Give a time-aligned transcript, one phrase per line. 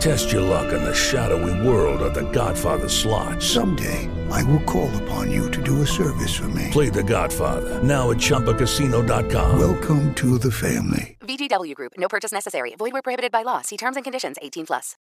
[0.00, 3.42] Test your luck in the shadowy world of The Godfather slot.
[3.42, 6.68] Someday, I will call upon you to do a service for me.
[6.70, 9.58] Play The Godfather now at ChumbaCasino.com.
[9.58, 11.16] Welcome to the family.
[11.20, 11.92] VGW Group.
[11.96, 12.74] No purchase necessary.
[12.78, 13.62] Void where prohibited by law.
[13.62, 14.36] See terms and conditions.
[14.42, 14.96] 18 plus.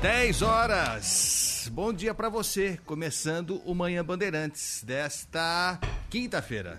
[0.00, 1.68] 10 horas.
[1.72, 2.78] Bom dia para você.
[2.86, 6.78] Começando o Manhã Bandeirantes desta quinta-feira.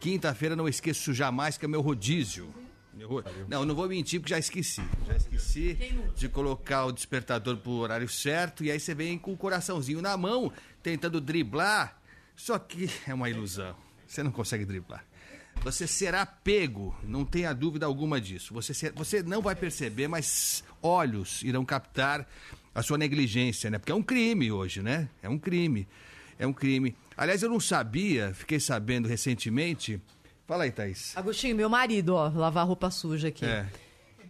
[0.00, 2.63] Quinta-feira, não esqueço jamais que é meu rodízio.
[3.08, 3.24] Meu...
[3.48, 4.82] Não, não vou mentir porque já esqueci.
[5.06, 5.78] Já esqueci
[6.16, 10.16] de colocar o despertador pro horário certo e aí você vem com o coraçãozinho na
[10.16, 10.52] mão,
[10.82, 12.00] tentando driblar.
[12.36, 13.76] Só que é uma ilusão.
[14.06, 15.04] Você não consegue driblar.
[15.62, 18.52] Você será pego, não tenha dúvida alguma disso.
[18.54, 22.28] Você, ser, você não vai perceber, mas olhos irão captar
[22.74, 23.78] a sua negligência, né?
[23.78, 25.08] Porque é um crime hoje, né?
[25.22, 25.86] É um crime.
[26.38, 26.94] É um crime.
[27.16, 30.00] Aliás, eu não sabia, fiquei sabendo recentemente.
[30.46, 31.16] Fala aí, Thaís.
[31.16, 33.44] Agostinho, meu marido, ó, lavar roupa suja aqui.
[33.46, 33.66] É.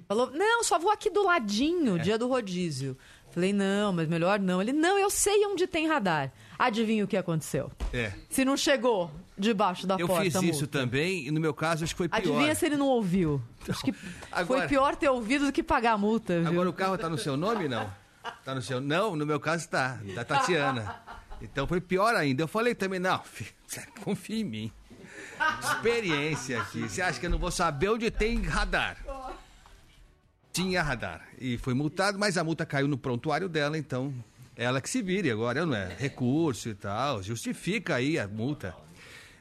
[0.06, 2.96] Falou, não, só vou aqui do ladinho, dia do rodízio.
[3.32, 4.62] Falei, não, mas melhor não.
[4.62, 6.30] Ele, não, eu sei onde tem radar.
[6.56, 7.68] Adivinha o que aconteceu?
[7.92, 8.12] É.
[8.30, 10.22] Se não chegou debaixo da Eu porta.
[10.22, 10.78] fiz a isso multa.
[10.78, 12.18] também e no meu caso acho que foi pior.
[12.18, 13.42] Adivinha se ele não ouviu.
[13.68, 13.92] Acho que
[14.30, 16.48] Agora- foi pior ter ouvido do que pagar a multa, viu?
[16.48, 17.90] Agora o carro tá no seu nome, não?
[18.44, 18.80] Tá no seu...
[18.80, 19.98] Não, no meu caso tá.
[20.14, 20.94] Da Tatiana.
[21.42, 22.42] Então foi pior ainda.
[22.44, 23.50] Eu falei também, não, filho,
[24.04, 24.72] confia em mim.
[25.60, 26.80] Experiência aqui.
[26.88, 28.96] Você acha que eu não vou saber onde tem radar?
[30.52, 31.26] Tinha radar.
[31.38, 34.14] E foi multado, mas a multa caiu no prontuário dela, então
[34.56, 35.94] ela que se vire agora, não é?
[35.98, 37.22] Recurso e tal.
[37.22, 38.74] Justifica aí a multa.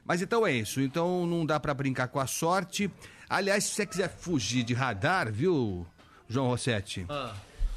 [0.06, 0.81] Mas então é isso.
[0.81, 2.90] Então não dá pra brincar com a sorte.
[3.30, 5.86] Aliás, se você quiser fugir de radar, viu,
[6.28, 7.06] João Rossetti?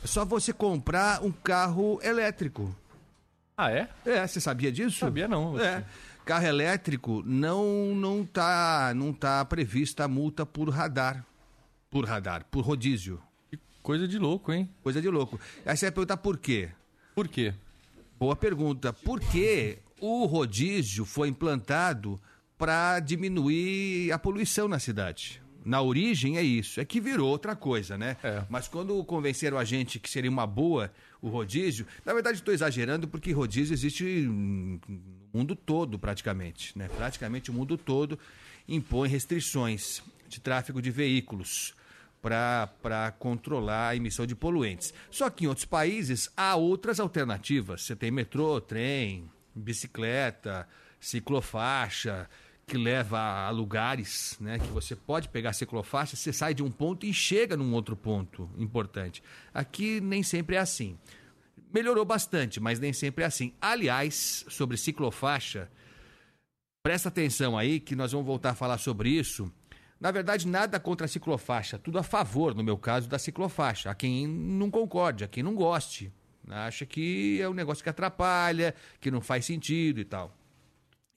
[0.02, 2.74] É só você comprar um carro elétrico.
[3.56, 3.88] Ah, é?
[4.04, 4.98] É, você sabia disso?
[4.98, 5.58] Sabia não.
[5.58, 5.84] É.
[6.26, 11.24] Carro elétrico não não tá não tá prevista a multa por radar.
[11.88, 13.22] Por radar, por rodízio.
[13.48, 14.68] Que coisa de louco, hein?
[14.82, 15.38] Coisa de louco.
[15.64, 16.68] Aí você vai perguntar por quê?
[17.14, 17.54] Por quê?
[18.18, 18.92] Boa pergunta.
[18.92, 22.20] Por que o rodízio foi implantado
[22.58, 25.40] para diminuir a poluição na cidade?
[25.64, 28.16] Na origem é isso, é que virou outra coisa, né?
[28.22, 28.44] É.
[28.48, 30.92] Mas quando convenceram a gente que seria uma boa
[31.22, 34.28] o rodízio, na verdade estou exagerando porque rodízio existe
[35.36, 36.88] no mundo todo praticamente, né?
[36.96, 38.18] Praticamente o mundo todo
[38.66, 41.74] impõe restrições de tráfego de veículos
[42.22, 44.92] para controlar a emissão de poluentes.
[45.10, 47.82] Só que em outros países há outras alternativas.
[47.82, 50.66] Você tem metrô, trem, bicicleta,
[50.98, 52.28] ciclofaixa,
[52.66, 56.70] que leva a lugares, né, que você pode pegar a ciclofaixa, você sai de um
[56.70, 59.22] ponto e chega num outro ponto importante.
[59.54, 60.98] Aqui nem sempre é assim.
[61.72, 63.52] Melhorou bastante, mas nem sempre é assim.
[63.60, 65.70] Aliás, sobre ciclofaixa,
[66.82, 69.52] presta atenção aí que nós vamos voltar a falar sobre isso.
[70.00, 73.90] Na verdade, nada contra a ciclofaixa, tudo a favor, no meu caso, da ciclofaixa.
[73.90, 76.12] Há quem não concorde, há quem não goste.
[76.48, 80.36] Acha que é um negócio que atrapalha, que não faz sentido e tal.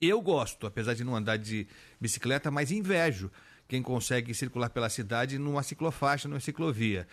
[0.02, 1.68] Eu gosto, apesar de não andar de
[2.00, 3.30] bicicleta, mas invejo
[3.68, 7.08] quem consegue circular pela cidade numa ciclofaixa, numa ciclovia.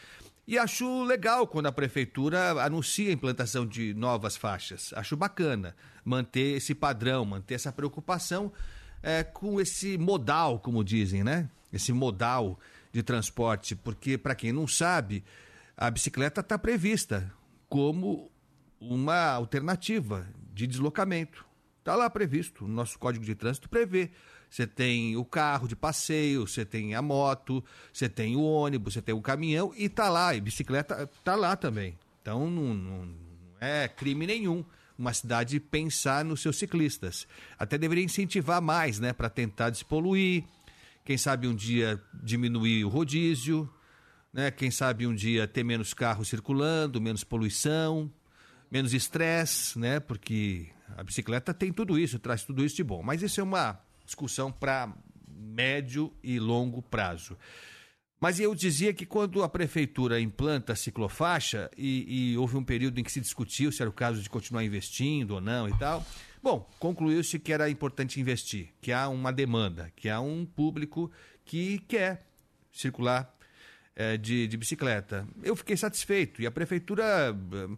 [0.46, 4.92] E acho legal quando a prefeitura anuncia a implantação de novas faixas.
[4.94, 5.74] Acho bacana
[6.04, 8.52] manter esse padrão, manter essa preocupação
[9.02, 11.50] é, com esse modal, como dizem, né?
[11.72, 12.60] Esse modal
[12.92, 15.24] de transporte, porque para quem não sabe,
[15.76, 17.30] a bicicleta está prevista
[17.68, 18.30] como
[18.80, 21.44] uma alternativa de deslocamento.
[21.80, 24.10] Está lá previsto, o nosso Código de Trânsito prevê.
[24.48, 27.62] Você tem o carro de passeio, você tem a moto,
[27.92, 31.56] você tem o ônibus, você tem o caminhão e tá lá, e bicicleta tá lá
[31.56, 31.98] também.
[32.22, 33.16] Então não, não- não
[33.60, 34.64] é crime nenhum
[34.98, 37.26] uma cidade pensar nos seus ciclistas.
[37.58, 40.44] Até deveria incentivar mais, né, para tentar despoluir.
[41.04, 43.70] Quem sabe um dia diminuir o rodízio,
[44.32, 44.50] né?
[44.50, 48.10] Quem sabe um dia ter menos carros circulando, menos poluição,
[48.70, 50.00] menos estresse, né?
[50.00, 50.66] Porque
[50.96, 53.02] a bicicleta tem tudo isso, traz tudo isso de bom.
[53.02, 54.92] Mas isso é uma discussão para
[55.28, 57.36] médio e longo prazo.
[58.18, 62.98] Mas eu dizia que quando a prefeitura implanta a ciclofaixa e, e houve um período
[62.98, 66.04] em que se discutiu se era o caso de continuar investindo ou não e tal,
[66.42, 71.10] bom, concluiu-se que era importante investir, que há uma demanda, que há um público
[71.44, 72.26] que quer
[72.72, 73.36] circular
[73.94, 75.28] eh, de, de bicicleta.
[75.42, 77.04] Eu fiquei satisfeito e a prefeitura
[77.34, 77.76] eh,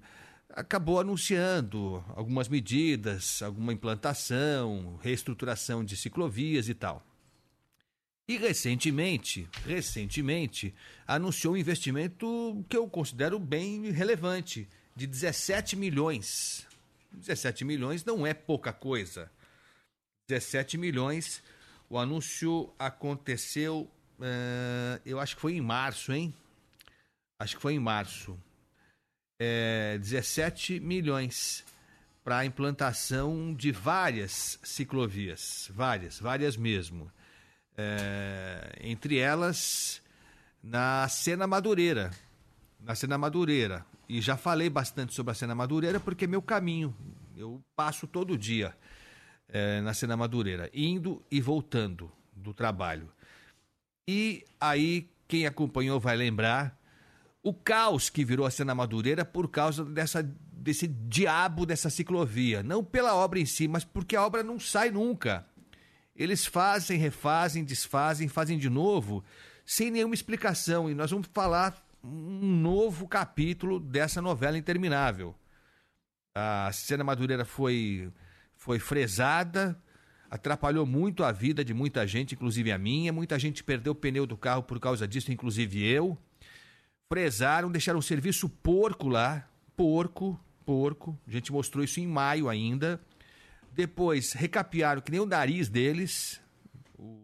[0.51, 7.05] acabou anunciando algumas medidas, alguma implantação, reestruturação de ciclovias e tal.
[8.27, 10.75] E recentemente, recentemente,
[11.07, 16.67] anunciou um investimento que eu considero bem relevante, de 17 milhões.
[17.13, 19.31] 17 milhões não é pouca coisa.
[20.29, 21.43] 17 milhões.
[21.89, 23.91] O anúncio aconteceu,
[24.21, 26.35] eh, eu acho que foi em março, hein?
[27.39, 28.39] Acho que foi em março.
[29.39, 31.65] É, 17 milhões
[32.25, 35.71] para a implantação de várias ciclovias.
[35.73, 37.11] Várias, várias mesmo.
[37.77, 40.03] É, entre elas,
[40.63, 42.11] na Cena Madureira.
[42.81, 43.87] Na Cena Madureira.
[44.09, 46.95] E já falei bastante sobre a Cena Madureira porque é meu caminho.
[47.37, 48.75] Eu passo todo dia
[49.49, 53.11] é, na Cena Madureira, indo e voltando do trabalho.
[54.07, 56.78] E aí, quem acompanhou vai lembrar
[57.43, 62.63] o caos que virou a Cena Madureira por causa dessa, desse diabo dessa ciclovia.
[62.63, 65.47] Não pela obra em si, mas porque a obra não sai nunca.
[66.15, 69.25] Eles fazem, refazem, desfazem, fazem de novo,
[69.65, 70.91] sem nenhuma explicação.
[70.91, 75.35] E nós vamos falar um novo capítulo dessa novela interminável.
[76.35, 78.13] A cena Madureira foi,
[78.57, 79.81] foi fresada,
[80.29, 83.13] atrapalhou muito a vida de muita gente, inclusive a minha.
[83.13, 86.19] Muita gente perdeu o pneu do carro por causa disso, inclusive eu.
[87.11, 89.49] Fresaram, deixaram um serviço porco lá.
[89.75, 91.19] Porco, porco.
[91.27, 93.01] A gente mostrou isso em maio ainda.
[93.73, 96.39] Depois recapearam que nem o nariz deles.
[96.99, 97.23] O,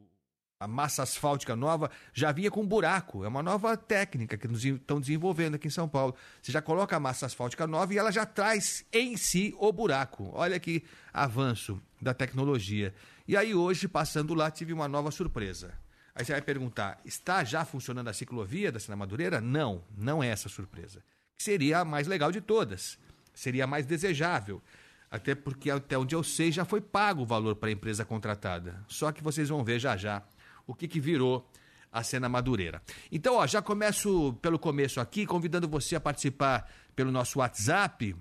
[0.58, 3.24] a massa asfáltica nova já vinha com buraco.
[3.26, 6.14] É uma nova técnica que estão desenvolvendo aqui em São Paulo.
[6.40, 10.30] Você já coloca a massa asfáltica nova e ela já traz em si o buraco.
[10.32, 10.82] Olha que
[11.12, 12.94] avanço da tecnologia.
[13.28, 15.83] E aí hoje, passando lá, tive uma nova surpresa.
[16.14, 19.40] Aí você vai perguntar, está já funcionando a ciclovia da Sena Madureira?
[19.40, 21.02] Não, não é essa surpresa.
[21.36, 22.96] Seria a mais legal de todas.
[23.34, 24.62] Seria a mais desejável.
[25.10, 28.84] Até porque, até onde eu sei, já foi pago o valor para a empresa contratada.
[28.86, 30.22] Só que vocês vão ver já já
[30.66, 31.48] o que, que virou
[31.92, 32.82] a cena madureira.
[33.10, 38.16] Então, ó, já começo pelo começo aqui, convidando você a participar pelo nosso WhatsApp.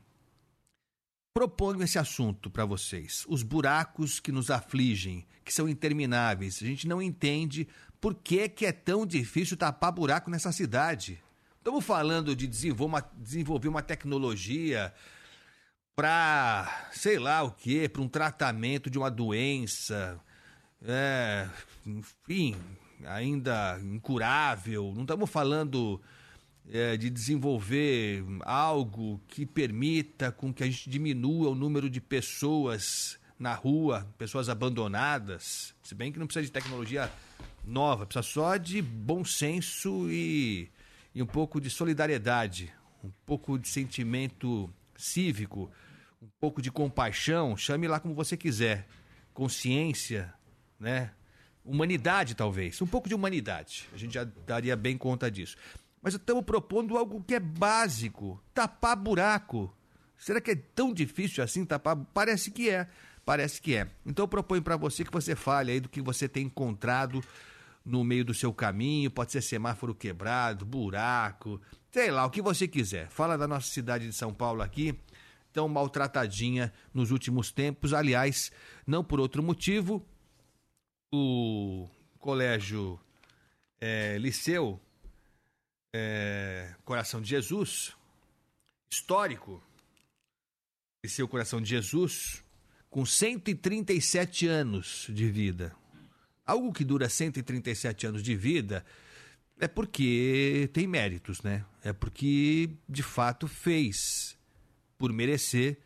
[1.33, 3.25] Proponho esse assunto para vocês.
[3.27, 6.59] Os buracos que nos afligem, que são intermináveis.
[6.61, 7.67] A gente não entende
[7.99, 11.19] por que, que é tão difícil tapar buraco nessa cidade.
[11.57, 14.93] Estamos falando de desenvolver uma, desenvolver uma tecnologia
[15.95, 20.19] para, sei lá o que, para um tratamento de uma doença,
[20.83, 21.49] é,
[21.83, 22.55] enfim,
[23.05, 24.93] ainda incurável.
[24.93, 25.99] Não estamos falando
[26.71, 33.19] é, de desenvolver algo que permita com que a gente diminua o número de pessoas
[33.37, 35.75] na rua, pessoas abandonadas.
[35.83, 37.11] Se bem que não precisa de tecnologia
[37.65, 40.69] nova, precisa só de bom senso e,
[41.13, 42.73] e um pouco de solidariedade,
[43.03, 45.69] um pouco de sentimento cívico,
[46.21, 48.87] um pouco de compaixão, chame lá como você quiser,
[49.33, 50.33] consciência,
[50.79, 51.11] né?
[51.65, 53.87] Humanidade, talvez, um pouco de humanidade.
[53.93, 55.55] A gente já daria bem conta disso.
[56.03, 59.73] Mas estamos propondo algo que é básico: tapar buraco.
[60.17, 61.95] Será que é tão difícil assim tapar?
[62.13, 62.87] Parece que é.
[63.25, 63.89] Parece que é.
[64.05, 67.23] Então eu proponho para você que você fale aí do que você tem encontrado
[67.85, 71.59] no meio do seu caminho, pode ser semáforo quebrado, buraco,
[71.91, 73.09] sei lá, o que você quiser.
[73.09, 74.97] Fala da nossa cidade de São Paulo aqui,
[75.51, 77.93] tão maltratadinha nos últimos tempos.
[77.93, 78.51] Aliás,
[78.85, 80.05] não por outro motivo,
[81.13, 82.99] o colégio
[83.79, 84.81] é, Liceu
[85.93, 87.93] é, Coração de Jesus,
[88.89, 89.63] histórico,
[91.03, 92.43] Liceu Coração de Jesus,
[92.89, 95.75] com 137 anos de vida.
[96.45, 98.83] Algo que dura 137 anos de vida
[99.59, 101.63] é porque tem méritos, né?
[101.83, 104.37] É porque de fato fez
[104.97, 105.77] por merecer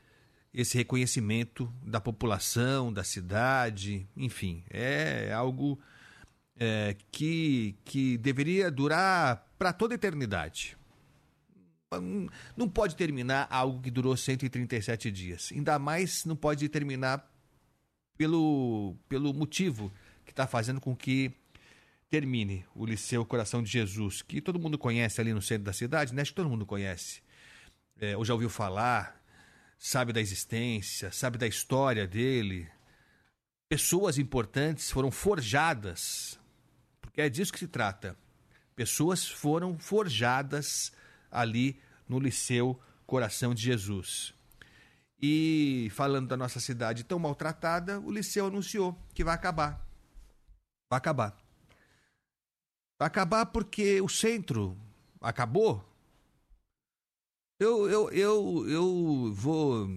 [0.53, 5.79] esse reconhecimento da população, da cidade, enfim, é algo
[6.55, 10.77] é, que, que deveria durar para toda eternidade.
[12.55, 15.49] Não pode terminar algo que durou 137 dias.
[15.53, 17.25] Ainda mais não pode terminar
[18.17, 19.91] pelo, pelo motivo
[20.25, 21.31] que está fazendo com que
[22.09, 26.13] termine o Liceu Coração de Jesus, que todo mundo conhece ali no centro da cidade,
[26.13, 26.21] né?
[26.21, 27.21] Acho que todo mundo conhece
[27.99, 29.21] é, ou já ouviu falar,
[29.77, 32.69] sabe da existência, sabe da história dele.
[33.69, 36.39] pessoas importantes foram forjadas,
[37.01, 38.17] porque é disso que se trata.
[38.77, 40.91] Pessoas foram forjadas
[41.31, 44.35] ali no Liceu Coração de Jesus.
[45.19, 49.83] E falando da nossa cidade tão maltratada, o Liceu anunciou que vai acabar.
[50.91, 51.35] Vai acabar.
[52.99, 54.77] Vai acabar porque o centro
[55.19, 55.83] acabou.
[57.59, 59.89] Eu, eu, eu, eu vou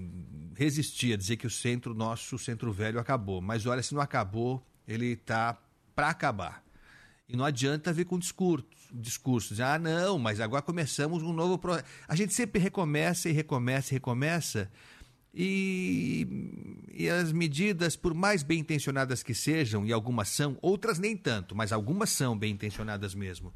[0.56, 3.42] resistir a dizer que o centro nosso, o centro velho, acabou.
[3.42, 5.60] Mas olha, se não acabou, ele está
[5.94, 6.64] para acabar.
[7.30, 9.60] E não adianta vir com discurso, discursos.
[9.60, 11.86] Ah, não, mas agora começamos um novo projeto.
[12.08, 14.70] A gente sempre recomeça e recomeça e recomeça.
[15.32, 16.26] E,
[16.92, 21.54] e as medidas, por mais bem intencionadas que sejam, e algumas são, outras nem tanto,
[21.54, 23.54] mas algumas são bem intencionadas mesmo,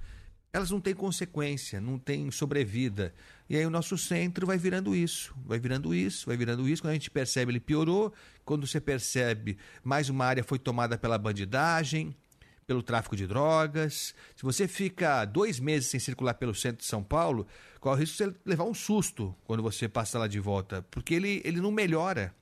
[0.52, 3.12] elas não têm consequência, não têm sobrevida.
[3.50, 6.80] E aí o nosso centro vai virando isso, vai virando isso, vai virando isso.
[6.80, 8.12] Quando a gente percebe, ele piorou.
[8.44, 12.14] Quando você percebe, mais uma área foi tomada pela bandidagem,
[12.66, 14.14] pelo tráfico de drogas.
[14.36, 17.46] Se você fica dois meses sem circular pelo centro de São Paulo,
[17.80, 21.14] corre o risco de você levar um susto quando você passa lá de volta, porque
[21.14, 22.34] ele, ele não melhora.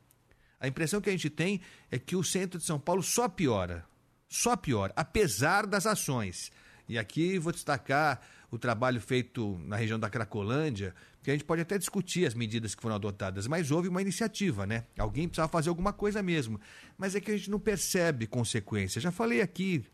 [0.60, 1.60] A impressão que a gente tem
[1.90, 3.84] é que o centro de São Paulo só piora.
[4.28, 6.50] Só piora, apesar das ações.
[6.88, 11.62] E aqui vou destacar o trabalho feito na região da Cracolândia, que a gente pode
[11.62, 14.84] até discutir as medidas que foram adotadas, mas houve uma iniciativa, né?
[14.98, 16.60] Alguém precisava fazer alguma coisa mesmo.
[16.98, 19.00] Mas é que a gente não percebe consequência.
[19.00, 19.84] Já falei aqui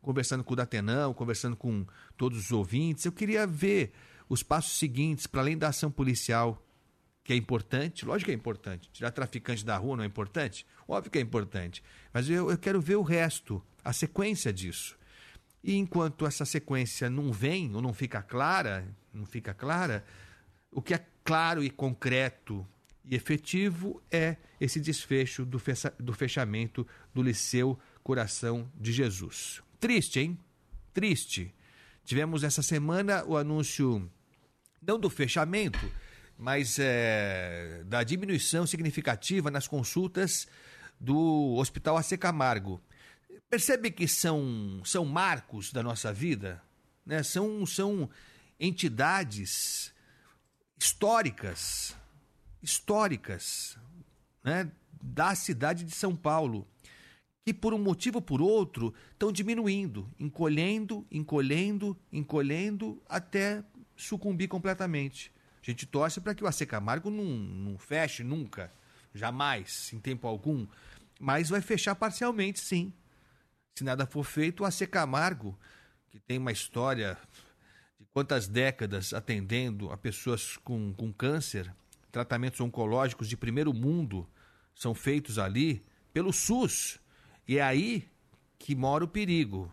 [0.00, 3.92] conversando com o Datenão, conversando com todos os ouvintes, eu queria ver
[4.28, 6.64] os passos seguintes, para além da ação policial,
[7.24, 8.90] que é importante, lógico que é importante.
[8.92, 10.66] Tirar traficante da rua não é importante?
[10.88, 11.82] Óbvio que é importante.
[12.12, 14.98] Mas eu, eu quero ver o resto, a sequência disso.
[15.62, 20.04] E enquanto essa sequência não vem, ou não fica clara, não fica clara,
[20.72, 22.66] o que é claro e concreto
[23.04, 29.62] e efetivo é esse desfecho do, fecha, do fechamento do Liceu Coração de Jesus.
[29.80, 30.38] Triste, hein?
[30.92, 31.54] Triste.
[32.04, 34.10] Tivemos essa semana o anúncio,
[34.82, 35.90] não do fechamento,
[36.36, 40.46] mas é, da diminuição significativa nas consultas
[41.00, 42.78] do Hospital AC Camargo.
[43.48, 46.62] Percebe que são, são marcos da nossa vida?
[47.06, 47.22] Né?
[47.22, 48.08] São, são
[48.58, 49.94] entidades
[50.78, 51.96] históricas,
[52.62, 53.78] históricas,
[54.44, 54.70] né?
[55.02, 56.68] da cidade de São Paulo
[57.52, 63.64] por um motivo ou por outro estão diminuindo, encolhendo, encolhendo, encolhendo até
[63.96, 65.32] sucumbir completamente.
[65.62, 68.72] A gente torce para que o AC Camargo não, não feche nunca,
[69.14, 70.66] jamais, em tempo algum,
[71.18, 72.92] mas vai fechar parcialmente, sim.
[73.74, 75.58] Se nada for feito, o AC Camargo,
[76.10, 77.18] que tem uma história
[77.98, 81.72] de quantas décadas atendendo a pessoas com, com câncer,
[82.10, 84.28] tratamentos oncológicos de primeiro mundo
[84.74, 86.99] são feitos ali pelo SUS
[87.50, 88.08] e é aí
[88.60, 89.68] que mora o perigo.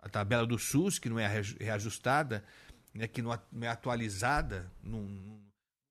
[0.00, 1.26] A tabela do SUS, que não é
[1.60, 2.42] reajustada,
[2.94, 5.06] né, que não é atualizada, não,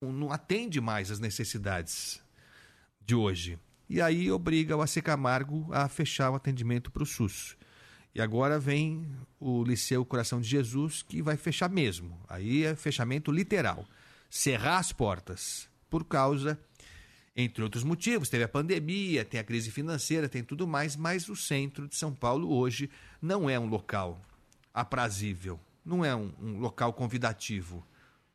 [0.02, 2.20] não, atende mais às necessidades
[3.00, 3.60] de hoje.
[3.88, 7.56] E aí obriga o AC Camargo a fechar o atendimento para o SUS.
[8.16, 9.08] E agora vem
[9.40, 12.20] o Liceu Coração de Jesus, que vai fechar mesmo.
[12.28, 13.86] Aí é fechamento literal.
[14.28, 16.60] Cerrar as portas por causa
[17.38, 18.28] entre outros motivos.
[18.28, 22.12] Teve a pandemia, tem a crise financeira, tem tudo mais, mas o centro de São
[22.12, 22.90] Paulo hoje
[23.22, 24.20] não é um local
[24.74, 27.86] aprazível, não é um, um local convidativo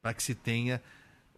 [0.00, 0.80] para que se tenha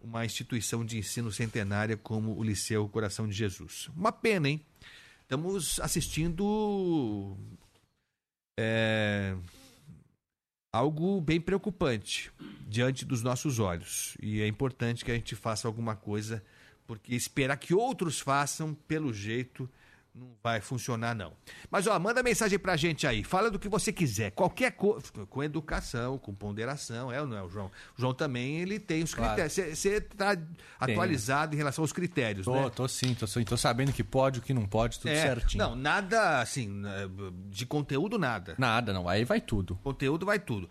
[0.01, 3.89] uma instituição de ensino centenária como o Liceu Coração de Jesus.
[3.95, 4.61] Uma pena, hein?
[5.23, 7.35] Estamos assistindo
[8.59, 9.35] é,
[10.71, 12.31] algo bem preocupante
[12.67, 14.15] diante dos nossos olhos.
[14.21, 16.43] E é importante que a gente faça alguma coisa
[16.87, 19.69] porque esperar que outros façam, pelo jeito,
[20.13, 21.33] não vai funcionar, não.
[21.69, 23.21] Mas, ó, manda mensagem pra gente aí.
[23.21, 24.31] Fala do que você quiser.
[24.31, 25.03] Qualquer coisa.
[25.29, 27.11] Com educação, com ponderação.
[27.11, 27.65] É ou não é, o João?
[27.97, 29.35] O João também, ele tem os Claro.
[29.41, 29.77] critérios.
[29.77, 30.37] Você tá
[30.79, 32.69] atualizado em relação aos critérios, Tô, né?
[32.69, 33.43] tô sim, tô sim.
[33.43, 35.63] Tô sabendo que pode, o que não pode, tudo É, certinho.
[35.63, 36.81] Não, nada, assim,
[37.49, 38.55] de conteúdo, nada.
[38.57, 39.09] Nada, não.
[39.09, 39.75] Aí vai tudo.
[39.83, 40.69] Conteúdo vai tudo.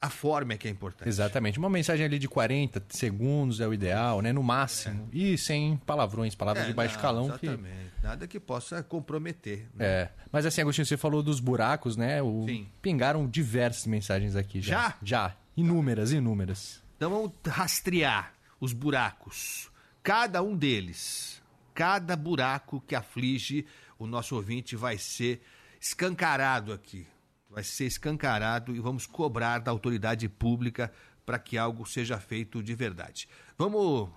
[0.00, 1.08] A forma é que é importante.
[1.08, 1.58] Exatamente.
[1.58, 4.32] Uma mensagem ali de 40 segundos é o ideal, né?
[4.32, 5.08] No máximo.
[5.12, 7.38] E sem palavrões, palavras É, de baixo não, calão.
[7.38, 7.46] Que...
[7.46, 7.90] Exatamente.
[8.00, 9.66] Nada que possa comprometer.
[9.74, 9.84] né?
[9.84, 10.10] É.
[10.30, 12.22] Mas assim, Agostinho, você falou dos buracos, né?
[12.22, 12.44] O...
[12.46, 12.68] Sim.
[12.80, 14.90] Pingaram diversas mensagens aqui já.
[14.90, 14.96] Já?
[15.02, 15.36] Já.
[15.56, 16.80] Inúmeras, inúmeras.
[16.96, 19.68] Então vamos rastrear os buracos.
[20.00, 21.42] Cada um deles,
[21.74, 23.66] cada buraco que aflige
[23.98, 25.42] o nosso ouvinte vai ser
[25.80, 27.04] escancarado aqui.
[27.48, 30.92] Vai ser escancarado e vamos cobrar da autoridade pública
[31.24, 33.28] para que algo seja feito de verdade.
[33.56, 34.10] Vamos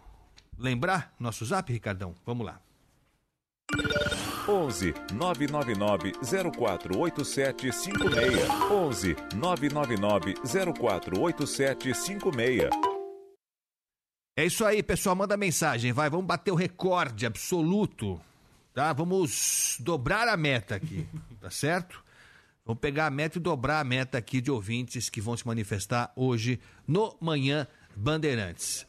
[0.58, 2.14] lembrar nosso zap, Ricardão?
[2.26, 2.60] Vamos lá.
[4.48, 8.50] 11 999 048756.
[8.70, 12.70] 11 999 048756.
[14.36, 15.16] É isso aí, pessoal.
[15.16, 16.10] Manda mensagem, vai.
[16.10, 18.20] Vamos bater o recorde absoluto,
[18.74, 18.92] tá?
[18.94, 21.08] Vamos dobrar a meta aqui,
[21.40, 22.04] tá certo?
[22.66, 26.12] Vamos pegar a meta e dobrar a meta aqui de ouvintes que vão se manifestar
[26.16, 28.86] hoje no Manhã Bandeirantes.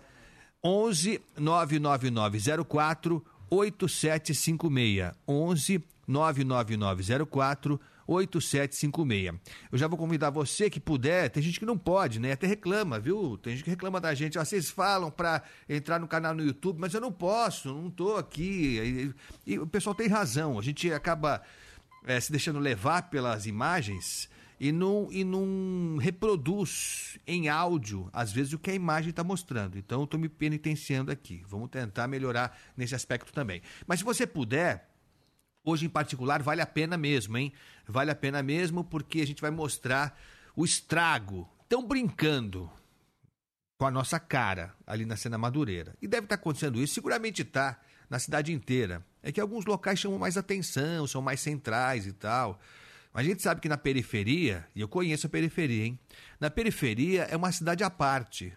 [0.62, 5.12] 11 99904 8756.
[5.26, 9.40] 11 99904 8756.
[9.70, 12.32] Eu já vou convidar você que puder, tem gente que não pode, né?
[12.32, 13.38] Até reclama, viu?
[13.38, 14.38] Tem gente que reclama da gente.
[14.38, 18.16] Ah, vocês falam para entrar no canal no YouTube, mas eu não posso, não tô
[18.16, 19.14] aqui.
[19.46, 20.58] E, e o pessoal tem razão.
[20.58, 21.42] A gente acaba
[22.04, 24.28] é, se deixando levar pelas imagens
[24.58, 29.76] e não, e não reproduz em áudio, às vezes, o que a imagem está mostrando.
[29.76, 31.42] Então, eu estou me penitenciando aqui.
[31.48, 33.60] Vamos tentar melhorar nesse aspecto também.
[33.86, 34.88] Mas se você puder,
[35.64, 37.52] hoje em particular, vale a pena mesmo, hein?
[37.88, 40.16] Vale a pena mesmo porque a gente vai mostrar
[40.54, 41.48] o estrago.
[41.62, 42.70] Estão brincando
[43.80, 45.96] com a nossa cara ali na cena madureira.
[46.00, 49.04] E deve estar tá acontecendo isso, seguramente está, na cidade inteira.
[49.22, 52.60] É que alguns locais chamam mais atenção, são mais centrais e tal.
[53.12, 55.98] Mas a gente sabe que na periferia, e eu conheço a periferia, hein?
[56.40, 58.52] Na periferia é uma cidade à parte.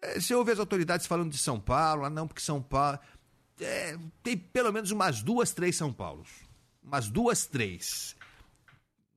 [0.00, 2.98] É, você ouve as autoridades falando de São Paulo, ah, não, porque São Paulo.
[3.60, 6.28] É, tem pelo menos umas duas, três São Paulos.
[6.82, 8.14] Umas duas, três.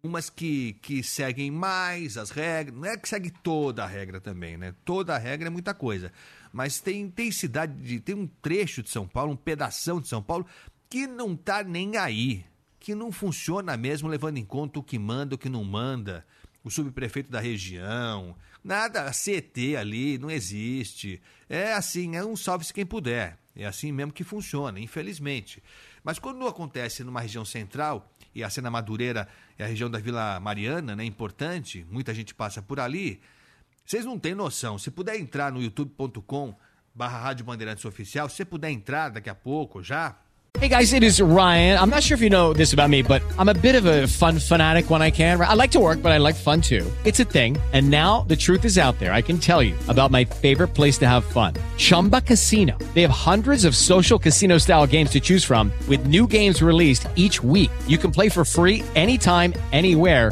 [0.01, 2.75] Umas que, que seguem mais as regras.
[2.79, 4.73] Não é que segue toda a regra também, né?
[4.85, 6.11] Toda a regra é muita coisa.
[6.57, 10.23] Mas tem, tem cidade, de, tem um trecho de São Paulo, um pedação de São
[10.23, 10.43] Paulo,
[10.89, 12.43] que não tá nem aí
[12.79, 16.25] que não funciona mesmo, levando em conta o que manda, o que não manda,
[16.63, 21.21] o subprefeito da região, nada, a CET ali não existe.
[21.47, 23.37] É assim, é um salve-se quem puder.
[23.55, 25.61] É assim mesmo que funciona, infelizmente.
[26.03, 29.27] Mas quando acontece numa região central, e a Cena Madureira
[29.59, 33.21] é a região da Vila Mariana, né, importante, muita gente passa por ali,
[33.87, 34.77] vocês não têm noção.
[34.77, 36.53] Se puder entrar no youtube.com
[36.93, 40.17] barra Rádio Bandeirantes Oficial, se você puder entrar daqui a pouco já,
[40.59, 41.77] Hey guys, it is Ryan.
[41.79, 44.07] I'm not sure if you know this about me, but I'm a bit of a
[44.07, 45.39] fun fanatic when I can.
[45.39, 46.83] I like to work, but I like fun too.
[47.05, 47.59] It's a thing.
[47.73, 49.13] And now the truth is out there.
[49.13, 51.53] I can tell you about my favorite place to have fun.
[51.77, 52.75] Chumba Casino.
[52.95, 57.07] They have hundreds of social casino style games to choose from with new games released
[57.15, 57.69] each week.
[57.87, 60.31] You can play for free anytime, anywhere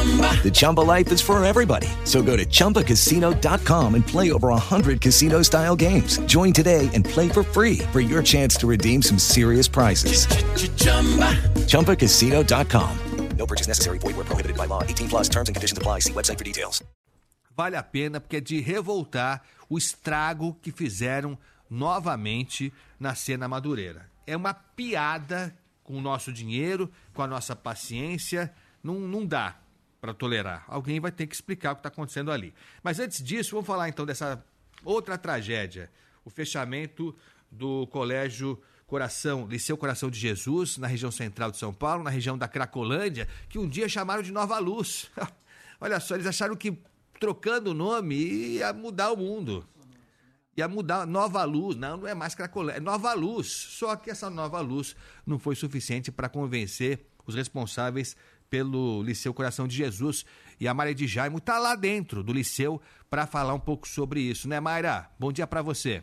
[0.00, 1.86] The Chumba life is for everybody.
[2.04, 6.18] So go to ChumbaCasino.com and play over 100 casino style games.
[6.26, 10.26] Join today and play for free for your chance to redeem some serious prizes.
[11.68, 12.98] ChumbaCasino.com.
[13.36, 13.98] No purchase necessary.
[13.98, 14.82] Void where prohibited by law.
[14.82, 16.00] 18 plus terms and conditions apply.
[16.00, 16.82] See website for details.
[17.56, 21.36] Vale a pena porque é de revoltar o estrago que fizeram
[21.68, 24.06] novamente na cena madureira.
[24.26, 28.50] É uma piada com o nosso dinheiro, com a nossa paciência.
[28.82, 29.56] Não, não dá
[30.00, 30.64] para tolerar.
[30.66, 32.54] Alguém vai ter que explicar o que está acontecendo ali.
[32.82, 34.42] Mas antes disso, vamos falar então dessa
[34.84, 35.90] outra tragédia:
[36.24, 37.14] o fechamento
[37.50, 42.36] do colégio Coração, Liceu Coração de Jesus, na região central de São Paulo, na região
[42.36, 45.10] da Cracolândia, que um dia chamaram de Nova Luz.
[45.80, 46.76] Olha só, eles acharam que
[47.20, 49.64] trocando o nome ia mudar o mundo.
[50.56, 51.76] Ia mudar Nova Luz.
[51.76, 53.46] Não, não é mais Cracolândia, é Nova Luz.
[53.46, 58.16] Só que essa Nova Luz não foi suficiente para convencer os responsáveis
[58.50, 60.26] pelo Liceu Coração de Jesus.
[60.58, 64.20] E a Maria de Jaimo está lá dentro do Liceu para falar um pouco sobre
[64.20, 65.08] isso, né, Mayra?
[65.18, 66.02] Bom dia para você.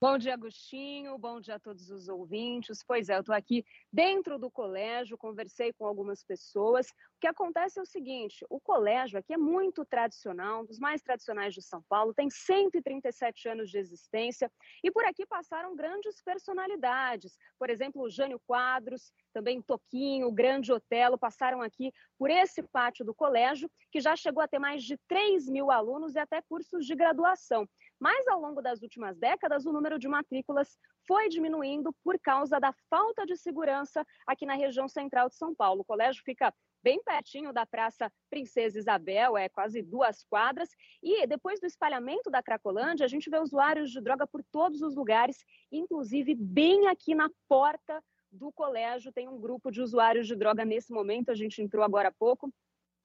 [0.00, 1.18] Bom dia, Agostinho.
[1.18, 2.84] Bom dia a todos os ouvintes.
[2.86, 6.86] Pois é, eu estou aqui dentro do colégio, conversei com algumas pessoas.
[6.86, 11.02] O que acontece é o seguinte: o colégio aqui é muito tradicional, um dos mais
[11.02, 14.48] tradicionais de São Paulo, tem 137 anos de existência
[14.84, 17.36] e por aqui passaram grandes personalidades.
[17.58, 23.04] Por exemplo, o Jânio Quadros, também Toquinho, o Grande Otelo, passaram aqui por esse pátio
[23.04, 26.86] do colégio, que já chegou a ter mais de 3 mil alunos e até cursos
[26.86, 27.68] de graduação.
[28.00, 32.72] Mas ao longo das últimas décadas, o número de matrículas foi diminuindo por causa da
[32.88, 35.80] falta de segurança aqui na região central de São Paulo.
[35.80, 40.68] O colégio fica bem pertinho da Praça Princesa Isabel, é quase duas quadras.
[41.02, 44.94] E depois do espalhamento da Cracolândia, a gente vê usuários de droga por todos os
[44.94, 49.12] lugares, inclusive bem aqui na porta do colégio.
[49.12, 52.52] Tem um grupo de usuários de droga nesse momento, a gente entrou agora há pouco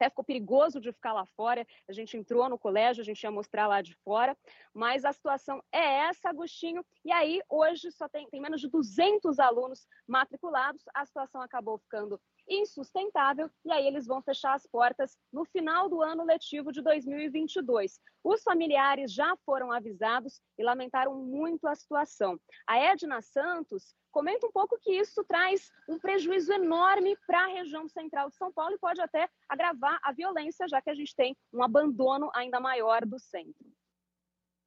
[0.04, 1.66] até ficou perigoso de ficar lá fora.
[1.88, 4.38] A gente entrou no colégio, a gente ia mostrar lá de fora,
[4.74, 6.86] mas a situação é essa, Agostinho.
[7.06, 12.20] E aí, hoje, só tem, tem menos de 200 alunos matriculados, a situação acabou ficando
[12.48, 18.00] insustentável e aí eles vão fechar as portas no final do ano letivo de 2022.
[18.24, 22.40] Os familiares já foram avisados e lamentaram muito a situação.
[22.68, 27.88] A Edna Santos comenta um pouco que isso traz um prejuízo enorme para a região
[27.88, 31.36] central de São Paulo e pode até agravar a violência, já que a gente tem
[31.52, 33.66] um abandono ainda maior do centro.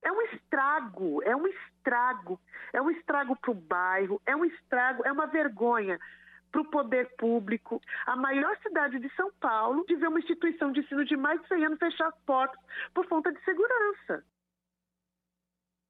[0.03, 2.41] É um estrago, é um estrago,
[2.73, 5.99] é um estrago para o bairro, é um estrago, é uma vergonha
[6.50, 7.80] para o poder público.
[8.06, 11.48] A maior cidade de São Paulo de ver uma instituição de ensino de mais de
[11.48, 12.61] 100 anos fechar as portas
[12.94, 14.24] por falta de segurança.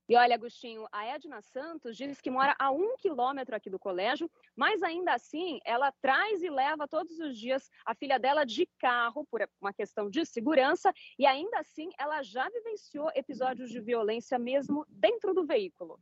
[0.08, 4.30] E olha, Agostinho, a Edna Santos diz que mora a um quilômetro aqui do colégio,
[4.54, 9.26] mas ainda assim ela traz e leva todos os dias a filha dela de carro
[9.28, 14.86] por uma questão de segurança e ainda assim ela já vivenciou episódios de violência mesmo
[14.88, 15.98] dentro do veículo.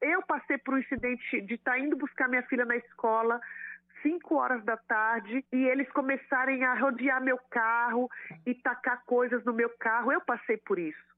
[0.00, 3.40] Eu passei por um incidente de estar tá indo buscar minha filha na escola,
[4.02, 8.08] 5 horas da tarde e eles começarem a rodear meu carro
[8.44, 10.12] e tacar coisas no meu carro.
[10.12, 11.16] Eu passei por isso.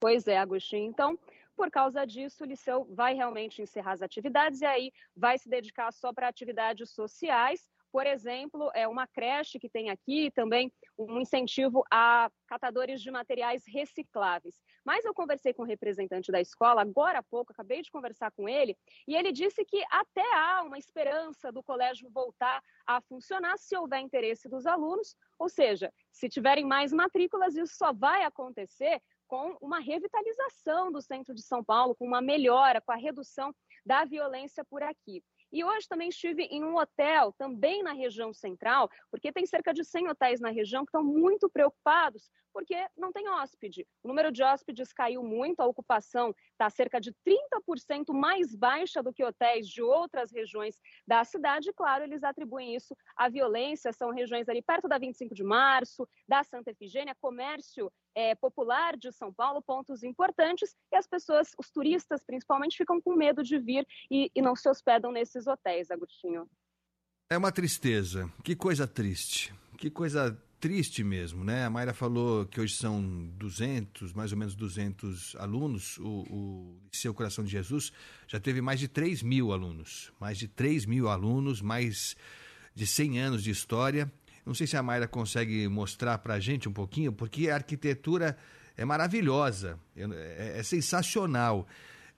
[0.00, 0.90] Pois é, Agostinho.
[0.90, 1.18] Então,
[1.56, 5.92] por causa disso, o Liceu vai realmente encerrar as atividades e aí vai se dedicar
[5.92, 11.84] só para atividades sociais por exemplo, é uma creche que tem aqui também um incentivo
[11.88, 14.60] a catadores de materiais recicláveis.
[14.84, 18.32] Mas eu conversei com o um representante da escola agora há pouco, acabei de conversar
[18.32, 18.76] com ele,
[19.06, 24.00] e ele disse que até há uma esperança do colégio voltar a funcionar se houver
[24.00, 29.78] interesse dos alunos, ou seja, se tiverem mais matrículas, isso só vai acontecer com uma
[29.78, 33.54] revitalização do centro de São Paulo, com uma melhora, com a redução
[33.86, 35.22] da violência por aqui.
[35.54, 39.84] E hoje também estive em um hotel, também na região central, porque tem cerca de
[39.84, 43.84] 100 hotéis na região que estão muito preocupados porque não tem hóspede.
[44.00, 49.12] O número de hóspedes caiu muito, a ocupação está cerca de 30% mais baixa do
[49.12, 51.70] que hotéis de outras regiões da cidade.
[51.70, 56.08] E, claro, eles atribuem isso à violência, são regiões ali perto da 25 de março,
[56.28, 61.70] da Santa Efigênia, comércio é, popular de São Paulo, pontos importantes, e as pessoas, os
[61.70, 66.48] turistas principalmente, ficam com medo de vir e, e não se hospedam nesses hotéis, Agostinho.
[67.30, 68.30] É uma tristeza.
[68.42, 69.52] Que coisa triste.
[69.78, 71.64] Que coisa triste mesmo, né?
[71.64, 73.02] A Mayra falou que hoje são
[73.36, 75.98] 200, mais ou menos 200 alunos.
[75.98, 77.92] O, o Liceu Coração de Jesus
[78.26, 80.10] já teve mais de 3 mil alunos.
[80.18, 82.16] Mais de 3 mil alunos, mais
[82.74, 84.10] de 100 anos de história.
[84.44, 88.36] Não sei se a Mayra consegue mostrar para a gente um pouquinho, porque a arquitetura
[88.76, 91.66] é maravilhosa, é, é sensacional.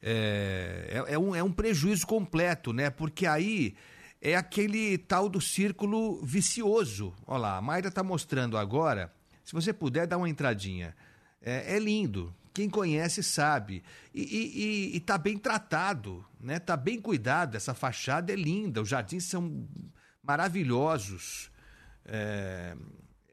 [0.02, 2.90] É, é, é, um, é um prejuízo completo, né?
[2.90, 3.74] Porque aí
[4.20, 7.14] é aquele tal do círculo vicioso.
[7.26, 9.12] Olha lá, a Mayra está mostrando agora.
[9.44, 10.94] Se você puder, dar uma entradinha.
[11.40, 12.34] É, é lindo.
[12.52, 13.82] Quem conhece sabe.
[14.14, 16.56] E está bem tratado, né?
[16.56, 17.54] Está bem cuidado.
[17.54, 18.80] Essa fachada é linda.
[18.80, 19.68] Os jardins são
[20.22, 21.50] maravilhosos.
[22.06, 22.76] É,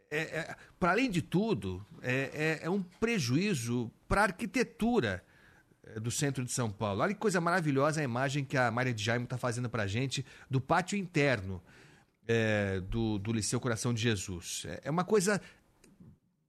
[0.09, 5.23] é, é para além de tudo, é, é, é um prejuízo para a arquitetura
[5.85, 7.01] eh, do centro de São Paulo.
[7.01, 9.87] Olha que coisa maravilhosa a imagem que a Maria de Jaime está fazendo para a
[9.87, 11.61] gente do pátio interno
[12.27, 14.63] é, do, do Liceu Coração de Jesus.
[14.65, 15.41] É, é uma coisa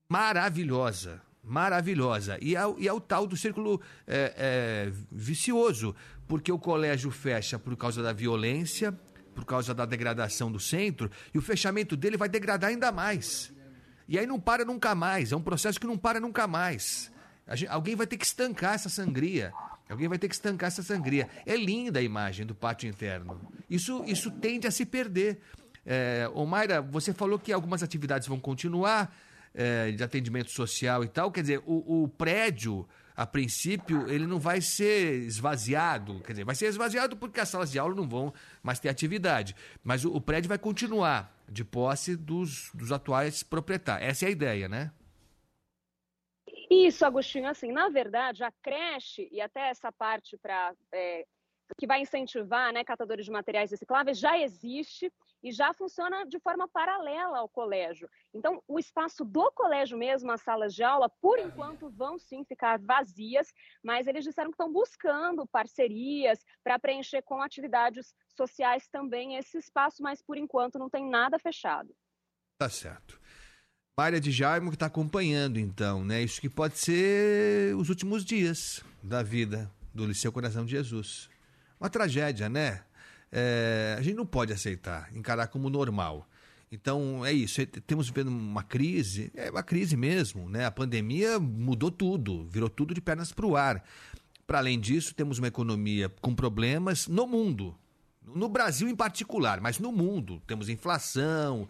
[0.07, 2.37] maravilhosa, maravilhosa.
[2.41, 5.95] E é, e é o tal do círculo é, vicioso,
[6.27, 8.97] porque o colégio fecha por causa da violência,
[9.35, 13.53] por causa da degradação do centro, e o fechamento dele vai degradar ainda mais.
[14.07, 17.11] E aí não para nunca mais, é um processo que não para nunca mais.
[17.49, 19.53] Gente, alguém vai ter que estancar essa sangria.
[19.87, 21.29] Alguém vai ter que estancar essa sangria.
[21.45, 23.39] É linda a imagem do pátio interno.
[23.69, 25.39] Isso, isso tende a se perder.
[25.85, 29.15] É, Mayra, você falou que algumas atividades vão continuar,
[29.53, 31.31] é, de atendimento social e tal.
[31.31, 36.19] Quer dizer, o, o, prédio, a princípio, ele não vai ser esvaziado.
[36.21, 39.55] Quer dizer, vai ser esvaziado porque as salas de aula não vão mais ter atividade.
[39.83, 44.09] Mas o, o prédio vai continuar de posse dos, dos atuais proprietários.
[44.09, 44.91] Essa é a ideia, né?
[46.69, 51.25] Isso, Agostinho, assim, na verdade, a creche e até essa parte para é,
[51.77, 55.11] que vai incentivar né, catadores de materiais recicláveis já existe
[55.45, 58.09] e já funciona de forma paralela ao colégio.
[58.33, 62.79] Então, o espaço do colégio mesmo, as salas de aula, por enquanto vão sim ficar
[62.79, 63.53] vazias,
[63.83, 70.01] mas eles disseram que estão buscando parcerias para preencher com atividades sociais também esse espaço,
[70.01, 71.95] mas por enquanto não tem nada fechado.
[72.57, 73.21] Tá certo.
[73.95, 76.23] Maria de Jaimo que está acompanhando, então, né?
[76.23, 81.29] Isso que pode ser os últimos dias da vida do Liceu Coração de Jesus.
[81.79, 82.83] Uma tragédia, né?
[83.37, 86.25] É, a gente não pode aceitar, encarar como normal.
[86.71, 90.65] Então é isso, é- temos vivendo uma crise, é uma crise mesmo, né?
[90.65, 93.83] A pandemia mudou tudo, virou tudo de pernas para o ar.
[94.47, 97.75] Para além disso, temos uma economia com problemas no mundo,
[98.23, 100.41] no Brasil em particular, mas no mundo.
[100.47, 101.67] Temos inflação,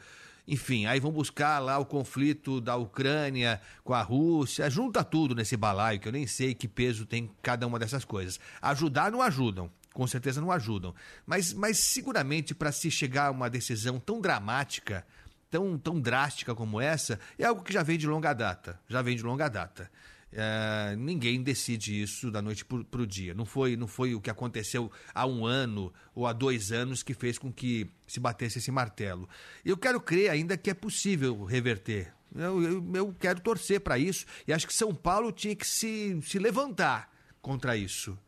[0.48, 5.58] enfim, aí vão buscar lá o conflito da Ucrânia com a Rússia, junta tudo nesse
[5.58, 8.40] balaio, que eu nem sei que peso tem cada uma dessas coisas.
[8.62, 10.94] Ajudar não ajudam, com certeza não ajudam.
[11.26, 15.08] Mas, mas seguramente para se chegar a uma decisão tão dramática,
[15.50, 18.78] tão, tão drástica como essa, é algo que já vem de longa data.
[18.90, 19.90] Já vem de longa data.
[20.34, 23.34] É, ninguém decide isso da noite para o dia.
[23.34, 27.14] Não foi, não foi o que aconteceu há um ano ou há dois anos que
[27.14, 29.30] fez com que se batesse esse martelo.
[29.64, 32.14] Eu quero crer ainda que é possível reverter.
[32.36, 36.20] Eu, eu, eu quero torcer para isso e acho que São Paulo tinha que se,
[36.22, 37.10] se levantar
[37.42, 38.20] contra isso.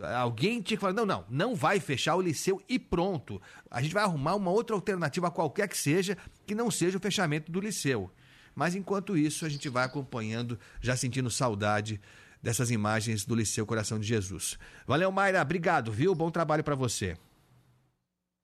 [0.00, 3.40] Alguém tinha que falar: não, não, não vai fechar o liceu e pronto.
[3.70, 7.52] A gente vai arrumar uma outra alternativa qualquer que seja, que não seja o fechamento
[7.52, 8.10] do liceu.
[8.54, 12.00] Mas enquanto isso, a gente vai acompanhando, já sentindo saudade
[12.42, 14.58] dessas imagens do Liceu Coração de Jesus.
[14.86, 15.40] Valeu, Mayra.
[15.40, 16.14] Obrigado, viu?
[16.14, 17.16] Bom trabalho para você.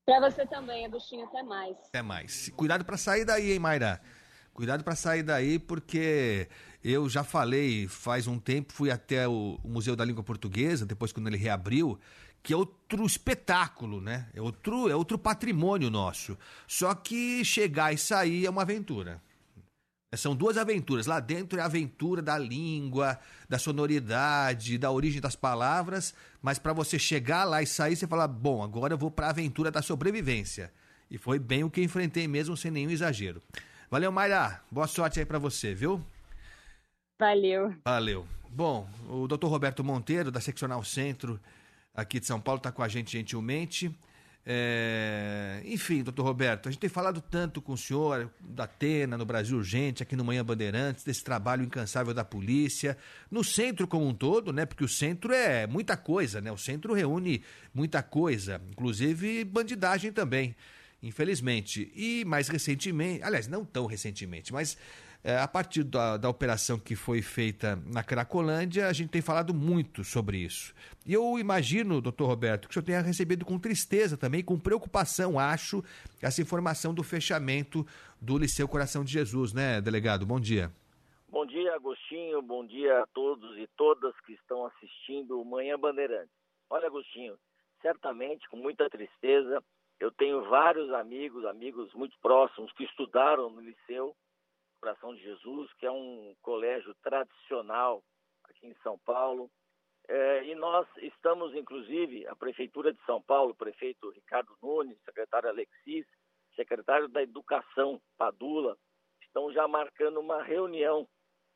[0.06, 1.26] Para você também, Agostinho.
[1.26, 1.76] Até mais.
[1.88, 2.48] Até mais.
[2.56, 4.00] Cuidado para sair daí, hein, Mayra?
[4.54, 6.48] Cuidado para sair daí, porque
[6.82, 11.26] eu já falei faz um tempo, fui até o Museu da Língua Portuguesa, depois quando
[11.26, 11.98] ele reabriu,
[12.42, 14.28] que é outro espetáculo, né?
[14.32, 16.38] É outro, é outro patrimônio nosso.
[16.66, 19.20] Só que chegar e sair é uma aventura.
[20.16, 21.06] São duas aventuras.
[21.06, 26.72] Lá dentro é a aventura da língua, da sonoridade, da origem das palavras, mas para
[26.72, 29.82] você chegar lá e sair, você fala: bom, agora eu vou para a aventura da
[29.82, 30.72] sobrevivência.
[31.10, 33.42] E foi bem o que enfrentei mesmo, sem nenhum exagero.
[33.90, 34.62] Valeu, Mayra.
[34.70, 36.02] Boa sorte aí para você, viu?
[37.18, 37.74] Valeu.
[37.84, 38.26] Valeu.
[38.48, 39.46] Bom, o Dr.
[39.46, 41.40] Roberto Monteiro, da Seccional Centro,
[41.92, 43.92] aqui de São Paulo, está com a gente gentilmente.
[44.46, 45.60] É...
[45.64, 49.58] Enfim, doutor Roberto, a gente tem falado tanto com o senhor da Atena, no Brasil
[49.58, 52.96] Urgente, aqui no Manhã Bandeirantes, desse trabalho incansável da polícia,
[53.30, 54.64] no centro como um todo, né?
[54.64, 56.52] Porque o centro é muita coisa, né?
[56.52, 57.42] O centro reúne
[57.74, 60.54] muita coisa, inclusive bandidagem também,
[61.02, 61.92] infelizmente.
[61.94, 64.78] E mais recentemente, aliás, não tão recentemente, mas
[65.22, 69.52] é, a partir da, da operação que foi feita na Cracolândia, a gente tem falado
[69.52, 70.74] muito sobre isso.
[71.04, 75.38] E eu imagino, doutor Roberto, que o senhor tenha recebido com tristeza também, com preocupação,
[75.38, 75.82] acho,
[76.22, 77.84] essa informação do fechamento
[78.20, 80.24] do Liceu Coração de Jesus, né, delegado?
[80.24, 80.70] Bom dia.
[81.28, 82.40] Bom dia, Agostinho.
[82.40, 86.30] Bom dia a todos e todas que estão assistindo Manhã Bandeirante.
[86.70, 87.34] Olha, Agostinho,
[87.82, 89.62] certamente, com muita tristeza,
[90.00, 94.14] eu tenho vários amigos, amigos muito próximos que estudaram no liceu
[94.78, 98.02] Coração de Jesus, que é um colégio tradicional
[98.44, 99.50] aqui em São Paulo.
[100.08, 106.06] É, e nós estamos, inclusive, a Prefeitura de São Paulo, prefeito Ricardo Nunes, secretário Alexis,
[106.54, 108.76] secretário da Educação, Padula,
[109.22, 111.06] estão já marcando uma reunião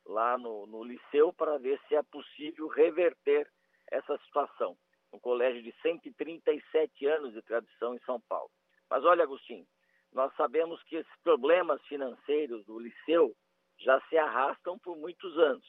[0.06, 3.48] lá no, no liceu para ver se é possível reverter
[3.90, 4.76] essa situação.
[5.12, 8.50] Um colégio de 137 anos de tradição em São Paulo.
[8.90, 9.66] Mas olha, Agostinho,
[10.12, 13.34] nós sabemos que esses problemas financeiros do liceu
[13.78, 15.66] já se arrastam por muitos anos.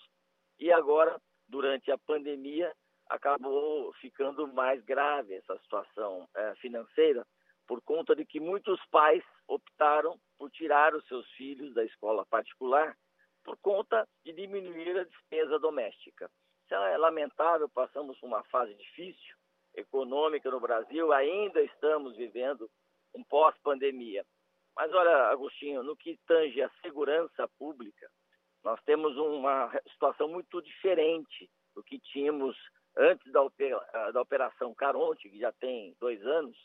[0.60, 2.74] E agora, durante a pandemia,
[3.10, 7.26] acabou ficando mais grave essa situação é, financeira,
[7.68, 12.96] por conta de que muitos pais optaram por tirar os seus filhos da escola particular
[13.44, 16.30] por conta de diminuir a despesa doméstica.
[16.64, 19.36] Isso é lamentável, passamos por uma fase difícil
[19.76, 22.70] econômica no Brasil, ainda estamos vivendo
[23.14, 24.26] um pós-pandemia.
[24.76, 28.10] Mas olha, Agostinho, no que tange a segurança pública,
[28.64, 32.58] nós temos uma situação muito diferente do que tínhamos
[32.98, 33.42] antes da,
[34.12, 36.58] da Operação Caronte, que já tem dois anos,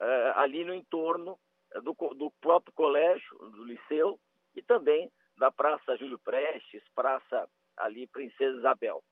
[0.00, 1.38] uh, ali no entorno
[1.82, 4.18] do, do próprio colégio, do liceu,
[4.54, 9.02] e também da Praça Júlio Prestes, Praça ali Princesa Isabel.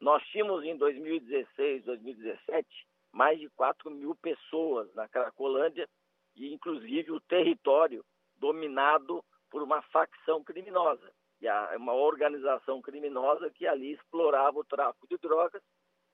[0.00, 2.66] Nós tínhamos em 2016, 2017,
[3.12, 5.88] mais de 4 mil pessoas na Cracolândia
[6.36, 8.04] e inclusive o território
[8.36, 15.16] dominado por uma facção criminosa, e uma organização criminosa que ali explorava o tráfico de
[15.18, 15.62] drogas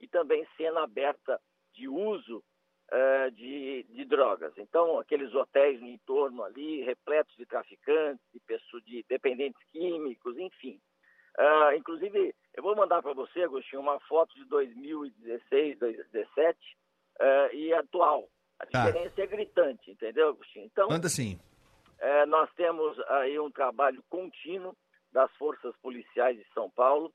[0.01, 1.41] e também cena aberta
[1.73, 2.43] de uso
[2.91, 4.53] uh, de, de, drogas.
[4.57, 10.81] Então, aqueles hotéis no entorno ali, repletos de traficantes, de pessoas, de dependentes químicos, enfim.
[11.39, 16.59] Uh, inclusive, eu vou mandar para você, Agostinho, uma foto de 2016, 2017
[17.21, 18.29] uh, e atual.
[18.61, 18.87] A tá.
[18.87, 20.67] diferença é gritante, entendeu, Agostinho?
[20.67, 21.41] Então, Manda sim.
[21.99, 24.77] É, nós temos aí um trabalho contínuo
[25.13, 27.13] das forças policiais de São Paulo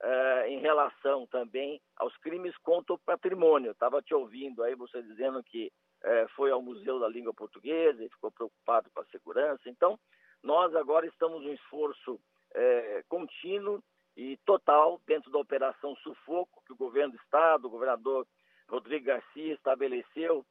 [0.00, 3.72] eh, em relação também aos crimes contra o patrimônio.
[3.72, 5.72] Estava te ouvindo aí você dizendo que
[6.04, 9.62] eh, foi ao Museu da Língua Portuguesa e ficou preocupado com a segurança.
[9.66, 9.98] Então,
[10.42, 12.20] nós agora estamos em esforço
[12.54, 13.82] eh, contínuo
[14.16, 18.24] e total dentro da Operação Sufoco, que o governo do Estado, o governador
[18.68, 20.44] Rodrigo Garcia estabeleceu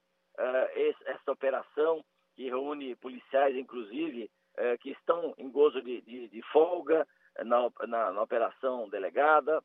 [0.75, 2.03] esse- essa operação,
[2.35, 7.69] que reúne policiais, inclusive, eh, que estão em gozo de, de- de folga eh, na,
[7.87, 9.61] na- na operação delegada.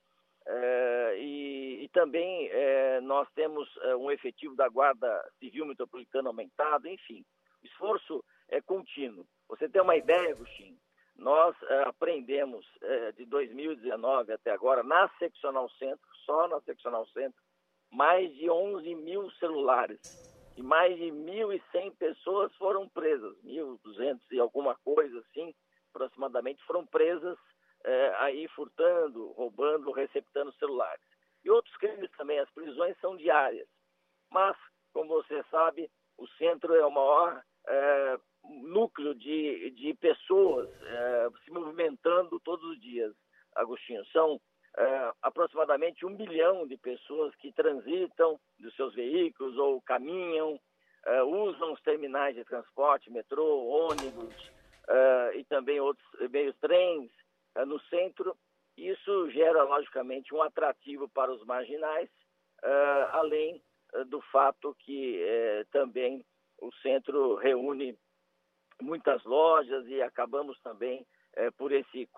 [0.47, 2.51] Eh, e, e também
[3.03, 5.09] nós temos um efetivo da Guarda
[5.39, 7.25] Civil Metropolitana aumentado, enfim.
[7.63, 9.25] O esforço é contínuo.
[9.49, 10.77] Você tem uma ideia, Agostinho?
[11.17, 17.41] Nós eh, aprendemos eh, de 2019 até agora, na Seccional Centro, só na Seccional Centro,
[17.91, 20.01] mais de 11 mil celulares
[20.57, 25.55] e mais de 1.100 pessoas foram presas, 1.200 e alguma coisa assim,
[25.91, 27.39] aproximadamente, foram presas
[27.85, 31.03] eh, aí furtando, roubando, receptando celulares.
[31.45, 33.69] E outros crimes também, as prisões são diárias.
[34.31, 34.57] Mas,
[34.93, 41.51] como você sabe, o centro é o maior eh, núcleo de, de pessoas eh, se
[41.51, 43.15] movimentando todos os dias,
[43.55, 44.05] Agostinho.
[44.07, 44.41] São
[44.77, 50.59] eh, aproximadamente um milhão de pessoas que transitam dos seus veículos ou caminham,
[51.05, 54.35] eh, usam os terminais de transporte, metrô, ônibus
[54.89, 57.11] eh, e também outros meios trens
[57.55, 58.37] eh, no centro.
[58.77, 62.09] Isso gera, logicamente, um atrativo para os marginais,
[62.63, 66.25] eh, além eh, do fato que também
[66.61, 67.99] o centro reúne
[68.81, 71.07] muitas lojas e acabamos também
[71.57, 72.09] por esse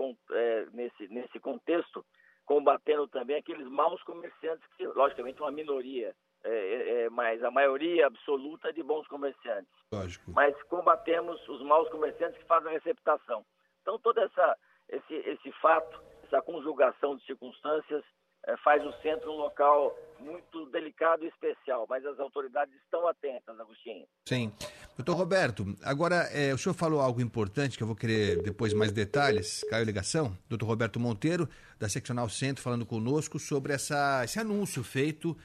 [0.73, 2.05] nesse nesse contexto
[2.45, 8.07] combatendo também aqueles maus comerciantes que logicamente uma minoria eh, eh, eh, mas a maioria
[8.07, 10.31] absoluta é de bons comerciantes Lógico.
[10.33, 13.45] mas combatemos os maus comerciantes que fazem a receptação
[13.81, 18.05] então toda essa esse esse fato essa conjugação de circunstâncias
[18.47, 23.59] eh, faz o centro um local muito delicado e especial mas as autoridades estão atentas
[23.59, 24.53] Agostinho Sim.
[24.97, 28.93] Doutor Roberto, agora é, o senhor falou algo importante que eu vou querer depois mais
[28.93, 29.65] detalhes.
[29.69, 30.39] Caiu a ligação?
[30.49, 31.49] Doutor Roberto Monteiro,
[31.81, 35.37] da Seccional Centro, falando conosco sobre essa, esse anúncio feito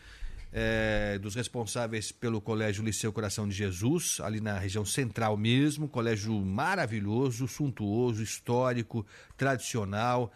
[0.54, 5.88] é, dos responsáveis pelo Colégio Liceu Coração de Jesus, ali na região central mesmo.
[5.88, 9.04] Colégio maravilhoso, suntuoso, histórico,
[9.36, 10.32] tradicional,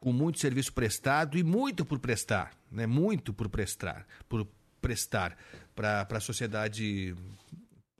[0.00, 2.84] com muito serviço prestado e muito por prestar, né?
[2.84, 4.44] Muito por prestar, por
[4.80, 5.36] prestar
[5.72, 7.14] para a sociedade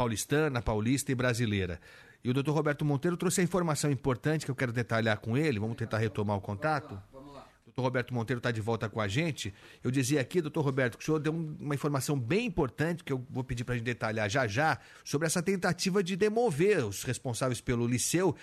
[0.04, 1.78] paulistana, paulista e brasileira.
[2.24, 5.58] E o doutor Roberto Monteiro trouxe a informação importante que eu quero detalhar com ele.
[5.58, 6.92] Vamos tentar retomar o contato?
[7.12, 9.52] O doutor Roberto Monteiro está de volta com a gente.
[9.84, 13.12] Eu dizia aqui, doutor Roberto, que o senhor deu um- uma informação bem importante, que
[13.12, 17.02] eu vou pedir para a gente detalhar já já, sobre essa tentativa de demover os
[17.04, 18.34] responsáveis pelo liceu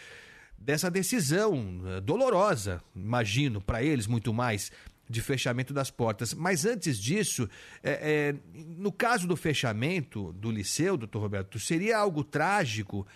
[0.59, 4.71] dessa decisão eh, dolorosa, imagino, para eles muito mais,
[5.09, 6.33] de fechamento das portas.
[6.33, 7.49] Mas antes disso,
[7.83, 13.07] é, é, no caso do fechamento do liceu, doutor Roberto, seria algo trágico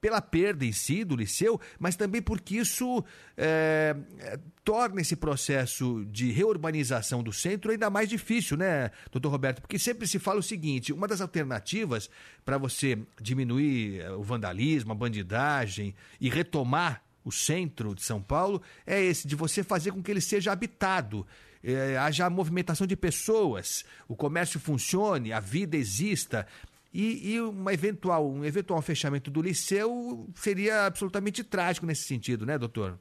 [0.00, 3.04] pela perda em si do liceu, mas também porque isso
[3.36, 9.60] é, é, torna esse processo de reurbanização do centro ainda mais difícil, né, doutor Roberto?
[9.60, 12.08] Porque sempre se fala o seguinte: uma das alternativas
[12.44, 18.62] para você diminuir eh, o vandalismo, a bandidagem e retomar o centro de São Paulo
[18.86, 21.26] é esse, de você fazer com que ele seja habitado.
[21.62, 26.46] eh, haja movimentação de pessoas, o comércio funcione, a vida exista.
[26.92, 32.56] E, e uma eventual, um eventual fechamento do liceu seria absolutamente trágico nesse sentido, né,
[32.56, 32.98] doutor?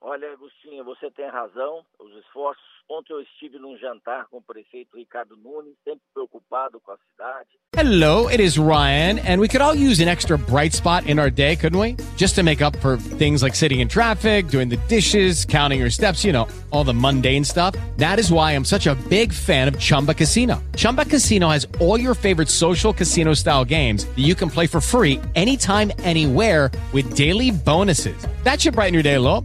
[0.00, 1.84] Olha, Agostinho, você tem razão.
[1.98, 2.77] Os esforços.
[2.90, 7.50] Ontem eu estive num jantar com o prefeito Ricardo Nunes, sempre preocupado com a cidade.
[7.76, 11.30] Hello, it is Ryan, and we could all use an extra bright spot in our
[11.30, 11.96] day, couldn't we?
[12.16, 15.90] Just to make up for things like sitting in traffic, doing the dishes, counting your
[15.90, 17.74] steps, you know, all the mundane stuff.
[17.98, 20.62] That is why I'm such a big fan of Chumba Casino.
[20.74, 24.80] Chumba Casino has all your favorite social casino style games that you can play for
[24.80, 28.16] free anytime, anywhere with daily bonuses.
[28.44, 29.44] That should brighten your day a little.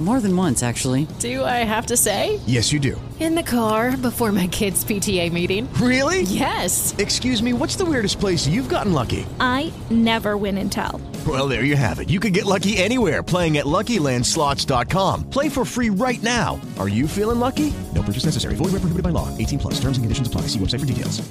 [0.00, 1.06] More than once, actually.
[1.20, 2.40] Do I have to say?
[2.46, 3.00] Yes, you do.
[3.20, 5.72] In the car before my kids' PTA meeting.
[5.74, 6.22] Really?
[6.22, 6.92] Yes.
[6.98, 9.24] Excuse me, what's the weirdest place you've gotten lucky?
[9.38, 11.00] I never win and tell.
[11.24, 12.10] Well, there you have it.
[12.10, 15.30] You can get lucky anywhere playing at LuckyLandSlots.com.
[15.30, 16.60] Play for free right now.
[16.80, 17.72] Are you feeling lucky?
[17.94, 18.56] No purchase necessary.
[18.56, 19.28] Void where prohibited by law.
[19.38, 19.74] 18 plus.
[19.74, 20.48] Terms and conditions apply.
[20.48, 21.22] See website for details.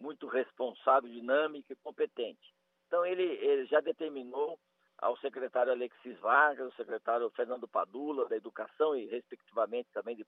[0.00, 2.52] muito responsável, dinâmico e competente.
[2.86, 4.58] Então ele, ele já determinou
[5.02, 10.24] ao secretário Alexis Vargas, ao secretário Fernando Padula, da Educação e, respectivamente, também de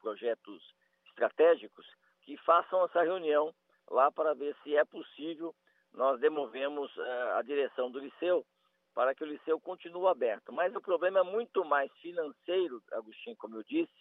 [0.00, 0.74] projetos
[1.08, 1.86] estratégicos,
[2.22, 3.54] que façam essa reunião
[3.90, 5.54] lá para ver se é possível
[5.92, 8.44] nós demovemos uh, a direção do liceu
[8.94, 10.52] para que o liceu continue aberto.
[10.52, 13.92] Mas o problema é muito mais financeiro, Agostinho, como eu disse,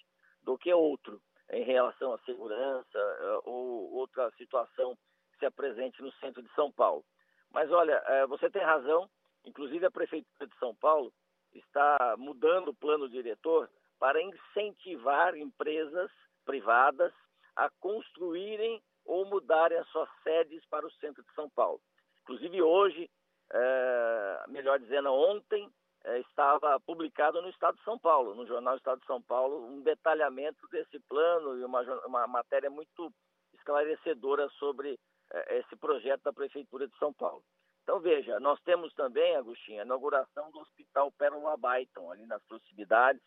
[0.42, 1.22] do que outro,
[1.52, 4.96] em relação à segurança uh, ou outra situação
[5.34, 7.04] que se apresente no centro de São Paulo.
[7.52, 9.10] Mas olha, uh, você tem razão,
[9.46, 11.12] inclusive a Prefeitura de São Paulo
[11.54, 13.70] está mudando o plano diretor
[14.00, 16.12] para incentivar empresas
[16.46, 17.14] privadas
[17.56, 21.80] a construírem ou mudarem as suas sedes para o centro de São Paulo.
[22.24, 23.10] Inclusive hoje,
[23.52, 25.70] é, melhor dizendo, ontem,
[26.06, 29.82] é, estava publicado no Estado de São Paulo, no jornal Estado de São Paulo, um
[29.82, 33.14] detalhamento desse plano e uma, uma matéria muito
[33.54, 35.00] esclarecedora sobre
[35.32, 37.44] é, esse projeto da Prefeitura de São Paulo.
[37.84, 43.22] Então, veja, nós temos também, Agostinho, a inauguração do Hospital Pérola Baiton, ali nas proximidades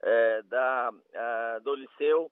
[0.00, 2.30] é, da, a, do Liceu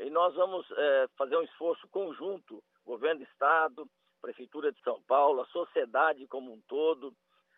[0.00, 3.88] e nós vamos é, fazer um esforço conjunto, governo do Estado,
[4.20, 7.14] Prefeitura de São Paulo, a sociedade como um todo,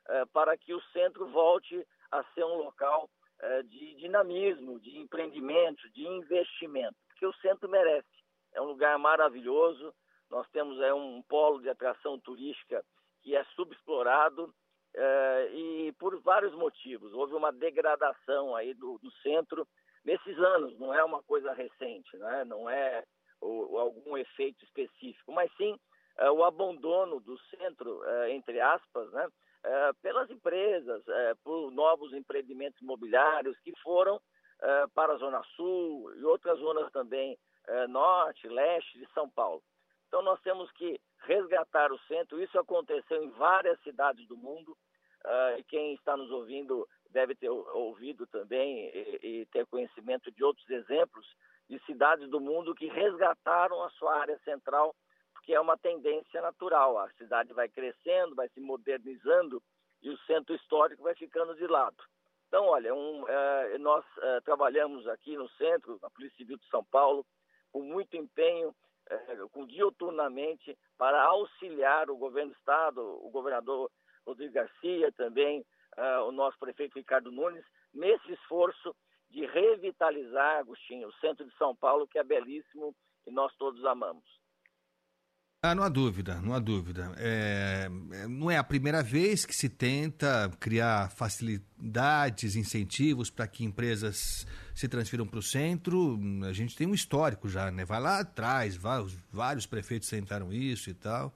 [0.09, 3.09] é, para que o centro volte a ser um local
[3.41, 8.07] é, de dinamismo, de empreendimento, de investimento, porque o centro merece.
[8.53, 9.95] É um lugar maravilhoso,
[10.31, 12.85] nós temos é, um polo de atração turística
[13.27, 14.55] que é subexplorado
[14.95, 17.13] é, e por vários motivos.
[17.13, 19.67] Houve uma degradação aí do, do centro
[20.05, 22.45] nesses anos, não é uma coisa recente, né?
[22.45, 23.03] não é
[23.41, 25.77] o, algum efeito específico, mas sim
[26.19, 29.29] é, o abandono do centro, é, entre aspas, né?
[29.65, 34.21] É, pelas empresas, é, por novos empreendimentos imobiliários que foram
[34.63, 39.61] é, para a Zona Sul e outras zonas também, é, norte, leste de São Paulo.
[40.07, 44.77] Então nós temos que resgatar o centro, isso aconteceu em várias cidades do mundo,
[45.59, 50.69] e quem está nos ouvindo deve ter ouvido também e, e, ter conhecimento de outros
[50.71, 51.27] exemplos
[51.69, 54.95] de cidades do mundo que resgataram a sua área central,
[55.33, 56.99] porque é uma tendência natural.
[56.99, 59.61] A cidade vai crescendo, vai se modernizando
[60.03, 61.97] e o centro histórico vai ficando de lado.
[62.47, 66.85] Então, olha, um, é, nós é, trabalhamos aqui no centro, na Polícia Civil de São
[66.85, 67.27] Paulo,
[67.73, 68.75] com muito empenho,
[69.53, 73.91] com dioturnamente, para auxiliar o governo do Estado, o governador
[74.27, 75.65] Rodrigo Garcia também,
[75.97, 78.95] uh, o nosso prefeito Ricardo Nunes, nesse esforço
[79.31, 82.95] de revitalizar, Agostinho, o centro de São Paulo, que é belíssimo
[83.27, 84.25] e nós todos amamos.
[85.63, 87.13] Ah, não há dúvida, não há dúvida.
[87.19, 87.89] É,
[88.29, 94.47] não é a primeira vez que se tenta criar facilidades, incentivos para que empresas
[94.77, 96.17] se transfiram para o centro.
[96.49, 97.85] A gente tem um histórico já, né?
[97.85, 98.79] Vai lá atrás,
[99.33, 101.35] vários prefeitos tentaram isso e tal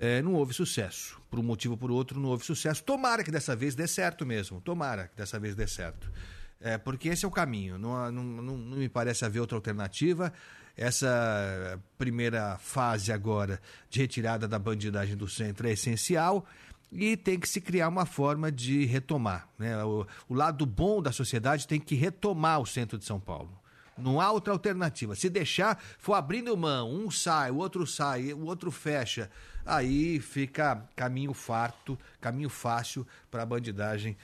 [0.00, 1.20] é, não houve sucesso.
[1.30, 2.82] Por um motivo ou por outro, não houve sucesso.
[2.82, 4.58] Tomara que dessa vez dê certo mesmo.
[4.62, 6.10] Tomara que dessa vez dê certo.
[6.58, 7.78] É, porque esse é o caminho.
[7.78, 10.32] Não, não, não, não me parece haver outra alternativa.
[10.74, 13.60] Essa primeira fase agora
[13.90, 16.46] de retirada da bandidagem do centro é essencial
[16.92, 19.48] e tem que se criar uma forma de retomar.
[19.58, 19.82] Né?
[19.84, 23.58] O, o lado bom da sociedade tem que retomar o centro de São Paulo.
[23.96, 25.14] Não há outra alternativa.
[25.14, 29.30] Se deixar, for abrindo mão, um sai, o outro sai, o outro fecha,
[29.64, 34.16] aí fica caminho farto, caminho fácil para a bandidagem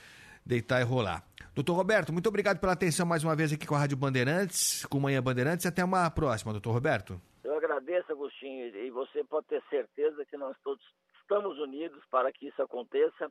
[0.45, 1.23] deitar e rolar.
[1.55, 5.01] Doutor Roberto, muito obrigado pela atenção mais uma vez aqui com a Rádio Bandeirantes, com
[5.01, 5.67] Manhã Bandeirantes.
[5.67, 7.21] Até uma próxima, doutor Roberto.
[7.43, 10.85] Eu agradeço, Agostinho, e você pode ter certeza que nós todos
[11.27, 13.31] estamos unidos para que isso aconteça.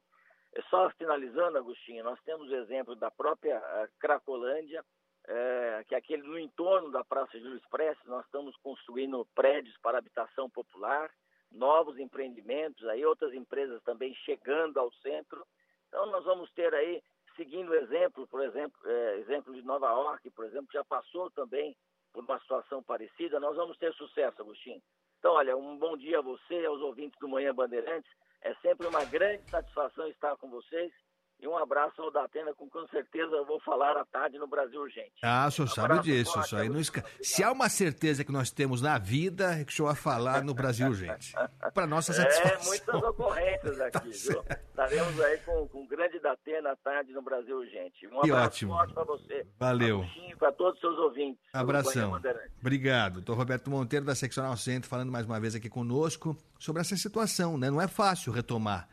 [0.54, 4.84] É só finalizando, Agostinho, nós temos o exemplo da própria eh, Cracolândia,
[5.28, 9.98] é, que é aquele no entorno da Praça Júlio Expresso, nós estamos construindo prédios para
[9.98, 11.10] habitação popular,
[11.52, 15.46] novos empreendimentos, aí outras empresas também chegando ao centro.
[15.88, 17.02] Então nós vamos ter aí,
[17.36, 21.76] seguindo o exemplo, por exemplo, é, exemplo de Nova York, por exemplo, já passou também
[22.14, 24.82] por uma situação parecida, nós vamos ter sucesso, Agostinho.
[25.26, 28.12] Então, olha, um bom dia a você, aos ouvintes do Manhã Bandeirantes.
[28.44, 30.94] É sempre uma grande satisfação estar com vocês
[31.40, 34.82] e um abraço ao Datena, com, com certeza eu vou falar à tarde no Brasil
[34.82, 35.14] Urgente.
[35.22, 36.40] Ah, o senhor sabe disso.
[36.40, 37.04] Isso aí não esca...
[37.22, 40.44] Se há uma certeza que nós temos na vida, é que o senhor vai falar
[40.44, 41.34] no Brasil Urgente.
[41.74, 42.62] Para nossa é, satisfação.
[42.62, 44.46] É, muitas ocorrências aqui, tá viu?
[44.70, 48.08] Estaremos aí com, com o grande Datena à tarde no Brasil Urgente.
[48.08, 48.74] Um que ótimo.
[48.74, 49.46] forte para você.
[49.60, 50.06] Valeu.
[50.40, 51.44] Para todos os seus ouvintes.
[51.54, 52.20] Abração.
[52.60, 53.16] Obrigado.
[53.16, 57.58] Doutor Roberto Monteiro, da Seccional Centro, falando mais uma vez aqui conosco sobre essa situação.
[57.58, 57.70] Né?
[57.70, 58.88] Não é fácil retomar.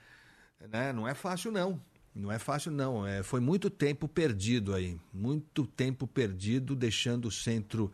[0.61, 0.93] Né?
[0.93, 1.81] Não é fácil, não.
[2.15, 3.07] Não é fácil, não.
[3.07, 5.01] É, foi muito tempo perdido aí.
[5.13, 7.91] Muito tempo perdido, deixando o centro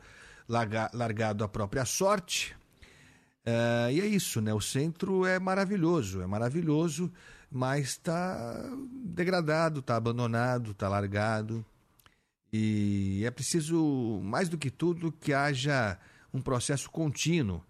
[0.48, 2.56] larga, largado à própria sorte.
[3.44, 4.52] É, e é isso, né?
[4.52, 7.12] O centro é maravilhoso, é maravilhoso.
[7.50, 8.68] mas está
[9.04, 11.64] degradado, está abandonado, está largado.
[12.52, 15.98] E é preciso, mais do que tudo, que haja
[16.32, 17.62] um processo contínuo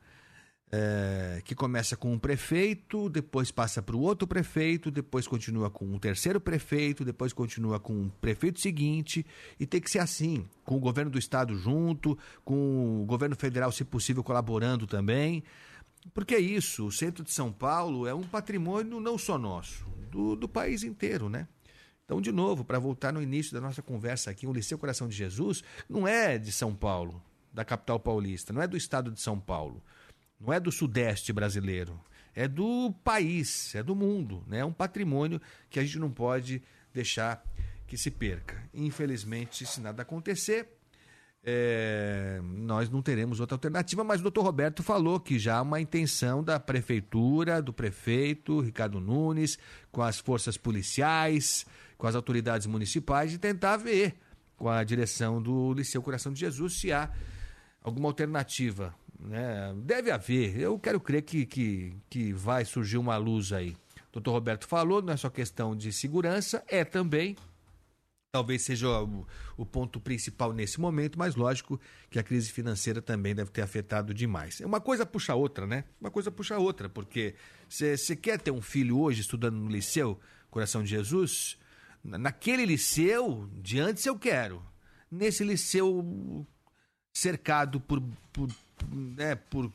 [0.70, 5.86] é, que começa com um prefeito, depois passa para o outro prefeito, depois continua com
[5.86, 9.24] um terceiro prefeito, depois continua com um prefeito seguinte,
[9.58, 13.72] e tem que ser assim, com o governo do estado junto, com o governo federal,
[13.72, 15.42] se possível, colaborando também.
[16.12, 20.36] Porque é isso, o centro de São Paulo é um patrimônio não só nosso, do,
[20.36, 21.48] do país inteiro, né?
[22.04, 25.14] Então, de novo, para voltar no início da nossa conversa aqui, o Liceu Coração de
[25.14, 29.38] Jesus não é de São Paulo, da capital paulista, não é do estado de São
[29.38, 29.82] Paulo
[30.40, 32.00] não é do Sudeste brasileiro,
[32.34, 34.58] é do país, é do mundo, né?
[34.58, 36.62] é um patrimônio que a gente não pode
[36.92, 37.42] deixar
[37.86, 38.62] que se perca.
[38.72, 40.68] Infelizmente, se nada acontecer,
[41.42, 45.80] é, nós não teremos outra alternativa, mas o doutor Roberto falou que já há uma
[45.80, 49.58] intenção da prefeitura, do prefeito Ricardo Nunes,
[49.90, 51.64] com as forças policiais,
[51.96, 54.16] com as autoridades municipais, de tentar ver
[54.56, 57.10] com a direção do Liceu Coração de Jesus se há
[57.82, 59.74] alguma alternativa né?
[59.76, 60.58] Deve haver.
[60.58, 63.76] Eu quero crer que, que, que vai surgir uma luz aí.
[64.10, 67.36] O doutor Roberto falou, não é só questão de segurança, é também.
[68.30, 73.34] Talvez seja o, o, ponto principal nesse momento, mas lógico que a crise financeira também
[73.34, 74.60] deve ter afetado demais.
[74.60, 75.84] Uma coisa puxa a outra, né?
[76.00, 77.34] Uma coisa puxa a outra, porque
[77.68, 80.18] você quer ter um filho hoje estudando no liceu
[80.50, 81.58] Coração de Jesus?
[82.02, 84.62] Naquele liceu, de antes eu quero.
[85.10, 86.46] Nesse liceu
[87.12, 88.02] cercado por,
[88.32, 88.48] por
[88.86, 89.72] né, por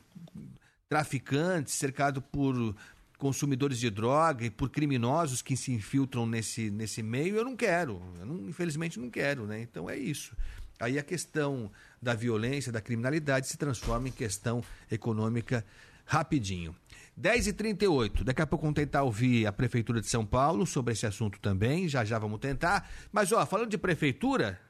[0.88, 2.74] traficantes, cercado por
[3.18, 8.02] consumidores de droga e por criminosos que se infiltram nesse, nesse meio, eu não quero.
[8.18, 9.60] Eu não, infelizmente não quero, né?
[9.62, 10.36] Então é isso.
[10.78, 11.70] Aí a questão
[12.02, 15.64] da violência, da criminalidade se transforma em questão econômica
[16.04, 16.74] rapidinho.
[17.18, 21.38] 10h38, daqui a pouco vamos tentar ouvir a Prefeitura de São Paulo sobre esse assunto
[21.40, 22.90] também, já já vamos tentar.
[23.12, 24.60] Mas, ó, falando de Prefeitura,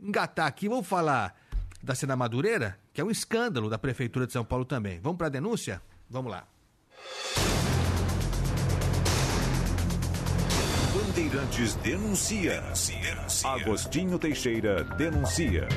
[0.00, 1.36] engatar aqui, vamos falar
[1.82, 5.00] da Sena Madureira, que é um escândalo da Prefeitura de São Paulo também.
[5.00, 5.80] Vamos para a denúncia?
[6.08, 6.46] Vamos lá.
[10.94, 12.60] Bandeirantes denuncia.
[12.60, 13.50] denuncia, denuncia.
[13.50, 15.68] Agostinho Teixeira denuncia.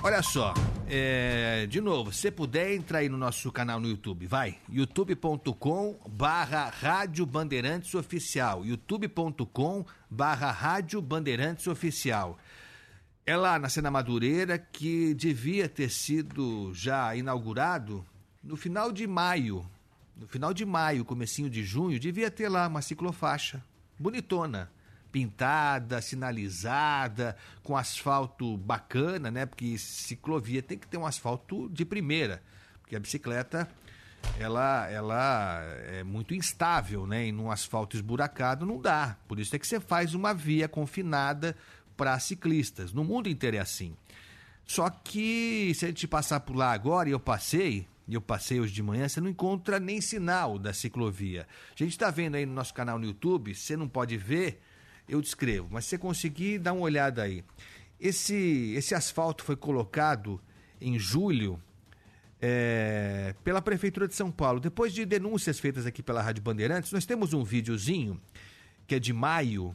[0.00, 0.54] Olha só,
[0.86, 6.70] é, de novo, se puder, entra aí no nosso canal no YouTube, vai, youtube.com barra
[6.70, 12.38] Rádio Bandeirantes Oficial, youtube.com barra Rádio Bandeirantes Oficial.
[13.28, 18.02] É lá na Sena Madureira que devia ter sido já inaugurado
[18.42, 19.68] no final de maio.
[20.16, 23.62] No final de maio, comecinho de junho, devia ter lá uma ciclofaixa
[23.98, 24.70] bonitona,
[25.12, 29.44] pintada, sinalizada, com asfalto bacana, né?
[29.44, 32.42] Porque ciclovia tem que ter um asfalto de primeira,
[32.80, 33.68] porque a bicicleta
[34.38, 37.26] ela, ela é muito instável, né?
[37.26, 39.16] E num asfalto esburacado não dá.
[39.26, 41.56] Por isso é que você faz uma via confinada
[41.98, 42.92] para ciclistas.
[42.92, 43.94] No mundo inteiro é assim.
[44.64, 48.60] Só que se a gente passar por lá agora, e eu passei, e eu passei
[48.60, 51.46] hoje de manhã, você não encontra nem sinal da ciclovia.
[51.70, 54.62] A gente está vendo aí no nosso canal no YouTube, você não pode ver,
[55.08, 57.44] eu descrevo, mas se você conseguir, dá uma olhada aí.
[57.98, 60.40] Esse, esse asfalto foi colocado
[60.80, 61.60] em julho
[62.40, 64.60] é, pela Prefeitura de São Paulo.
[64.60, 68.20] Depois de denúncias feitas aqui pela Rádio Bandeirantes, nós temos um videozinho
[68.86, 69.74] que é de maio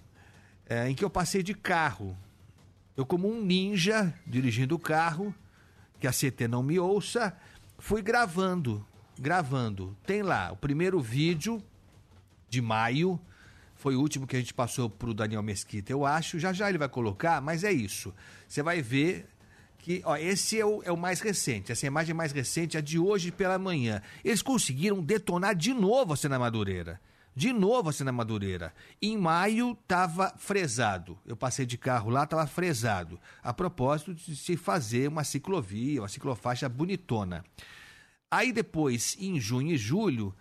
[0.67, 2.17] é, em que eu passei de carro.
[2.95, 5.33] Eu, como um ninja, dirigindo o carro,
[5.99, 7.35] que a CT não me ouça,
[7.77, 8.85] fui gravando,
[9.19, 9.97] gravando.
[10.05, 11.63] Tem lá o primeiro vídeo
[12.49, 13.19] de maio,
[13.75, 16.39] foi o último que a gente passou para o Daniel Mesquita, eu acho.
[16.39, 18.13] Já já ele vai colocar, mas é isso.
[18.47, 19.27] Você vai ver
[19.79, 21.71] que ó, esse é o, é o mais recente.
[21.71, 24.01] Essa imagem mais recente é de hoje pela manhã.
[24.23, 27.01] Eles conseguiram detonar de novo a Cena Madureira.
[27.35, 28.73] De novo assim na Madureira.
[29.01, 31.17] Em maio estava fresado.
[31.25, 33.19] Eu passei de carro lá, estava fresado.
[33.41, 37.43] A propósito de se fazer uma ciclovia, uma ciclofaixa bonitona.
[38.29, 40.35] Aí depois, em junho e julho,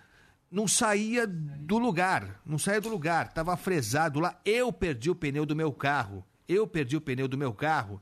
[0.51, 2.40] não saía do lugar.
[2.45, 3.26] Não saía do lugar.
[3.26, 4.38] Estava fresado lá.
[4.45, 6.24] Eu perdi o pneu do meu carro.
[6.49, 8.01] Eu perdi o pneu do meu carro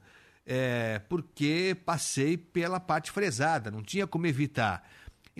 [0.53, 3.71] é, porque passei pela parte fresada.
[3.71, 4.83] Não tinha como evitar.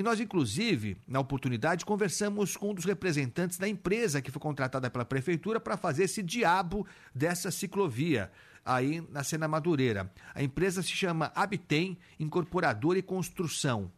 [0.01, 4.89] E nós, inclusive, na oportunidade, conversamos com um dos representantes da empresa que foi contratada
[4.89, 8.33] pela prefeitura para fazer esse diabo dessa ciclovia
[8.65, 10.11] aí na Sena Madureira.
[10.35, 13.93] A empresa se chama Abtem Incorporadora e Construção.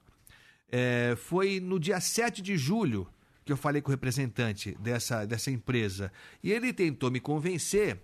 [0.69, 3.07] É, foi no dia 7 de julho
[3.45, 6.11] que eu falei com o representante dessa, dessa empresa.
[6.43, 8.03] E ele tentou me convencer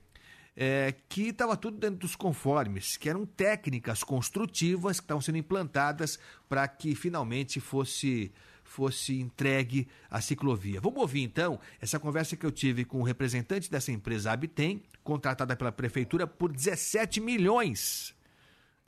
[0.60, 6.18] é, que estava tudo dentro dos conformes, que eram técnicas construtivas que estavam sendo implantadas
[6.48, 8.32] para que finalmente fosse
[8.64, 10.80] fosse entregue à ciclovia.
[10.80, 15.56] Vamos ouvir então essa conversa que eu tive com o representante dessa empresa Abtem, contratada
[15.56, 18.14] pela prefeitura por 17 milhões.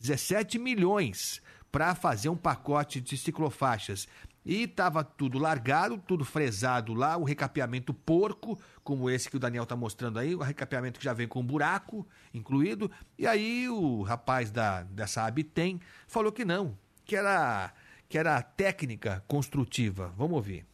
[0.01, 1.41] 17 milhões
[1.71, 4.09] para fazer um pacote de ciclofaixas.
[4.45, 9.65] E estava tudo largado, tudo fresado lá, o recapeamento porco, como esse que o Daniel
[9.65, 12.91] está mostrando aí, o recapeamento que já vem com buraco incluído.
[13.19, 15.79] E aí o rapaz da, dessa Abtem
[16.09, 17.73] falou que não, que era,
[18.09, 20.09] que era técnica construtiva.
[20.17, 20.67] Vamos ouvir.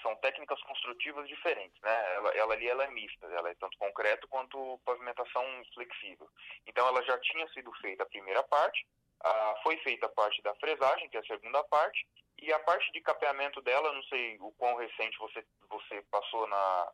[0.00, 2.14] São técnicas construtivas diferentes, né?
[2.16, 5.44] Ela, ela ali ela é mista, ela é tanto concreto quanto pavimentação
[5.74, 6.28] flexível.
[6.66, 8.86] Então ela já tinha sido feita a primeira parte,
[9.24, 12.06] ah, foi feita a parte da fresagem, que é a segunda parte,
[12.42, 16.92] e a parte de capeamento dela, não sei o quão recente você, você passou na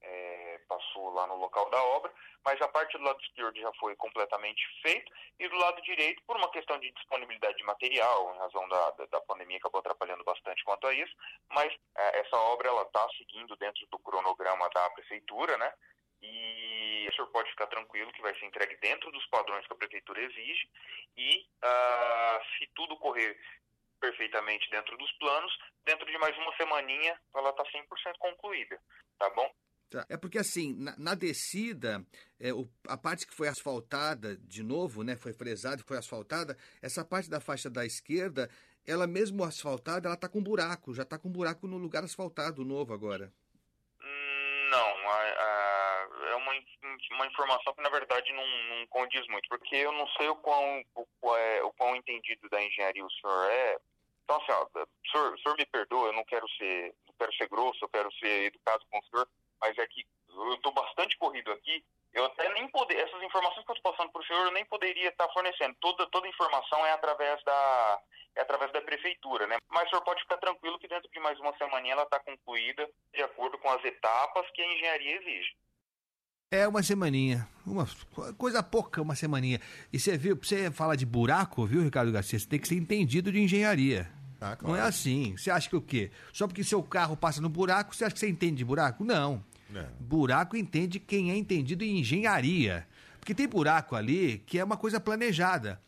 [0.00, 2.12] é, passou lá no local da obra,
[2.44, 6.36] mas a parte do lado esquerdo já foi completamente feita e do lado direito, por
[6.36, 10.64] uma questão de disponibilidade de material, em razão da, da, da pandemia, acabou atrapalhando bastante
[10.64, 11.14] quanto a isso,
[11.50, 15.72] mas é, essa obra ela está seguindo dentro do cronograma da prefeitura, né?
[16.20, 19.76] E o senhor pode ficar tranquilo que vai ser entregue dentro dos padrões que a
[19.76, 20.68] prefeitura exige
[21.16, 23.36] e uh, se tudo correr
[24.02, 28.76] perfeitamente dentro dos planos, dentro de mais uma semaninha ela está 100% concluída,
[29.16, 29.48] tá bom?
[29.88, 30.04] Tá.
[30.08, 32.04] É porque assim, na, na descida,
[32.40, 36.56] é, o, a parte que foi asfaltada de novo, né, foi fresada e foi asfaltada,
[36.82, 38.50] essa parte da faixa da esquerda,
[38.86, 42.92] ela mesmo asfaltada, ela está com buraco, já está com buraco no lugar asfaltado novo
[42.92, 43.32] agora.
[44.70, 46.52] Não, a, a, é uma,
[47.12, 50.82] uma informação que na verdade não, não condiz muito, porque eu não sei o quão,
[50.94, 53.78] o, o, é, o quão entendido da engenharia o senhor é,
[54.32, 57.34] então, assim, ó, o senhor, o senhor me perdoa, eu não quero ser, não quero
[57.34, 59.28] ser grosso, eu quero ser educado com o senhor,
[59.60, 61.84] mas é que eu estou bastante corrido aqui.
[62.12, 64.64] Eu até nem poder, essas informações que eu estou passando para o senhor, eu nem
[64.66, 65.74] poderia estar fornecendo.
[65.80, 68.00] Toda, toda informação é através da
[68.34, 69.58] é através da prefeitura, né?
[69.68, 72.88] Mas o senhor pode ficar tranquilo que dentro de mais uma semana ela está concluída
[73.12, 75.54] de acordo com as etapas que a engenharia exige.
[76.50, 77.86] É uma semaninha, uma
[78.36, 79.60] coisa pouca, uma semaninha.
[79.92, 83.32] E você viu, você falar de buraco, viu, Ricardo Garcia, você tem que ser entendido
[83.32, 84.10] de engenharia.
[84.42, 84.74] Ah, claro.
[84.74, 85.36] Não é assim.
[85.36, 86.10] Você acha que o quê?
[86.32, 89.04] Só porque seu carro passa no buraco, você acha que você entende de buraco?
[89.04, 89.42] Não.
[89.72, 89.86] É.
[90.00, 92.86] Buraco entende quem é entendido em engenharia.
[93.20, 95.80] Porque tem buraco ali que é uma coisa planejada.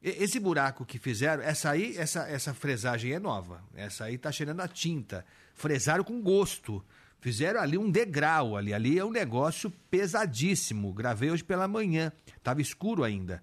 [0.00, 3.60] Esse buraco que fizeram, essa aí, essa, essa fresagem é nova.
[3.74, 5.26] Essa aí tá cheirando a tinta.
[5.52, 6.84] Fresaram com gosto.
[7.18, 8.72] Fizeram ali um degrau ali.
[8.72, 10.92] Ali é um negócio pesadíssimo.
[10.92, 12.12] Gravei hoje pela manhã.
[12.40, 13.42] Tava escuro ainda.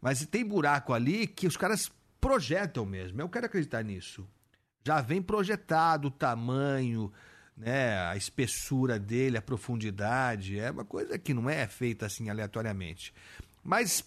[0.00, 1.90] Mas tem buraco ali que os caras
[2.24, 3.20] projetam mesmo.
[3.20, 4.26] Eu quero acreditar nisso.
[4.82, 7.12] Já vem projetado o tamanho,
[7.54, 10.58] né, a espessura dele, a profundidade.
[10.58, 13.12] É uma coisa que não é feita assim aleatoriamente.
[13.62, 14.02] Mas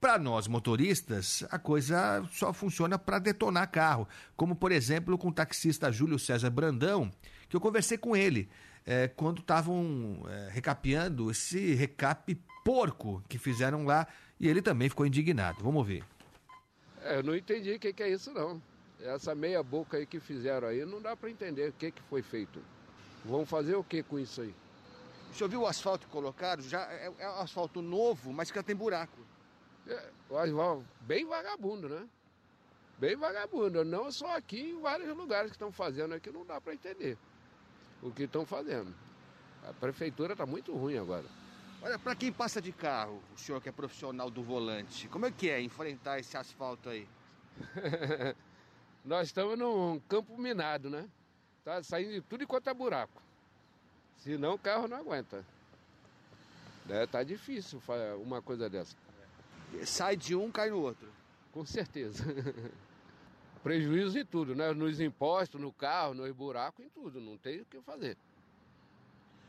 [0.00, 4.08] para nós motoristas, a coisa só funciona para detonar carro.
[4.34, 7.08] Como, por exemplo, com o taxista Júlio César Brandão,
[7.48, 8.48] que eu conversei com ele
[8.84, 14.08] é, quando estavam é, recapeando esse recape porco que fizeram lá
[14.40, 15.62] e ele também ficou indignado.
[15.62, 16.04] Vamos ouvir.
[17.04, 18.60] É, eu não entendi o que, que, é isso não.
[18.98, 22.22] Essa meia boca aí que fizeram aí, não dá para entender o que, que foi
[22.22, 22.60] feito.
[23.22, 24.54] Vão fazer o que com isso aí?
[25.30, 26.62] O senhor viu o asfalto que colocaram?
[26.62, 29.18] Já é, é um asfalto novo, mas que já tem buraco.
[29.86, 30.10] É,
[31.02, 32.08] bem vagabundo, né?
[32.98, 33.84] Bem vagabundo.
[33.84, 37.18] Não só aqui, em vários lugares que estão fazendo aqui, não dá para entender
[38.02, 38.94] o que estão fazendo.
[39.68, 41.26] A prefeitura está muito ruim agora.
[41.84, 45.30] Olha, para quem passa de carro, o senhor que é profissional do volante, como é
[45.30, 47.06] que é enfrentar esse asfalto aí?
[49.04, 51.06] Nós estamos num campo minado, né?
[51.62, 53.20] Tá saindo de tudo enquanto é buraco.
[54.16, 55.44] Senão o carro não aguenta.
[56.88, 57.82] É, tá difícil
[58.22, 58.96] uma coisa dessa.
[59.84, 61.12] Sai de um, cai no outro.
[61.52, 62.24] Com certeza.
[63.62, 64.72] Prejuízo em tudo, né?
[64.72, 67.20] Nos impostos, no carro, nos buracos, em tudo.
[67.20, 68.16] Não tem o que fazer.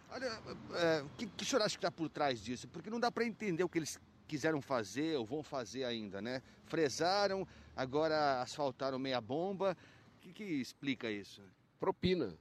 [0.10, 0.28] Olha,
[0.76, 2.68] é, que, que senhor acha que está por trás disso?
[2.68, 6.42] Porque não dá para entender o que eles quiseram fazer ou vão fazer ainda, né?
[6.66, 9.78] Fresaram, agora asfaltaram meia bomba.
[10.18, 11.42] O que, que explica isso?
[11.80, 12.34] Propina.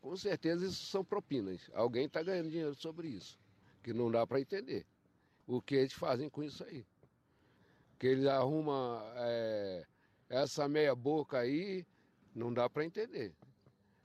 [0.00, 1.70] Com certeza isso são propinas.
[1.74, 3.38] Alguém está ganhando dinheiro sobre isso.
[3.82, 4.86] Que não dá para entender.
[5.46, 6.84] O que eles fazem com isso aí.
[7.98, 9.84] Que eles arrumam é,
[10.28, 11.84] essa meia boca aí,
[12.34, 13.32] não dá para entender.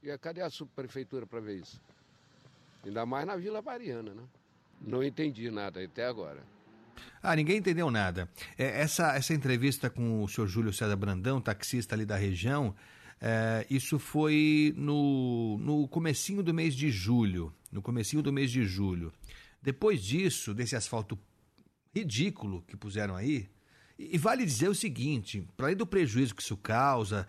[0.02, 1.82] E cadê a subprefeitura para ver isso?
[2.84, 4.24] Ainda mais na Vila Mariana, né?
[4.82, 6.44] Não entendi nada até agora.
[7.22, 8.30] Ah, ninguém entendeu nada.
[8.58, 12.76] É, essa, essa entrevista com o senhor Júlio César Brandão, taxista ali da região,
[13.20, 17.54] é, isso foi no, no comecinho do mês de julho.
[17.72, 19.14] No comecinho do mês de julho.
[19.62, 21.18] Depois disso, desse asfalto
[21.96, 23.48] ridículo que puseram aí,
[23.98, 27.28] e, vale dizer o seguinte, para além do prejuízo que isso causa,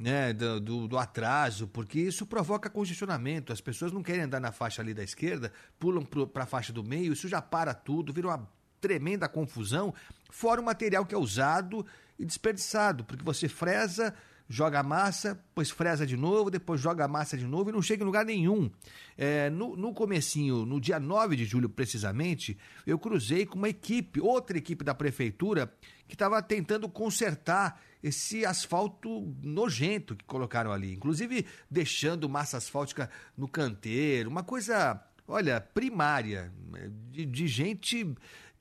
[0.00, 3.52] né, do, do, atraso, porque isso provoca congestionamento.
[3.52, 6.82] As pessoas não querem andar na faixa ali da esquerda, pulam para a faixa do
[6.82, 8.48] meio, isso já para tudo, vira uma
[8.80, 9.92] tremenda confusão,
[10.30, 11.84] fora o material que é usado
[12.18, 14.14] e desperdiçado, porque você fresa,
[14.52, 17.80] joga a massa, depois fresa de novo, depois joga a massa de novo e não
[17.80, 18.68] chega em lugar nenhum.
[19.16, 24.20] É, no, no comecinho, no dia 9 de julho precisamente, eu cruzei com uma equipe,
[24.20, 25.72] outra equipe da prefeitura,
[26.08, 30.94] que estava tentando consertar esse asfalto nojento que colocaram ali.
[30.94, 36.52] Inclusive deixando massa asfáltica no canteiro, uma coisa, olha, primária,
[37.12, 38.04] de, de gente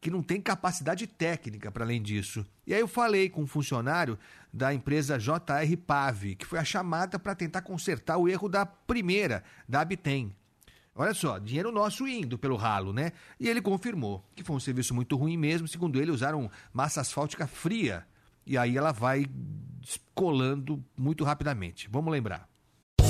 [0.02, 2.46] que não tem capacidade técnica para além disso.
[2.66, 4.18] E aí eu falei com um funcionário
[4.52, 9.44] da empresa JR Pave, que foi a chamada para tentar consertar o erro da primeira,
[9.68, 10.34] da Abtem.
[10.96, 13.14] Olha só, dinheiro nosso indo pelo ralo, né?
[13.40, 15.68] E ele confirmou que foi um serviço muito ruim mesmo.
[15.68, 18.06] Segundo ele, usaram massa asfáltica fria.
[18.46, 19.26] E aí ela vai
[20.14, 21.88] colando muito rapidamente.
[21.90, 22.49] Vamos lembrar.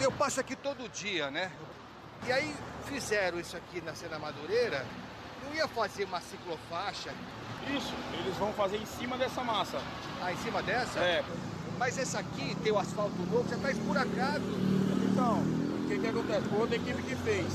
[0.00, 1.50] eu passo aqui todo dia, né?
[2.26, 2.54] E aí
[2.86, 4.84] fizeram isso aqui na Cena Madureira.
[5.48, 7.10] Eu ia fazer uma ciclofaixa.
[7.76, 9.78] Isso, eles vão fazer em cima dessa massa.
[10.22, 10.98] Ah, em cima dessa?
[11.00, 11.24] É.
[11.78, 14.44] Mas essa aqui tem o asfalto novo, já tá esburacado.
[15.12, 16.48] Então, o que que acontece?
[16.48, 17.46] Foi outra equipe que fez.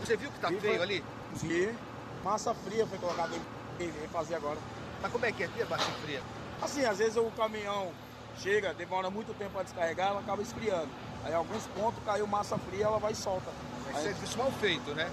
[0.00, 1.04] Você viu que tá E feio foi- ali?
[1.36, 1.74] Sim.
[2.22, 3.34] Massa fria foi colocada
[3.80, 4.58] em refazer agora.
[5.02, 5.48] Mas como é que é?
[5.48, 6.22] Fria, baixa fria?
[6.62, 7.92] Assim, às vezes o caminhão
[8.38, 10.88] chega, demora muito tempo para descarregar, ela acaba esfriando.
[11.24, 13.50] Aí em alguns pontos caiu massa fria, ela vai e solta.
[13.92, 15.10] É Aí, serviço mal feito, né?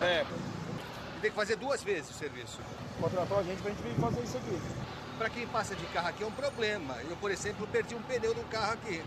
[0.00, 0.24] é,
[1.16, 2.58] E tem que fazer duas vezes o serviço.
[3.00, 4.60] contratou a gente pra gente vir fazer isso aqui.
[5.18, 6.94] Pra quem passa de carro aqui é um problema.
[7.08, 9.02] Eu, por exemplo, perdi um pneu do carro aqui.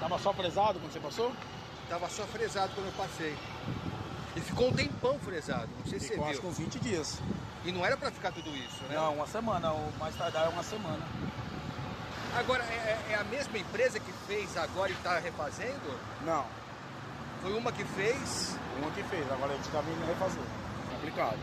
[0.00, 1.32] Tava só fresado quando você passou?
[1.88, 3.36] Tava só fresado quando eu passei.
[4.34, 6.50] E ficou um tempão fresado, não sei se Ficou você acho que viu.
[6.52, 7.18] uns 20 dias.
[7.64, 8.94] E não era pra ficar tudo isso, né?
[8.94, 11.04] Não, uma semana, o mais tardar é uma semana.
[12.36, 12.76] Agora, é,
[13.08, 15.98] é- é a mesma empresa que fez agora e tá refazendo?
[16.24, 16.46] Não,
[17.42, 18.56] Foi uma que fez.
[18.78, 20.42] uma que fez, agora a gente tá vindo refazer.
[20.94, 21.38] Complicado.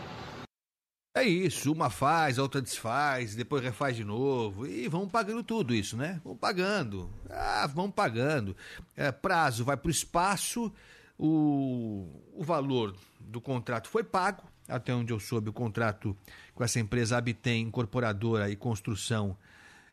[1.15, 4.67] É isso, uma faz, a outra desfaz, depois refaz de novo.
[4.67, 6.21] E vão pagando tudo isso, né?
[6.23, 7.09] Vão pagando.
[7.29, 8.55] Ah, vão pagando.
[8.95, 10.71] É, prazo vai para o espaço,
[11.17, 14.43] o, o valor do contrato foi pago.
[14.67, 16.15] Até onde eu soube, o contrato
[16.53, 19.35] com essa empresa Habitem, incorporadora e construção,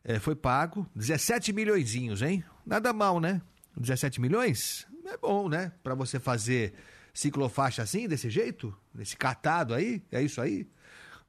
[0.05, 0.87] é, foi pago.
[0.95, 2.45] 17 milhões, hein?
[2.67, 3.41] Nada mal, né?
[3.77, 4.87] 17 milhões?
[5.07, 5.73] É bom, né?
[5.83, 6.75] Para você fazer
[7.13, 10.69] ciclofaixa assim, desse jeito, nesse catado aí, é isso aí.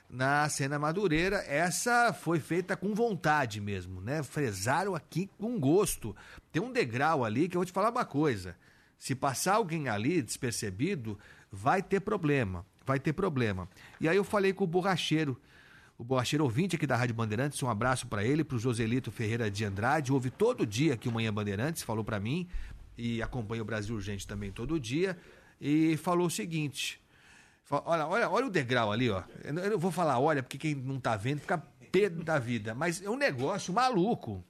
[0.09, 1.37] na Sena Madureira.
[1.47, 4.21] Essa foi feita com vontade mesmo, né?
[4.21, 6.15] Fresaram aqui com gosto.
[6.51, 8.55] Tem um degrau ali que eu vou te falar uma coisa.
[8.97, 11.17] Se passar alguém ali despercebido,
[11.51, 12.65] vai ter problema.
[12.85, 13.67] Vai ter problema.
[13.99, 15.39] E aí eu falei com o borracheiro,
[15.97, 19.49] o borracheiro ouvinte aqui da Rádio Bandeirantes, um abraço para ele, para o Joselito Ferreira
[19.49, 22.47] de Andrade, ouve todo dia aqui o Manhã Bandeirantes, falou para mim,
[22.97, 25.17] e acompanha o Brasil Urgente também todo dia,
[25.61, 27.01] e falou o seguinte,
[27.69, 30.99] olha, olha, olha o degrau ali, ó, eu não- vou falar olha, porque quem não
[30.99, 31.57] tá vendo fica
[31.91, 34.43] pedo da vida, mas é um negócio maluco.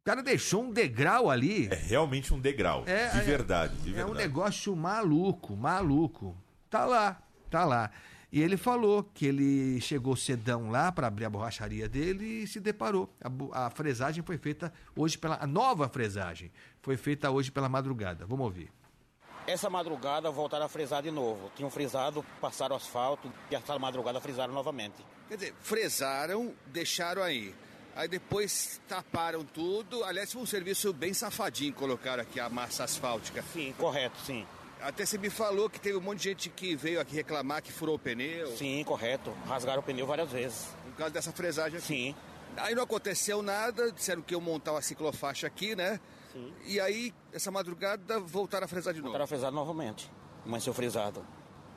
[0.00, 1.66] O cara deixou um degrau ali.
[1.70, 2.84] É realmente um degrau.
[2.86, 4.10] É, de é- verdade, de É verdade.
[4.10, 6.34] um negócio maluco, maluco.
[6.70, 7.90] Tá lá, tá lá.
[8.30, 12.60] E ele falou que ele chegou cedão lá para abrir a borracharia dele e se
[12.60, 13.10] deparou.
[13.52, 15.42] A, a fresagem foi feita hoje pela.
[15.42, 18.26] A nova fresagem foi feita hoje pela madrugada.
[18.26, 18.70] Vamos ouvir.
[19.46, 21.50] Essa madrugada voltaram a frisar de novo.
[21.56, 25.02] Tinham frisado, passaram o asfalto e essa madrugada frisaram novamente.
[25.26, 27.54] Quer dizer, fresaram, deixaram aí.
[27.96, 30.04] Aí depois taparam tudo.
[30.04, 33.42] Aliás, foi um serviço bem safadinho colocar aqui a massa asfáltica.
[33.54, 34.46] Sim, correto, sim.
[34.80, 37.72] Até você me falou que teve um monte de gente que veio aqui reclamar que
[37.72, 38.56] furou o pneu.
[38.56, 39.30] Sim, correto.
[39.46, 40.68] Rasgaram o pneu várias vezes.
[40.84, 41.86] Por causa dessa fresagem aqui.
[41.86, 42.14] Sim.
[42.56, 46.00] Aí não aconteceu nada, disseram que iam montar uma ciclofaixa aqui, né?
[46.32, 46.52] Sim.
[46.66, 49.10] E aí, essa madrugada, voltaram a fresar de novo.
[49.10, 50.10] Voltaram a frisar novamente.
[50.44, 51.24] Mas seu frisado.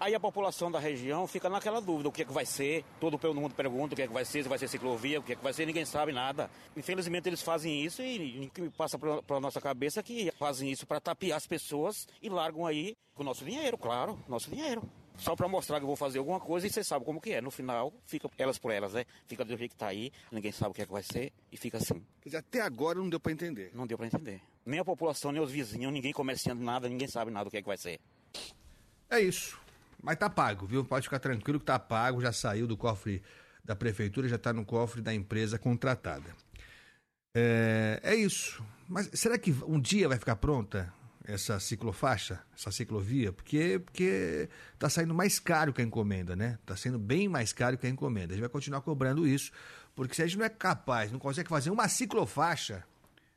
[0.02, 2.84] Aí a população da região fica naquela dúvida, o que é que vai ser?
[3.00, 5.24] Todo o mundo pergunta o que é que vai ser, se vai ser ciclovia, o
[5.24, 6.50] que é que vai ser, ninguém sabe nada.
[6.76, 10.88] Infelizmente eles fazem isso e o que passa pela nossa cabeça é que fazem isso
[10.88, 14.82] para tapear as pessoas e largam aí com o nosso dinheiro, claro, nosso dinheiro.
[15.20, 17.40] Só para mostrar que eu vou fazer alguma coisa e você sabe como que é.
[17.40, 19.06] No final, fica elas por elas, né?
[19.28, 21.58] Fica do jeito que tá aí, ninguém sabe o que é que vai ser e
[21.58, 22.04] fica assim.
[22.24, 23.70] Quer dizer, até agora não deu para entender.
[23.76, 24.42] Não deu para entender.
[24.66, 27.62] Nem a população, nem os vizinhos, ninguém comerciando nada, ninguém sabe nada do que é
[27.62, 28.00] que vai ser.
[29.08, 29.62] É isso.
[30.02, 30.84] Mas tá pago, viu?
[30.84, 33.22] Pode ficar tranquilo que tá pago, já saiu do cofre
[33.64, 36.36] da prefeitura, já tá no cofre da empresa contratada.
[37.36, 38.64] É, é isso.
[38.88, 40.92] Mas será que um dia vai ficar pronta
[41.24, 43.32] essa ciclofaixa, essa ciclovia?
[43.32, 46.58] Porque, porque tá saindo mais caro que a encomenda, né?
[46.66, 48.34] Tá sendo bem mais caro que a encomenda.
[48.34, 49.52] A gente vai continuar cobrando isso,
[49.96, 52.84] porque se a gente não é capaz, não consegue fazer uma ciclofaixa,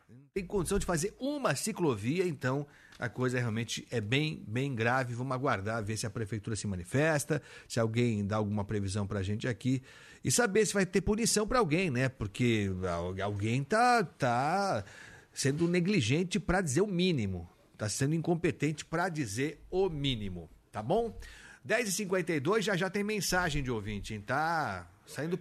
[0.09, 2.67] não tem condição de fazer uma ciclovia, então
[3.05, 5.15] a coisa realmente é bem, bem grave.
[5.15, 9.47] Vamos aguardar, ver se a prefeitura se manifesta, se alguém dá alguma previsão pra gente
[9.49, 9.83] aqui
[10.25, 12.09] e saber se vai ter punição para alguém, né?
[12.09, 14.85] Porque al- alguém tá, tá
[15.33, 21.19] sendo negligente para dizer o mínimo, tá sendo incompetente para dizer o mínimo, tá bom?
[21.67, 25.39] 10h52 já já tem mensagem de ouvinte, tá saindo,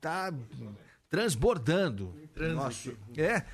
[0.00, 0.32] tá
[1.10, 2.14] transbordando.
[2.54, 3.44] Nossa, é.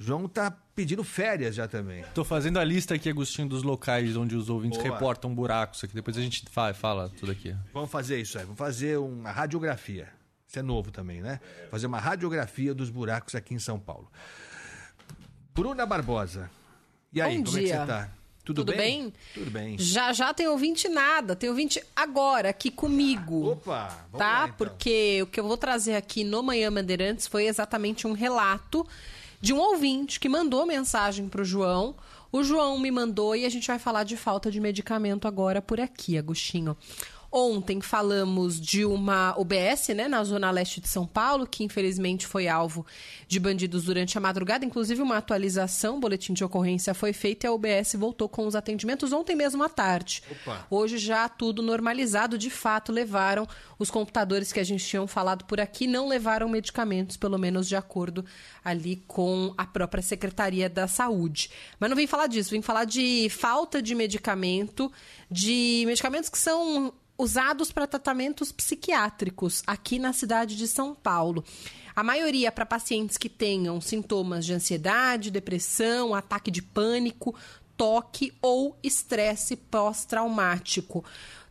[0.00, 2.04] João tá pedindo férias já também.
[2.14, 4.92] Tô fazendo a lista aqui, Agostinho, dos locais onde os ouvintes Boa.
[4.92, 5.92] reportam buracos aqui.
[5.92, 7.54] Depois a gente fala, fala tudo aqui.
[7.74, 10.08] Vamos fazer isso aí, vamos fazer uma radiografia.
[10.46, 11.40] Isso é novo também, né?
[11.68, 14.10] Fazer uma radiografia dos buracos aqui em São Paulo.
[15.52, 16.48] Bruna Barbosa.
[17.12, 17.72] E aí, Bom como é dia.
[17.72, 18.08] que você tá?
[18.44, 19.12] Tudo, Tudo bem?
[19.34, 19.76] Tudo bem.
[19.78, 23.50] Já já tem ouvinte nada, tem ouvinte agora aqui comigo.
[23.50, 24.38] Opa, vamos tá?
[24.38, 24.56] lá, então.
[24.56, 28.86] Porque o que eu vou trazer aqui no Manhã Bandeirantes foi exatamente um relato
[29.40, 31.94] de um ouvinte que mandou mensagem pro João.
[32.30, 35.80] O João me mandou e a gente vai falar de falta de medicamento agora por
[35.80, 36.76] aqui, Agostinho.
[37.30, 42.48] Ontem falamos de uma UBS, né, na zona leste de São Paulo, que infelizmente foi
[42.48, 42.86] alvo
[43.26, 44.64] de bandidos durante a madrugada.
[44.64, 49.12] Inclusive, uma atualização, boletim de ocorrência foi feito e a UBS voltou com os atendimentos
[49.12, 50.22] ontem mesmo à tarde.
[50.30, 50.66] Opa.
[50.70, 53.46] Hoje já tudo normalizado, de fato, levaram
[53.78, 57.76] os computadores que a gente tinha falado por aqui, não levaram medicamentos, pelo menos de
[57.76, 58.24] acordo
[58.64, 61.50] ali com a própria Secretaria da Saúde.
[61.78, 64.90] Mas não vim falar disso, vim falar de falta de medicamento,
[65.30, 71.44] de medicamentos que são usados para tratamentos psiquiátricos aqui na cidade de São Paulo.
[71.94, 77.34] A maioria para pacientes que tenham sintomas de ansiedade, depressão, ataque de pânico,
[77.76, 81.04] toque ou estresse pós-traumático.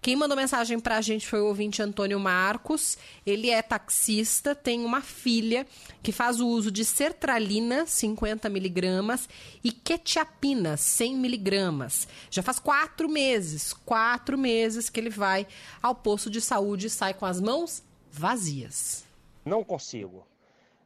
[0.08, 2.98] Quem mandou mensagem pra gente foi o ouvinte Antônio Marcos.
[3.26, 5.68] Ele é taxista, tem uma filha
[6.02, 9.28] que faz o uso de sertralina, 50 miligramas,
[9.62, 12.08] e quetiapina, 100 miligramas.
[12.32, 15.46] Já faz quatro meses, quatro meses que ele vai
[15.84, 19.04] ao posto de saúde e sai com as mãos vazias.
[19.44, 20.26] Não consigo.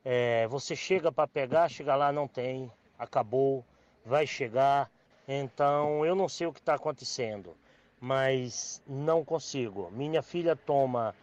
[0.03, 3.63] É, você chega para pegar, chega lá, não tem, acabou,
[4.03, 4.89] vai chegar.
[5.27, 7.55] Então eu não sei o que está acontecendo,
[8.01, 9.91] mas não consigo.
[9.91, 11.13] Minha filha toma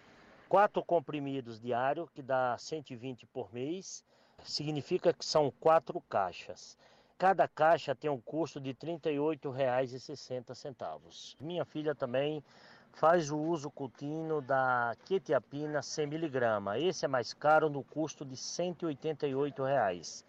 [0.48, 4.04] quatro comprimidos diários, que dá 120 por mês,
[4.44, 6.78] significa que são quatro caixas.
[7.18, 11.34] Cada caixa tem um custo de R$ 38,60.
[11.40, 12.44] Minha filha também
[12.92, 16.80] faz o uso contínuo da quetiapina 100mg.
[16.80, 20.24] Esse é mais caro no custo de 188 reais.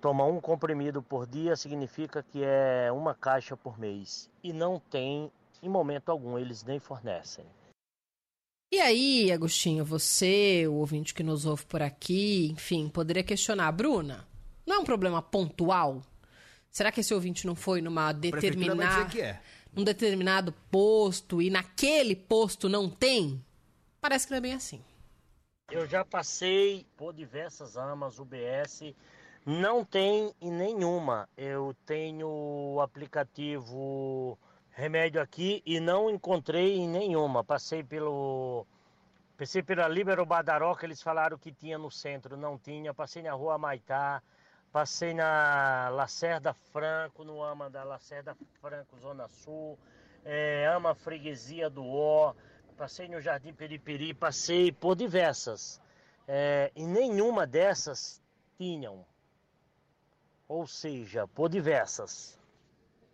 [0.00, 4.30] Toma um comprimido por dia significa que é uma caixa por mês.
[4.42, 5.30] E não tem,
[5.62, 7.44] em momento algum, eles nem fornecem.
[8.72, 14.26] E aí, Agostinho, você, o ouvinte que nos ouve por aqui, enfim, poderia questionar, Bruna,
[14.64, 16.02] não é um problema pontual?
[16.70, 19.40] Será que esse ouvinte não foi numa determinada, é.
[19.72, 23.44] num determinado posto e naquele posto não tem?
[24.00, 24.80] Parece que não é bem assim.
[25.68, 28.94] Eu já passei por diversas amas UBS,
[29.44, 31.28] não tem em nenhuma.
[31.36, 34.38] Eu tenho o aplicativo
[34.80, 37.44] remédio aqui e não encontrei em nenhuma.
[37.44, 38.66] Passei pelo.
[39.36, 42.92] Passei pela Libero Badaró, que eles falaram que tinha no centro, não tinha.
[42.92, 44.22] Passei na rua Maitá,
[44.72, 49.78] passei na Lacerda Franco, no AMA da Lacerda Franco, Zona Sul,
[50.24, 52.34] é, AMA Freguesia do Ó,
[52.76, 55.80] passei no Jardim Periperi, passei por diversas.
[56.26, 58.22] É, e nenhuma dessas
[58.56, 59.04] tinham.
[60.48, 62.39] Ou seja, por diversas.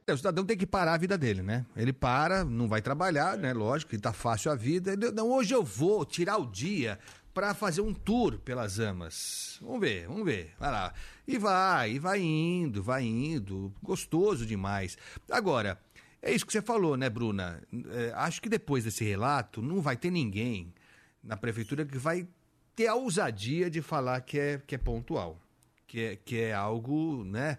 [0.09, 1.67] É, o cidadão tem que parar a vida dele, né?
[1.77, 3.53] Ele para, não vai trabalhar, né?
[3.53, 4.93] Lógico que tá fácil a vida.
[4.93, 6.97] Ele, Não, hoje eu vou tirar o dia
[7.35, 9.59] para fazer um tour pelas amas.
[9.61, 10.55] Vamos ver, vamos ver.
[10.61, 10.95] Vai lá.
[11.27, 13.75] E vai, e vai indo, vai indo.
[13.83, 14.97] Gostoso demais.
[15.29, 15.77] Agora,
[16.23, 17.61] é isso que você falou, né, Bruna?
[17.91, 20.73] É, acho que depois desse relato, não vai ter ninguém
[21.21, 22.29] na prefeitura que vai
[22.77, 25.41] ter a ousadia de falar que é, que é pontual.
[25.85, 27.59] Que é, que é algo, né?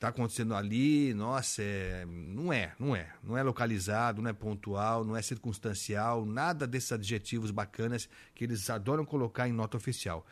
[0.00, 3.12] Tá acontecendo ali, nossa, é, não é, não é.
[3.22, 8.70] Não é localizado, não é pontual, não é circunstancial, nada desses adjetivos bacanas que eles
[8.70, 10.26] adoram colocar em nota oficial.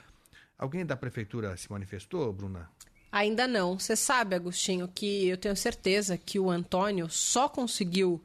[0.58, 2.70] Alguém da prefeitura se manifestou, Bruna?
[3.12, 3.78] Ainda não.
[3.78, 8.24] Você sabe, Agostinho, que eu tenho certeza que o Antônio só conseguiu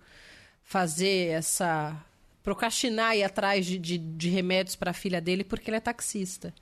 [0.64, 1.94] fazer essa.
[2.41, 6.54] procrastinar e atrás de, de, de remédios para a filha dele porque ele é taxista.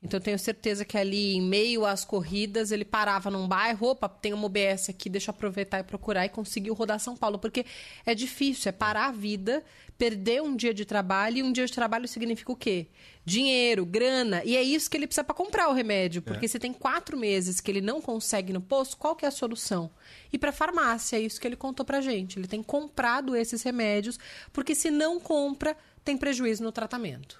[0.00, 4.08] Então eu tenho certeza que ali, em meio às corridas, ele parava num bairro, opa,
[4.08, 7.36] tem uma UBS aqui, deixa eu aproveitar e procurar e conseguiu rodar São Paulo.
[7.36, 7.66] Porque
[8.06, 9.64] é difícil, é parar a vida,
[9.98, 12.86] perder um dia de trabalho, e um dia de trabalho significa o quê?
[13.24, 16.22] Dinheiro, grana, e é isso que ele precisa para comprar o remédio.
[16.22, 16.48] Porque É.
[16.48, 19.90] se tem quatro meses que ele não consegue no posto, qual que é a solução?
[20.32, 22.38] Ir para farmácia, é isso que ele contou pra gente.
[22.38, 24.16] Ele tem comprado esses remédios,
[24.52, 27.36] porque se não compra, tem prejuízo no tratamento.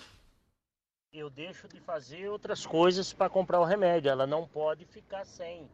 [1.19, 4.09] Eu deixo de fazer outras coisas para comprar o remédio.
[4.09, 5.69] Ela não pode ficar sem.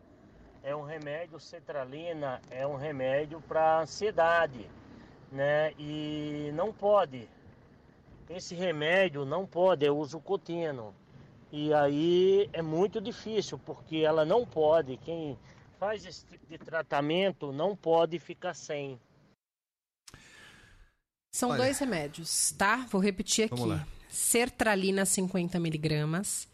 [0.62, 4.66] É um remédio cetralina, é um remédio para ansiedade,
[5.30, 5.74] né?
[5.78, 7.28] E não pode.
[8.30, 10.94] Esse remédio não pode, é uso contínuo.
[11.52, 14.96] E aí é muito difícil, porque ela não pode.
[14.96, 15.38] Quem
[15.78, 18.98] faz esse tipo de tratamento não pode ficar sem.
[21.30, 21.58] São Olha.
[21.58, 22.76] dois remédios, tá?
[22.90, 23.93] Vou repetir aqui.
[24.14, 26.46] Sertralina 50 miligramas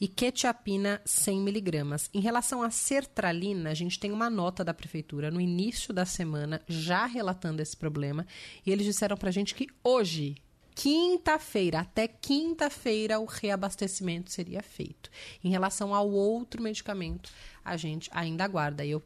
[0.00, 2.08] e quetiapina 100 miligramas.
[2.14, 6.62] Em relação à sertralina, a gente tem uma nota da prefeitura no início da semana
[6.68, 8.24] já relatando esse problema
[8.64, 10.36] e eles disseram pra gente que hoje,
[10.76, 15.10] quinta-feira, até quinta-feira, o reabastecimento seria feito.
[15.42, 17.32] Em relação ao outro medicamento,
[17.64, 18.84] a gente ainda aguarda.
[18.84, 19.02] E eu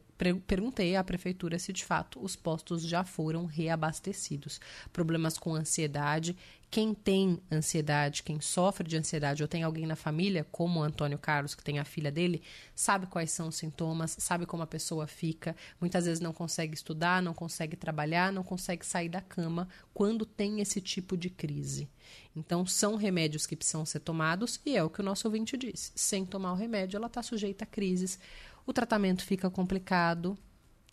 [0.47, 4.59] perguntei à prefeitura se de fato os postos já foram reabastecidos.
[4.91, 6.35] Problemas com ansiedade.
[6.73, 11.19] Quem tem ansiedade, quem sofre de ansiedade ou tem alguém na família, como o Antônio
[11.19, 12.41] Carlos, que tem a filha dele,
[12.73, 15.55] sabe quais são os sintomas, sabe como a pessoa fica.
[15.79, 20.61] Muitas vezes não consegue estudar, não consegue trabalhar, não consegue sair da cama quando tem
[20.61, 21.87] esse tipo de crise.
[22.35, 25.91] Então, são remédios que precisam ser tomados e é o que o nosso ouvinte disse.
[25.93, 28.19] Sem tomar o remédio, ela está sujeita a crises,
[28.65, 30.37] o tratamento fica complicado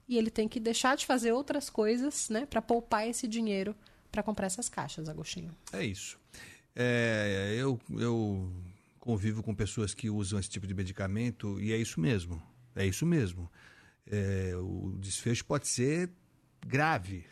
[0.09, 3.75] e ele tem que deixar de fazer outras coisas, né, para poupar esse dinheiro
[4.11, 5.55] para comprar essas caixas, Agostinho.
[5.73, 6.19] É isso.
[6.75, 8.53] É, eu, eu
[8.99, 12.43] convivo com pessoas que usam esse tipo de medicamento e é isso mesmo.
[12.75, 13.51] É isso mesmo.
[14.07, 16.11] É, o desfecho pode ser
[16.67, 17.25] grave.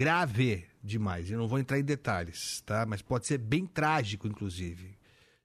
[0.00, 1.30] Grave demais.
[1.30, 2.84] Eu não vou entrar em detalhes, tá?
[2.84, 4.96] Mas pode ser bem trágico, inclusive,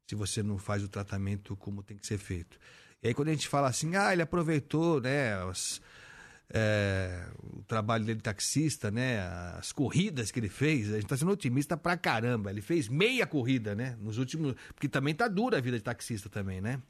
[0.08, 2.60] se você não faz o tratamento como tem que ser feito.
[3.04, 5.82] E aí, quando a gente fala assim, ah, ele aproveitou, né, as-
[6.54, 9.22] é, o trabalho dele taxista, né?
[9.58, 12.52] As corridas que ele fez, a gente tá sendo otimista pra caramba.
[12.52, 13.96] Ele fez meia corrida, né?
[14.02, 14.56] Nos últimos.
[14.74, 16.82] Porque também tá dura a vida de taxista também, né?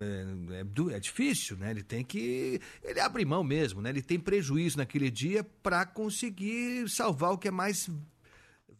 [0.00, 0.60] É,
[0.92, 1.70] é é difícil, né?
[1.70, 2.60] Ele tem que.
[2.82, 3.88] Ele abre mão mesmo, né?
[3.90, 7.88] Ele tem prejuízo naquele dia para conseguir salvar o que é mais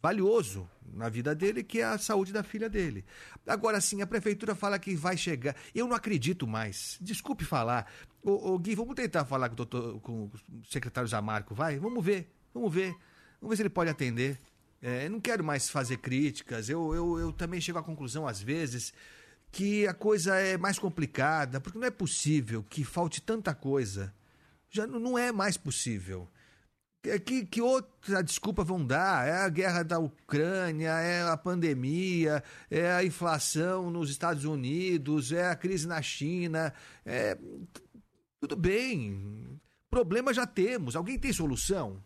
[0.07, 3.03] valioso na vida dele, que é a saúde da filha dele.
[3.45, 5.53] Agora sim, a prefeitura fala que vai chegar.
[5.75, 6.97] Eu não acredito mais.
[7.01, 7.91] Desculpe falar.
[8.23, 10.31] Ô, ô, Gui, vamos tentar falar com o, doutor, com o
[10.65, 11.77] secretário Zamarco, vai?
[11.77, 12.95] Vamos ver, vamos ver.
[13.41, 14.39] Vamos ver se ele pode atender.
[14.81, 16.69] É, eu não quero mais fazer críticas.
[16.69, 18.93] Eu, eu, eu também chego à conclusão, às vezes,
[19.51, 24.13] que a coisa é mais complicada, porque não é possível que falte tanta coisa.
[24.69, 26.29] Já não, não é mais possível.
[27.07, 29.25] Que, que, que outra desculpa vão dar?
[29.25, 35.49] É a guerra da Ucrânia, é a pandemia, é a inflação nos Estados Unidos, é
[35.49, 36.73] a crise na China.
[37.05, 37.37] É,
[38.41, 39.57] tudo bem.
[39.89, 40.97] Problema já temos.
[40.97, 42.03] Alguém tem solução?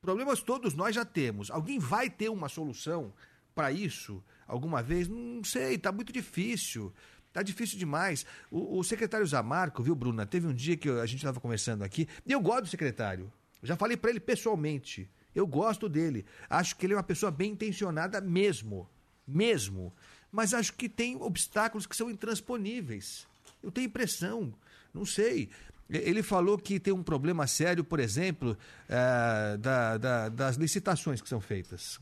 [0.00, 1.50] Problemas todos nós já temos.
[1.50, 3.12] Alguém vai ter uma solução
[3.54, 5.08] para isso alguma vez?
[5.08, 6.90] Não sei, tá muito difícil.
[7.34, 8.24] Tá difícil demais.
[8.50, 10.24] O, o secretário Zamarco, viu, Bruna?
[10.24, 13.30] Teve um dia que a gente estava conversando aqui, e eu gosto do secretário.
[13.62, 15.08] Já falei para ele pessoalmente.
[15.34, 16.24] Eu gosto dele.
[16.48, 18.88] Acho que ele é uma pessoa bem intencionada mesmo.
[19.26, 19.92] Mesmo.
[20.32, 23.26] Mas acho que tem obstáculos que são intransponíveis.
[23.62, 24.52] Eu tenho impressão.
[24.92, 25.48] Não sei.
[25.88, 28.56] Ele falou que tem um problema sério, por exemplo,
[28.88, 31.98] eh, da- da- das licitações que são feitas.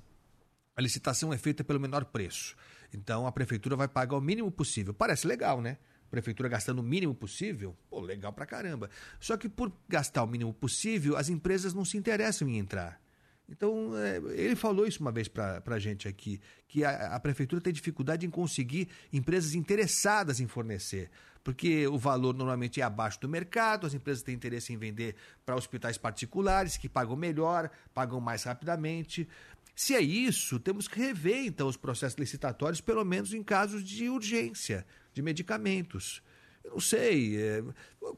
[0.76, 2.56] A licitação é feita pelo menor preço.
[2.92, 4.92] Então a prefeitura vai pagar o mínimo possível.
[4.92, 5.78] Parece legal, né?
[6.16, 8.88] Prefeitura gastando o mínimo possível, pô, legal pra caramba.
[9.20, 12.98] Só que por gastar o mínimo possível, as empresas não se interessam em entrar.
[13.46, 17.60] Então, é, ele falou isso uma vez pra, pra gente aqui, que a, a prefeitura
[17.60, 21.10] tem dificuldade em conseguir empresas interessadas em fornecer.
[21.44, 25.54] Porque o valor normalmente é abaixo do mercado, as empresas têm interesse em vender para
[25.54, 29.28] hospitais particulares, que pagam melhor, pagam mais rapidamente.
[29.74, 34.08] Se é isso, temos que rever então os processos licitatórios, pelo menos em casos de
[34.08, 34.86] urgência,
[35.16, 36.22] de medicamentos.
[36.62, 37.40] Eu não sei.
[37.40, 37.64] é,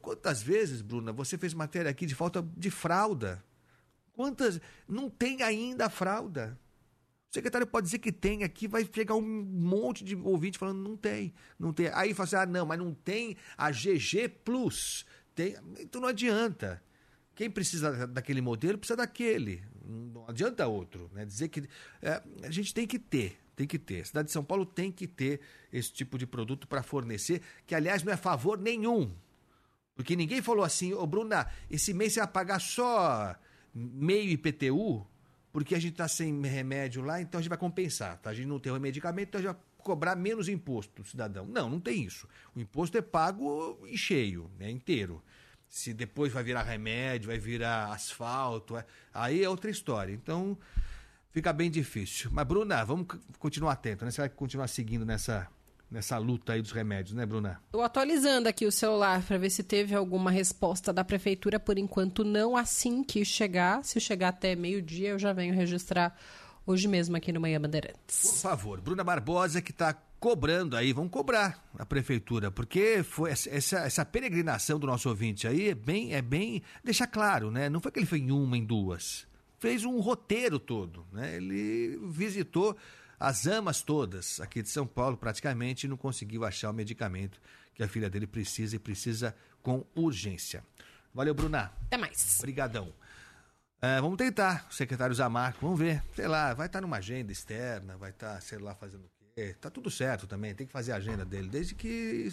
[0.03, 3.43] quantas vezes, Bruna, você fez matéria aqui de falta de fralda?
[4.13, 4.61] Quantas.
[4.89, 6.59] Não tem ainda a fralda.
[7.31, 10.97] O secretário pode dizer que tem aqui, vai chegar um monte de ouvinte falando não
[10.97, 11.89] tem, não tem.
[11.93, 15.07] Aí fala assim, ah, não, mas não tem a GG Plus.
[15.35, 15.55] Tem...
[15.79, 16.83] Então não adianta.
[17.37, 19.63] Quem precisa daquele modelo precisa daquele.
[19.85, 21.11] Não adianta outro.
[21.13, 21.25] Né?
[21.25, 21.69] Dizer que
[22.03, 24.03] é, a gente tem que ter, tem que ter.
[24.03, 25.41] A cidade de São Paulo tem que ter
[25.73, 29.13] esse tipo de produto para fornecer, que aliás não é favor nenhum.
[29.97, 33.35] Porque ninguém falou assim, ô Bruna, esse mês você vai pagar só
[33.75, 35.05] meio IPTU,
[35.53, 38.17] porque a gente está sem remédio lá, então a gente vai compensar.
[38.19, 38.31] Tá?
[38.31, 41.45] A gente não tem o medicamento, então a gente vai cobrar menos imposto do cidadão.
[41.45, 42.29] Não, não tem isso.
[42.55, 45.21] O imposto é pago em cheio, né, inteiro.
[45.69, 50.13] Se depois vai virar remédio, vai virar asfalto, é- aí é outra história.
[50.13, 50.57] Então
[51.31, 52.31] fica bem difícil.
[52.33, 53.07] Mas, Bruna, vamos
[53.39, 54.11] continuar atento, né?
[54.11, 55.49] Você vai continuar seguindo nessa,
[55.91, 57.61] nessa luta aí dos remédios, né, Bruna?
[57.73, 61.59] Eu atualizando aqui o celular para ver se teve alguma resposta da prefeitura.
[61.59, 62.57] Por enquanto, não.
[62.57, 66.17] Assim que chegar, se chegar até meio-dia, eu já venho registrar
[66.67, 68.21] hoje mesmo aqui no Manhã Bandeirantes.
[68.23, 73.49] Por favor, Bruna Barbosa que está cobrando aí, vamos cobrar a prefeitura, porque foi essa,
[73.51, 77.69] essa, essa peregrinação do nosso ouvinte aí é bem, é bem, deixar claro, né?
[77.71, 79.28] Não foi que ele foi em uma, em duas,
[79.59, 81.37] fez um roteiro todo, né?
[81.37, 82.77] Ele visitou
[83.19, 87.41] as amas todas aqui de São Paulo praticamente e não conseguiu achar o medicamento
[87.75, 90.65] que a filha dele precisa e precisa com urgência.
[91.13, 91.73] Valeu, Bruna.
[91.87, 92.37] Até mais.
[92.39, 92.93] Obrigadão.
[93.81, 96.03] É, vamos tentar, o secretário Zamarco, vamos ver.
[96.15, 99.55] Sei lá, vai estar numa agenda externa, vai estar, sei lá, fazendo o quê.
[99.61, 102.33] Tá tudo certo também, tem que fazer a agenda dele, desde que.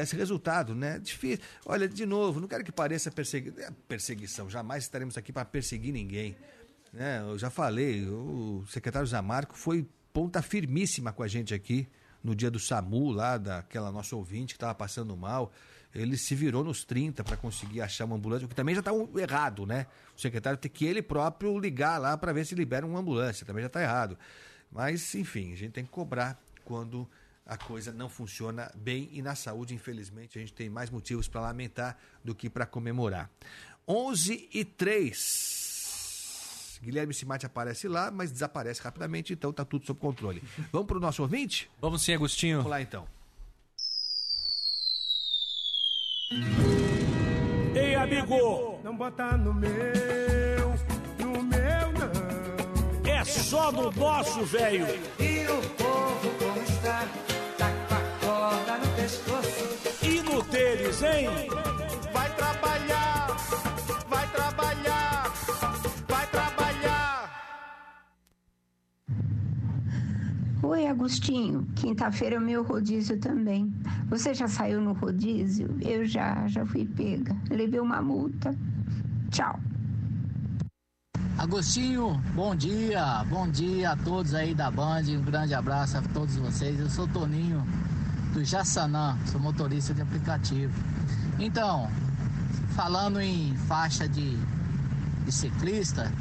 [0.00, 0.98] Desse resultado, né?
[0.98, 1.44] Difícil.
[1.66, 3.52] Olha, de novo, não quero que pareça persegui...
[3.60, 4.48] é, perseguição.
[4.48, 6.36] Jamais estaremos aqui para perseguir ninguém.
[6.92, 7.20] Né?
[7.20, 11.88] Eu já falei, o secretário Zamarco foi ponta firmíssima com a gente aqui
[12.22, 15.52] no dia do SAMU, lá daquela nossa ouvinte que estava passando mal.
[15.94, 18.92] Ele se virou nos 30 para conseguir achar uma ambulância, o que também já está
[19.16, 19.86] errado, né?
[20.16, 23.62] O secretário tem que ele próprio ligar lá para ver se libera uma ambulância, também
[23.62, 24.18] já está errado.
[24.70, 27.08] Mas, enfim, a gente tem que cobrar quando
[27.48, 31.40] a coisa não funciona bem e na saúde, infelizmente, a gente tem mais motivos para
[31.40, 33.30] lamentar do que para comemorar.
[33.88, 36.80] 11 e 3.
[36.82, 40.42] Guilherme Simati aparece lá, mas desaparece rapidamente, então tá tudo sob controle.
[40.70, 41.70] Vamos para o nosso ouvinte?
[41.80, 42.58] Vamos sim, Agostinho.
[42.58, 43.08] Vamos lá então.
[47.74, 48.78] Ei, amigo!
[48.84, 49.70] Não bota no meu,
[51.18, 52.12] no meu não.
[53.10, 54.86] É só no nosso, velho.
[55.18, 57.08] E o povo como está,
[60.98, 61.28] deles, hein?
[62.12, 63.36] Vai trabalhar,
[64.08, 65.32] vai trabalhar,
[66.08, 67.30] vai trabalhar.
[70.62, 71.66] Oi, Agostinho.
[71.76, 73.72] Quinta-feira é o meu rodízio também.
[74.08, 75.76] Você já saiu no rodízio?
[75.80, 77.36] Eu já, já fui pega.
[77.50, 78.54] Levei uma multa.
[79.30, 79.58] Tchau.
[81.38, 86.34] Agostinho, bom dia, bom dia a todos aí da Band, um grande abraço a todos
[86.34, 86.80] vocês.
[86.80, 87.64] Eu sou Toninho
[88.44, 90.72] Jassanã, sou motorista de aplicativo.
[91.38, 91.90] Então,
[92.74, 94.36] falando em faixa de,
[95.24, 96.12] de ciclista,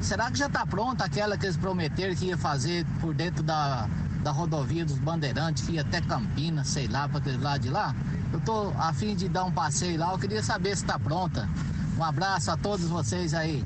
[0.00, 3.88] será que já está pronta aquela que eles prometeram que ia fazer por dentro da,
[4.22, 7.94] da rodovia dos Bandeirantes, que ia até Campinas, sei lá, para aquele lado de lá?
[8.32, 11.48] Eu tô a fim de dar um passeio lá, eu queria saber se está pronta.
[11.96, 13.64] Um abraço a todos vocês aí.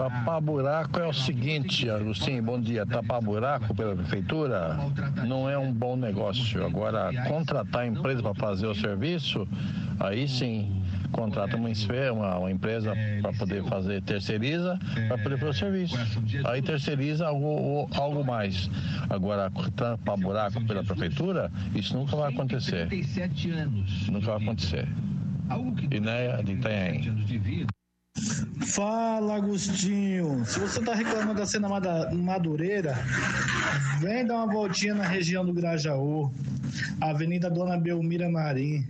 [0.00, 2.86] Tapar buraco é o seguinte, Agostinho, bom dia.
[2.86, 4.78] Tapar buraco pela prefeitura
[5.26, 6.64] não é um bom negócio.
[6.64, 9.46] Agora, contratar empresa para fazer o serviço,
[9.98, 10.82] aí sim,
[11.12, 11.68] contrata uma,
[12.14, 15.98] uma, uma empresa para poder fazer, terceiriza, para poder fazer o serviço.
[16.46, 18.70] Aí terceiriza algo, algo mais.
[19.10, 22.88] Agora, tapar buraco pela prefeitura, isso nunca vai acontecer.
[24.10, 24.88] Nunca vai acontecer.
[25.90, 27.00] E né, de Itanhaém.
[28.66, 30.44] Fala, Agostinho.
[30.44, 31.68] Se você tá reclamando da cena
[32.12, 32.94] madureira,
[34.00, 36.32] vem dar uma voltinha na região do Grajaú,
[37.00, 38.86] Avenida Dona Belmira Marim.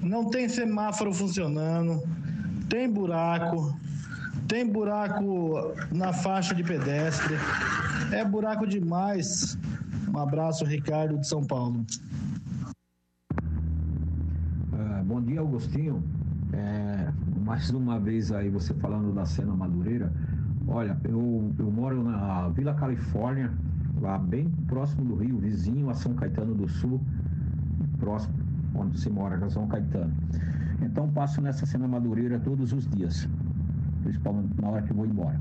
[0.00, 2.02] Não tem semáforo funcionando,
[2.68, 3.78] tem buraco,
[4.48, 7.34] tem buraco na faixa de pedestre.
[8.12, 9.58] É buraco demais.
[10.08, 11.84] Um abraço, Ricardo de São Paulo.
[14.72, 16.02] Ah, bom dia, Agostinho.
[16.52, 17.12] É,
[17.44, 20.10] mais uma vez aí você falando da cena Madureira.
[20.66, 23.52] Olha, eu, eu moro na Vila Califórnia,
[24.00, 26.98] lá bem próximo do Rio, vizinho a São Caetano do Sul,
[27.98, 28.34] próximo
[28.74, 30.10] onde se mora, que é São Caetano.
[30.80, 33.28] Então passo nessa cena Madureira todos os dias,
[34.02, 35.38] principalmente na hora que vou embora.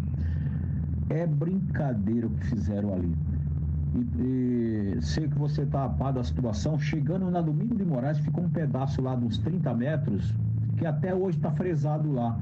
[1.10, 3.16] É brincadeira o que fizeram ali.
[3.96, 6.78] E, e sei que você está a par da situação.
[6.78, 10.34] Chegando na Domingo de Moraes, ficou um pedaço lá de uns 30 metros,
[10.78, 12.38] que até hoje está fresado lá.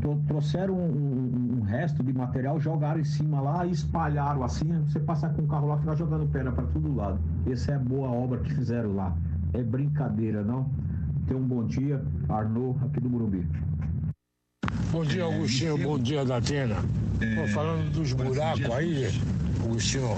[0.00, 4.66] Tro- Trouxeram um, um- um resto de material, jogaram em cima lá e espalharam assim.
[4.86, 7.18] Você passar com o carro lá, fica jogando pedra para todo lado.
[7.50, 9.14] Essa é a boa obra que fizeram lá.
[9.54, 10.68] É brincadeira, não?
[11.26, 13.44] Tenha um bom dia, Arnaud, aqui do Morumbi.
[14.92, 15.76] Bom dia, Augustinho.
[15.78, 16.76] Bom dia, Datena.
[17.34, 19.08] Pô, falando dos buracos aí,
[19.66, 20.16] Augustinho,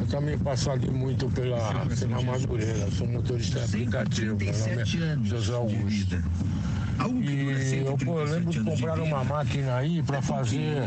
[0.00, 2.90] eu também passo ali muito pela, pela Madureira.
[2.90, 4.36] Sou motorista aplicativo.
[4.36, 6.16] Meu nome é José Augusto.
[7.22, 10.82] E eu, pô, eu lembro de comprar uma máquina aí para fazer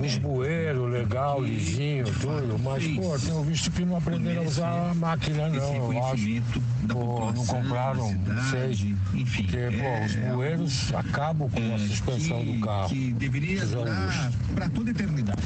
[0.00, 2.56] uns bueiros legal, lisinho, tudo.
[2.62, 6.42] Mas, pô, tenho visto que não aprenderam a usar a máquina, não, eu acho.
[6.88, 8.94] Pô, não compraram, não sei.
[9.10, 12.88] Porque, pô, os bueiros acabam com a suspensão do carro.
[12.90, 15.42] Que deveria durar para toda eternidade.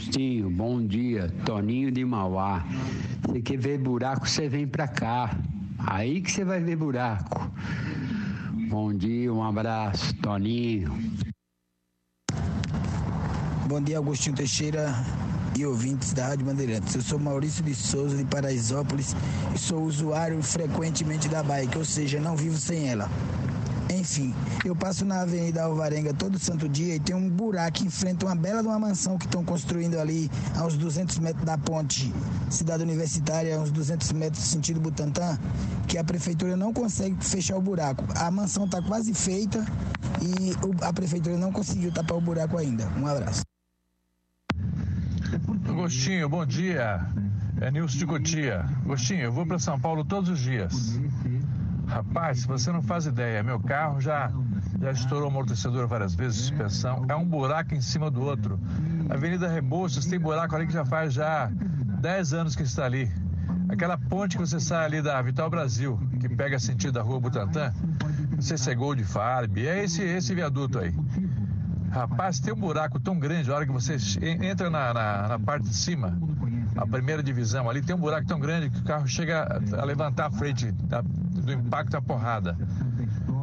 [0.00, 1.28] Agostinho, bom dia.
[1.44, 2.64] Toninho de Mauá.
[3.22, 5.36] Você quer ver buraco, você vem pra cá.
[5.78, 7.52] Aí que você vai ver buraco.
[8.70, 10.90] Bom dia, um abraço, Toninho.
[13.66, 14.90] Bom dia, Agostinho Teixeira
[15.58, 16.94] e ouvintes da Rádio Bandeirantes.
[16.94, 19.14] Eu sou Maurício de Souza, de Paraisópolis,
[19.54, 23.06] e sou usuário frequentemente da bike, ou seja, não vivo sem ela.
[24.00, 28.24] Enfim, eu passo na Avenida Alvarenga todo santo dia e tem um buraco em frente
[28.24, 31.58] a uma bela de uma mansão que estão construindo ali a uns 200 metros da
[31.58, 32.10] ponte
[32.48, 35.38] Cidade Universitária, a uns 200 metros sentido Butantã,
[35.86, 38.02] que a prefeitura não consegue fechar o buraco.
[38.16, 39.66] A mansão está quase feita
[40.22, 42.88] e a prefeitura não conseguiu tapar o buraco ainda.
[42.96, 43.42] Um abraço.
[45.68, 47.06] Agostinho, bom dia.
[47.60, 48.60] É Nilson de Cotia.
[48.82, 50.98] Agostinho, eu vou para São Paulo todos os dias.
[51.90, 53.42] Rapaz, você não faz ideia.
[53.42, 54.30] Meu carro já,
[54.80, 57.04] já estourou amortecedor várias vezes, suspensão.
[57.08, 58.58] É um buraco em cima do outro.
[59.08, 61.50] Avenida Rebouças tem buraco ali que já faz já
[62.00, 63.10] 10 anos que está ali.
[63.68, 67.72] Aquela ponte que você sai ali da Vital Brasil, que pega sentido da rua Butantã,
[68.32, 70.94] não sei se é Gold Farb, é esse, esse viaduto aí.
[71.90, 75.38] Rapaz, tem um buraco tão grande, a hora que você en- entra na, na, na
[75.38, 76.16] parte de cima,
[76.76, 79.84] a primeira divisão ali, tem um buraco tão grande que o carro chega a, a
[79.84, 82.56] levantar a frente da- do impacto da porrada.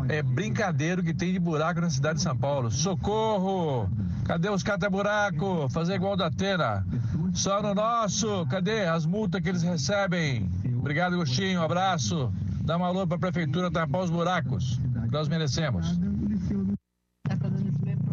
[0.09, 2.71] É brincadeiro que tem de buraco na cidade de São Paulo.
[2.71, 3.89] Socorro!
[4.25, 5.67] Cadê os cata-buraco?
[5.69, 6.85] Fazer igual da Atena.
[7.33, 8.45] Só no nosso.
[8.47, 10.49] Cadê as multas que eles recebem?
[10.77, 11.59] Obrigado, Agostinho.
[11.59, 12.31] Um abraço.
[12.61, 14.79] Dá uma alô pra prefeitura tapar os buracos.
[15.05, 15.97] que Nós merecemos.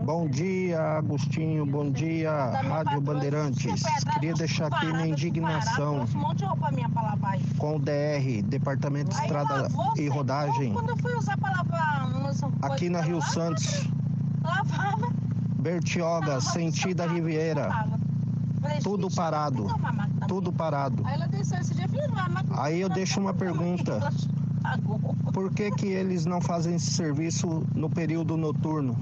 [0.04, 1.64] Bom dia, Agostinho.
[1.64, 3.82] Bom dia, Rádio Bandeirantes.
[4.14, 6.06] Queria deixar aqui minha indignação
[7.58, 9.66] com o DR, Departamento de Estrada
[9.96, 10.14] e secou.
[10.14, 13.88] Rodagem, Quando eu fui usar pra lavar umas aqui na Rio Santos.
[15.58, 17.70] Bertioga, sentido a Riviera.
[18.82, 19.66] tudo parado,
[20.28, 21.02] tudo parado.
[21.06, 24.00] Aí ela desceu esse dia e falou, "Ah, mas Aí eu deixo uma pergunta.
[25.32, 28.96] Por que que eles não fazem esse serviço no período noturno?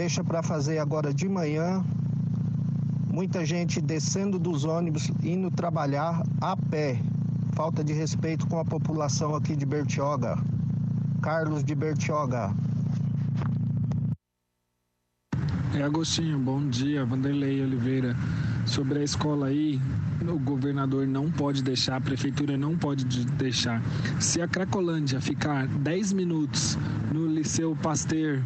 [0.00, 1.84] Deixa para fazer agora de manhã.
[3.12, 6.98] Muita gente descendo dos ônibus, indo trabalhar a pé.
[7.52, 10.38] Falta de respeito com a população aqui de Bertioga.
[11.20, 12.50] Carlos de Bertioga.
[15.74, 18.16] É Agostinho, bom dia, Vanderlei Oliveira.
[18.64, 19.78] Sobre a escola aí,
[20.28, 23.82] o governador não pode deixar, a prefeitura não pode de- deixar.
[24.18, 26.76] Se a Cracolândia ficar 10 minutos
[27.12, 28.40] no Liceu Pasteur,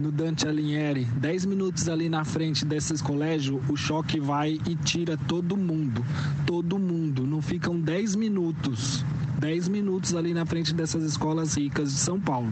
[0.00, 5.16] no Dante Alighieri, 10 minutos ali na frente desses colégios, o choque vai e tira
[5.16, 6.04] todo mundo.
[6.46, 7.26] Todo mundo.
[7.26, 9.04] Não ficam 10 minutos.
[9.38, 12.50] 10 minutos ali na frente dessas escolas ricas de São Paulo.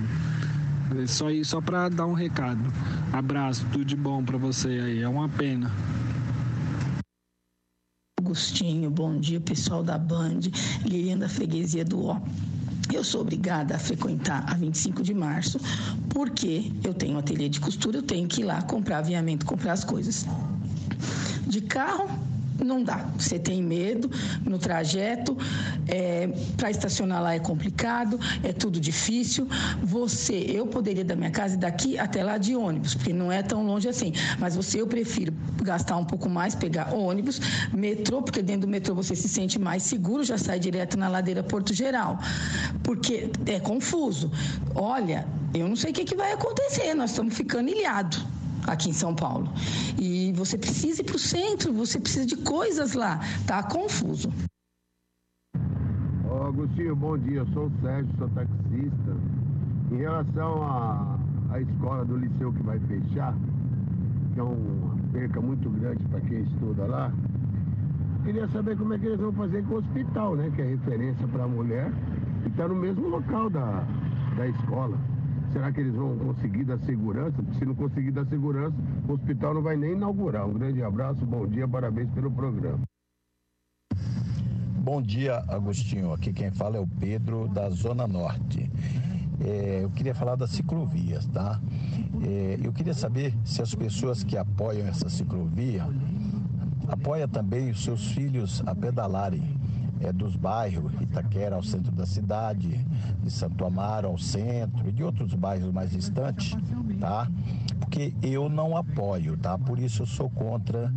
[1.02, 2.60] É Só aí, só para dar um recado.
[3.12, 5.02] Abraço, tudo de bom para você aí.
[5.02, 5.70] É uma pena.
[8.28, 10.40] Agostinho, bom dia, pessoal da Band,
[10.84, 12.20] Lilian da Freguesia do Ó.
[12.92, 15.58] Eu sou obrigada a frequentar a 25 de março,
[16.10, 19.72] porque eu tenho um ateliê de costura, eu tenho que ir lá comprar aviamento, comprar
[19.72, 20.26] as coisas.
[21.46, 22.10] De carro,
[22.64, 23.08] não dá.
[23.16, 24.10] Você tem medo
[24.44, 25.36] no trajeto,
[26.56, 29.48] para estacionar lá é complicado, é tudo difícil.
[29.82, 33.64] Você, eu poderia da minha casa daqui até lá de ônibus, porque não é tão
[33.64, 34.12] longe assim.
[34.38, 35.32] Mas você, eu prefiro
[35.62, 37.40] gastar um pouco mais, pegar ônibus,
[37.72, 41.42] metrô, porque dentro do metrô você se sente mais seguro, já sai direto na ladeira
[41.42, 42.18] Porto Geral.
[42.82, 44.30] Porque é confuso.
[44.74, 48.37] Olha, eu não sei o que, que vai acontecer, nós estamos ficando ilhados
[48.72, 49.48] aqui em São Paulo.
[49.98, 53.20] E você precisa ir para o centro, você precisa de coisas lá.
[53.46, 54.30] Tá confuso.
[56.30, 57.38] Ô, Agostinho, bom dia.
[57.38, 59.16] Eu sou o Sérgio, sou taxista.
[59.90, 61.18] Em relação à,
[61.50, 63.34] à escola do liceu que vai fechar,
[64.34, 67.12] que é uma perca muito grande para quem estuda lá,
[68.24, 70.52] queria saber como é que eles vão fazer com o hospital, né?
[70.54, 71.90] Que é referência para a mulher
[72.44, 73.82] e está no mesmo local da,
[74.36, 74.98] da escola.
[75.52, 77.36] Será que eles vão conseguir dar segurança?
[77.58, 78.76] Se não conseguir dar segurança,
[79.08, 80.46] o hospital não vai nem inaugurar.
[80.46, 82.80] Um grande abraço, bom dia, parabéns pelo programa.
[84.76, 86.12] Bom dia, Agostinho.
[86.12, 88.70] Aqui quem fala é o Pedro, da Zona Norte.
[89.40, 91.60] É, eu queria falar das ciclovias, tá?
[92.26, 95.86] É, eu queria saber se as pessoas que apoiam essa ciclovia
[96.88, 99.57] apoiam também os seus filhos a pedalarem
[100.00, 102.84] é, dos bairros, Itaquera ao centro da cidade,
[103.22, 106.56] de Santo Amaro ao centro e de outros bairros mais distantes,
[107.00, 107.28] tá?
[107.80, 109.58] Porque eu não apoio, tá?
[109.58, 110.92] Por isso eu sou contra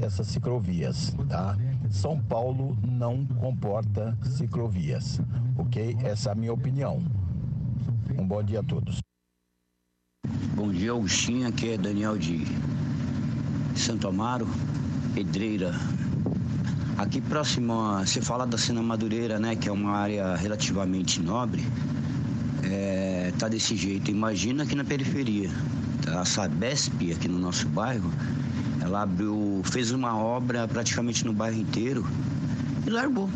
[0.00, 1.56] essas ciclovias, tá?
[1.90, 5.20] São Paulo não comporta ciclovias,
[5.58, 5.96] ok?
[6.02, 7.02] Essa é a minha opinião.
[8.18, 9.00] Um bom dia a todos.
[10.54, 11.48] Bom dia, Augustinho.
[11.48, 12.44] Aqui é Daniel de
[13.74, 14.46] Santo Amaro,
[15.14, 15.72] Pedreira.
[16.98, 19.56] Aqui próximo, você fala da Sena Madureira, né?
[19.56, 21.64] Que é uma área relativamente nobre.
[22.62, 24.10] É, tá desse jeito.
[24.10, 25.50] Imagina aqui na periferia.
[26.02, 26.20] Tá?
[26.20, 28.10] A Sabesp, aqui no nosso bairro,
[28.80, 32.06] ela abriu, fez uma obra praticamente no bairro inteiro
[32.86, 33.28] e largou.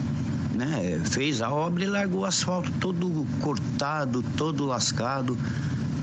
[0.55, 1.01] Né?
[1.05, 5.37] Fez a obra e largou o asfalto todo cortado, todo lascado,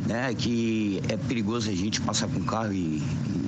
[0.08, 0.34] né?
[0.34, 3.41] Que é perigoso a gente passar com o carro e, e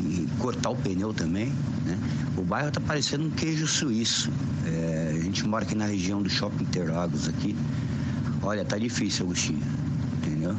[0.43, 1.47] cortar o pneu também,
[1.85, 1.97] né?
[2.37, 4.29] O bairro tá parecendo um queijo suíço.
[4.65, 7.55] É, a gente mora aqui na região do Shopping Interlagos aqui.
[8.41, 9.63] Olha, tá difícil, Agostinho,
[10.17, 10.53] entendeu?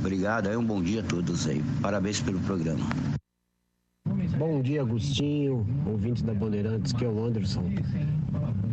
[0.00, 1.64] Obrigado, aí um bom dia a todos aí.
[1.80, 2.84] Parabéns pelo programa.
[4.36, 7.64] Bom dia, Agostinho, ouvinte da Bandeirantes, que é o Anderson.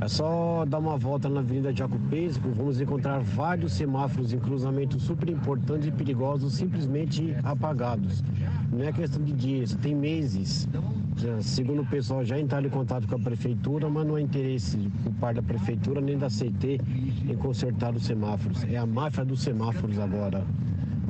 [0.01, 5.03] É só dar uma volta na Avenida Jaco Pesco, vamos encontrar vários semáforos em cruzamentos
[5.03, 8.23] super importantes e perigosos simplesmente apagados.
[8.71, 10.67] Não é questão de dias, tem meses.
[11.15, 14.77] Já, segundo o pessoal, já entraram em contato com a prefeitura, mas não há interesse
[15.03, 16.81] por parte da prefeitura nem da CT
[17.29, 18.63] em consertar os semáforos.
[18.65, 20.45] É a máfia dos semáforos agora.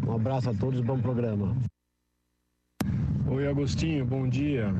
[0.07, 1.55] Um abraço a todos, bom programa.
[3.27, 4.71] Oi, Agostinho, bom dia.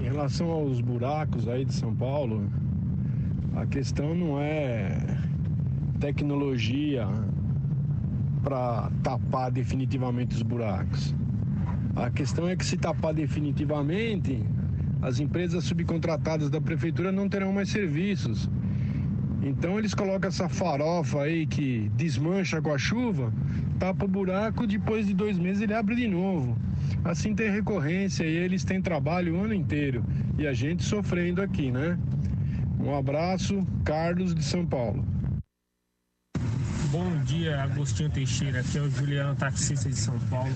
[0.00, 2.48] Em relação aos buracos aí de São Paulo,
[3.56, 4.96] a questão não é
[6.00, 7.08] tecnologia
[8.42, 11.14] para tapar definitivamente os buracos.
[11.96, 14.42] A questão é que se tapar definitivamente,
[15.00, 18.50] as empresas subcontratadas da prefeitura não terão mais serviços.
[19.42, 23.32] Então eles colocam essa farofa aí que desmancha com a chuva,
[23.78, 26.56] tapa o buraco, depois de dois meses ele abre de novo.
[27.04, 30.04] Assim tem recorrência e eles têm trabalho o ano inteiro.
[30.38, 31.98] E a gente sofrendo aqui, né?
[32.78, 35.04] Um abraço, Carlos de São Paulo.
[36.90, 38.60] Bom dia, Agostinho Teixeira.
[38.60, 40.52] Aqui é o Juliano, taxista de São Paulo.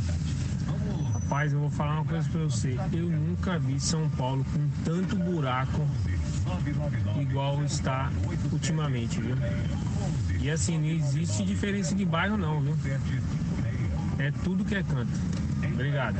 [1.12, 2.76] Rapaz, eu vou falar uma coisa pra você.
[2.92, 5.86] Eu nunca vi São Paulo com tanto buraco
[7.20, 8.10] igual está
[8.52, 9.36] ultimamente, viu?
[10.40, 12.76] E assim, não existe diferença de bairro não, viu?
[14.18, 15.12] É tudo que é canto.
[15.78, 16.18] Obrigado.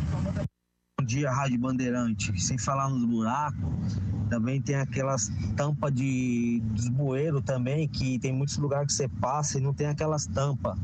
[1.01, 2.41] Bom dia, Rádio Bandeirante.
[2.41, 8.57] Sem falar nos buracos, também tem aquelas tampas de dos bueiros também, que tem muitos
[8.57, 10.79] lugares que você passa e não tem aquelas tampas.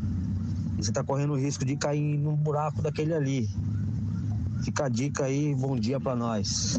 [0.76, 3.48] E você tá correndo o risco de cair num buraco daquele ali.
[4.64, 6.76] Fica a dica aí, bom dia para nós.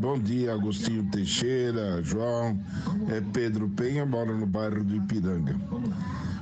[0.00, 2.56] Bom dia, Agostinho Teixeira, João.
[3.08, 5.56] É Pedro Penha, mora no bairro do Ipiranga.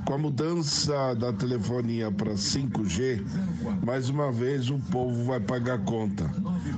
[0.05, 3.23] Com a mudança da telefonia para 5G,
[3.85, 6.25] mais uma vez o povo vai pagar conta.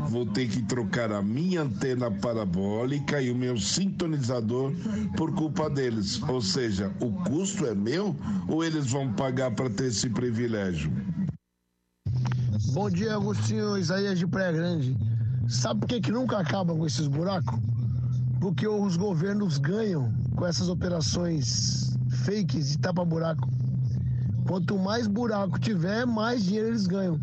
[0.10, 4.73] Vou ter que trocar a minha antena parabólica e o meu sintonizador
[5.15, 6.22] por culpa deles.
[6.23, 8.15] Ou seja, o custo é meu
[8.48, 10.91] ou eles vão pagar para ter esse privilégio?
[12.73, 14.98] Bom dia, Agostinho Isaías de Praia Grande.
[15.48, 17.60] Sabe por que, que nunca acabam com esses buracos?
[18.39, 21.90] Porque os governos ganham com essas operações
[22.22, 23.49] fakes de tapa-buraco.
[24.48, 27.19] Quanto mais buraco tiver, mais dinheiro eles ganham.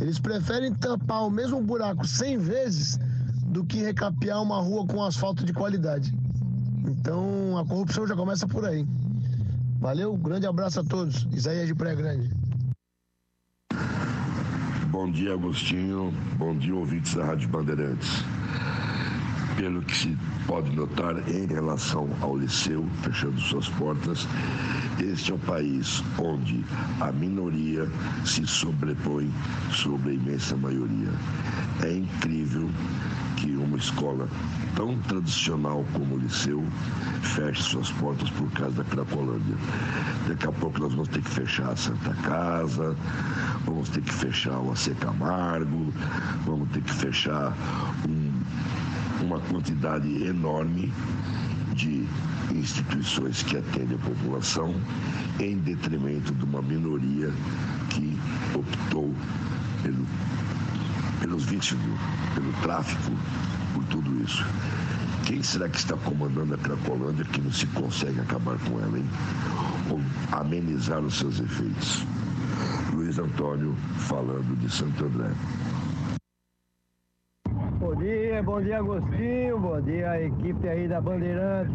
[0.00, 2.98] Eles preferem tampar o mesmo buraco 100 vezes
[3.46, 6.14] do que recapear uma rua com asfalto de qualidade.
[6.86, 8.86] Então a corrupção já começa por aí.
[9.78, 11.26] Valeu, grande abraço a todos.
[11.32, 12.30] Isaías de Praia Grande.
[14.90, 16.12] Bom dia, Agostinho.
[16.38, 18.22] Bom dia, ouvintes da Rádio Bandeirantes.
[19.62, 20.18] Pelo que se
[20.48, 24.26] pode notar em relação ao Liceu fechando suas portas,
[24.98, 26.64] este é o país onde
[27.00, 27.88] a minoria
[28.24, 29.30] se sobrepõe
[29.70, 31.12] sobre a imensa maioria.
[31.80, 32.68] É incrível
[33.36, 34.28] que uma escola
[34.74, 36.64] tão tradicional como o Liceu
[37.22, 39.54] feche suas portas por causa da Cracolândia.
[40.26, 42.96] Daqui a pouco nós vamos ter que fechar a Santa Casa,
[43.64, 45.94] vamos ter que fechar o AC Camargo,
[46.44, 47.56] vamos ter que fechar
[48.08, 48.32] um,
[49.22, 50.92] uma quantidade enorme
[51.74, 52.06] de
[52.54, 54.74] instituições que atendem a população
[55.40, 57.32] em detrimento de uma minoria
[57.90, 58.18] que
[58.54, 59.14] optou
[59.82, 60.06] pelo,
[61.20, 61.78] pelos vícios,
[62.34, 63.12] pelo tráfico,
[63.74, 64.44] por tudo isso.
[65.24, 69.08] Quem será que está comandando a Cracolândia que não se consegue acabar com ela, hein?
[69.88, 70.00] Ou
[70.32, 72.04] amenizar os seus efeitos?
[72.92, 75.30] Luiz Antônio falando de Santo André.
[78.44, 81.72] Bom dia, Agostinho, bom dia a equipe aí da Bandeirantes.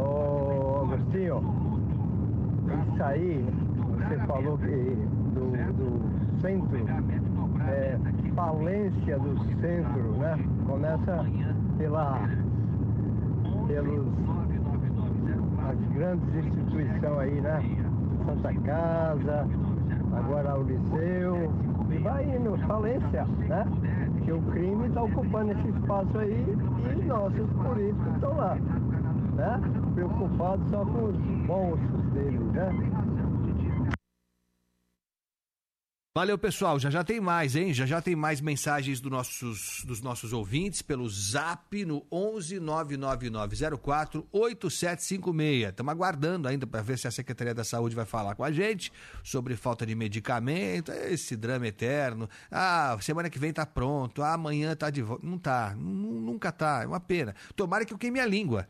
[0.00, 1.42] Ô Agostinho,
[2.92, 3.46] isso aí,
[3.98, 4.96] você falou que
[5.34, 6.78] do, do centro,
[7.68, 7.98] é,
[8.34, 10.38] falência do centro, né?
[10.66, 11.26] Começa
[11.76, 12.20] pela,
[13.66, 14.06] pelos,
[15.68, 17.60] as grandes instituições aí, né?
[18.24, 19.46] Santa Casa,
[20.16, 21.52] agora o Liceu,
[21.90, 23.66] e vai indo, falência, né?
[24.24, 26.56] Que o crime está ocupando esse espaço aí
[26.94, 28.54] e nossos políticos estão lá,
[29.36, 29.60] né?
[29.94, 31.16] Preocupados só com os
[31.46, 32.70] bolsos deles, né?
[36.12, 36.76] Valeu, pessoal.
[36.80, 37.72] Já já tem mais, hein?
[37.72, 44.26] Já já tem mais mensagens do nossos, dos nossos ouvintes pelo zap no 11 99904
[44.32, 45.68] 8756.
[45.68, 48.92] Estamos aguardando ainda para ver se a Secretaria da Saúde vai falar com a gente
[49.22, 52.28] sobre falta de medicamento, esse drama eterno.
[52.50, 55.24] Ah, semana que vem tá pronto, ah, amanhã tá de volta.
[55.24, 56.80] Não tá, nu- nunca tá.
[56.82, 57.36] É uma pena.
[57.54, 58.66] Tomara que eu queime a língua.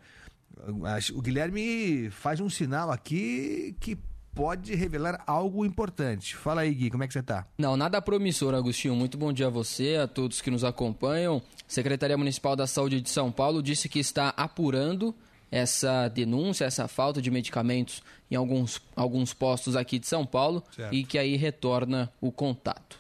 [1.15, 3.99] O Guilherme faz um sinal aqui que
[4.35, 6.37] pode revelar algo importante.
[6.37, 7.47] Fala aí, Gui, como é que você tá?
[7.59, 8.95] Não, nada promissor, Agostinho.
[8.95, 11.43] Muito bom dia a você, a todos que nos acompanham.
[11.67, 15.15] Secretaria Municipal da Saúde de São Paulo disse que está apurando
[15.51, 20.95] essa denúncia, essa falta de medicamentos em alguns, alguns postos aqui de São Paulo Certo.
[20.95, 22.99] e que aí retorna o contato.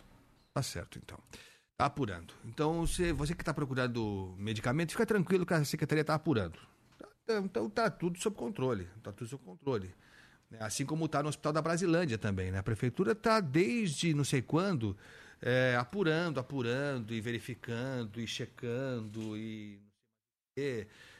[0.52, 1.16] Tá certo, então.
[1.78, 2.34] Tá apurando.
[2.44, 6.58] Então, você, você que está procurando medicamento, fica tranquilo que a secretaria está apurando.
[6.98, 8.88] Tá- Então, tá tudo sob controle.
[9.02, 9.94] Tá tudo sob controle.
[10.50, 10.58] Né?
[10.60, 12.50] Assim como está no Hospital da Brasilândia também.
[12.50, 12.58] Né?
[12.58, 14.96] A prefeitura está desde não sei quando
[15.40, 19.78] é, apurando, apurando e verificando e checando e.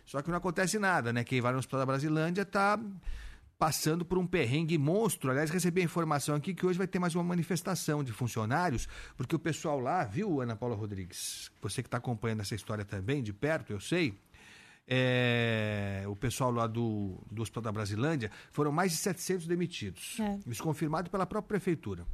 [0.05, 1.24] Só que não acontece nada, né?
[1.24, 2.78] Quem vai no Hospital da Brasilândia está
[3.57, 5.31] passando por um perrengue monstro.
[5.31, 9.36] Aliás, recebi a informação aqui que hoje vai ter mais uma manifestação de funcionários, porque
[9.36, 11.51] o pessoal lá, viu, Ana Paula Rodrigues?
[11.62, 14.19] Você que está acompanhando essa história também de perto, eu sei.
[14.86, 20.19] É, o pessoal lá do, do Hospital da Brasilândia, foram mais de 700 demitidos.
[20.20, 20.39] É.
[20.47, 22.07] Isso confirmado pela própria prefeitura.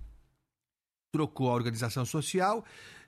[1.13, 2.65] Trocou a organização social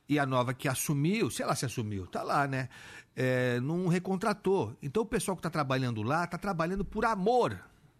[0.08, 2.68] e a nova que assumiu, sei lá se assumiu, tá lá, né?
[3.14, 4.76] É, não recontratou.
[4.80, 7.58] Então o pessoal que está trabalhando lá está trabalhando por amor.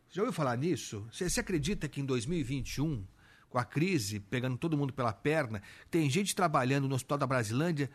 [0.09, 1.07] Já ouviu falar nisso?
[1.13, 3.05] Você, você acredita que em 2021
[3.49, 7.91] com a crise, pegando todo mundo pela perna, tem gente trabalhando no Hospital da Brasilândia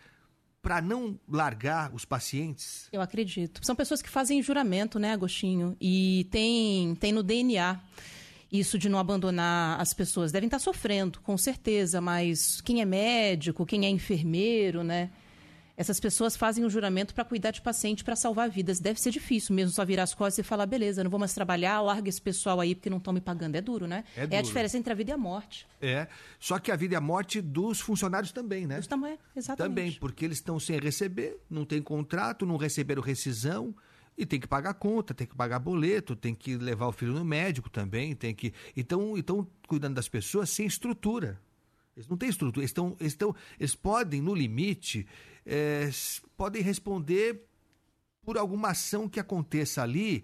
[0.63, 2.87] para não largar os pacientes?
[2.91, 3.59] Eu acredito.
[3.63, 5.75] São pessoas que fazem juramento, né, Agostinho?
[5.79, 7.79] E tem, tem no DNA
[8.49, 10.31] isso de não abandonar as pessoas.
[10.31, 15.09] Devem estar sofrendo, com certeza, mas quem é médico, quem é enfermeiro, né?
[15.75, 18.79] Essas pessoas fazem um juramento para cuidar de paciente, para salvar vidas.
[18.79, 21.81] Deve ser difícil mesmo só virar as costas e falar: beleza, não vou mais trabalhar,
[21.81, 23.55] larga esse pessoal aí porque não estão me pagando.
[23.55, 24.03] É duro, né?
[24.15, 25.65] É, é, a diferença entre a vida e a morte.
[25.81, 26.07] É.
[26.39, 28.77] Só que a vida e a morte dos funcionários também, né?
[28.77, 29.69] Dos também, exatamente.
[29.69, 33.75] Também, porque eles estão sem receber, não tem contrato, não receberam rescisão.
[34.15, 37.25] E tem que pagar conta, tem que pagar boleto, tem que levar o filho no
[37.25, 38.53] médico também, tem que.
[38.77, 41.41] Então, estão cuidando das pessoas sem estrutura.
[41.95, 42.61] Eles não têm estrutura.
[42.61, 45.07] Eles, estão, eles, estão, eles podem, no limite,
[45.45, 45.89] é,
[46.35, 47.43] podem responder
[48.23, 50.23] por alguma ação que aconteça ali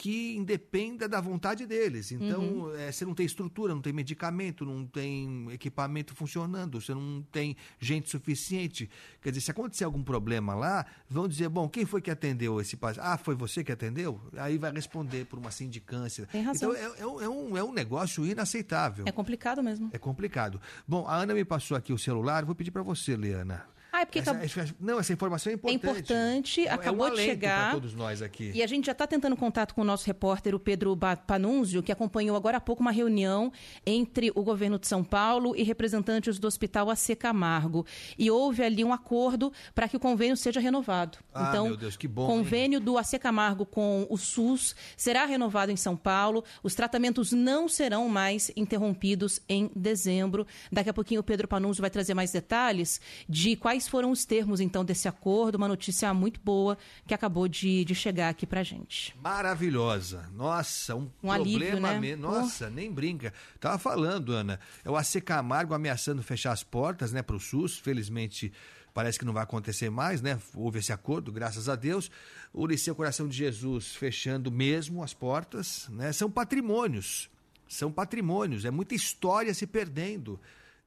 [0.00, 2.10] que independa da vontade deles.
[2.10, 2.74] Então, uhum.
[2.74, 7.54] é, você não tem estrutura, não tem medicamento, não tem equipamento funcionando, você não tem
[7.78, 8.88] gente suficiente.
[9.20, 12.78] Quer dizer, se acontecer algum problema lá, vão dizer, bom, quem foi que atendeu esse
[12.78, 13.06] paciente?
[13.06, 14.18] Ah, foi você que atendeu?
[14.38, 16.24] Aí vai responder por uma sindicância.
[16.32, 16.72] Tem razão.
[16.72, 19.04] Então, é, é, é, um, é um negócio inaceitável.
[19.06, 19.90] É complicado mesmo.
[19.92, 20.58] É complicado.
[20.88, 23.66] Bom, a Ana me passou aqui o celular, vou pedir para você, Leana.
[23.92, 24.74] Ah, é porque essa, acabou...
[24.80, 25.86] Não, essa informação é importante.
[25.86, 27.72] É importante, é acabou um de chegar.
[27.72, 28.52] todos nós aqui.
[28.54, 30.96] E a gente já está tentando contato com o nosso repórter, o Pedro
[31.26, 33.52] Panunzio, que acompanhou agora há pouco uma reunião
[33.84, 37.84] entre o governo de São Paulo e representantes do Hospital AC Camargo.
[38.18, 41.18] E houve ali um acordo para que o convênio seja renovado.
[41.34, 42.26] Ah, então, meu Deus, que bom.
[42.26, 42.84] convênio hein?
[42.84, 46.44] do AC Camargo com o SUS será renovado em São Paulo.
[46.62, 50.46] Os tratamentos não serão mais interrompidos em dezembro.
[50.70, 54.60] Daqui a pouquinho o Pedro Panunzio vai trazer mais detalhes de quais foram os termos
[54.60, 56.76] então desse acordo, uma notícia muito boa
[57.06, 59.14] que acabou de, de chegar aqui pra gente.
[59.22, 60.28] Maravilhosa.
[60.34, 62.16] Nossa, um, um alívio, né?
[62.16, 62.70] Nossa, oh.
[62.70, 63.32] nem brinca.
[63.58, 68.52] Tava falando, Ana, é o AC Camargo ameaçando fechar as portas, né, pro SUS, felizmente
[68.92, 70.38] parece que não vai acontecer mais, né?
[70.54, 72.10] Houve esse acordo, graças a Deus.
[72.52, 76.12] O Liceu Coração de Jesus fechando mesmo as portas, né?
[76.12, 77.30] São patrimônios,
[77.68, 80.40] são patrimônios, é muita história se perdendo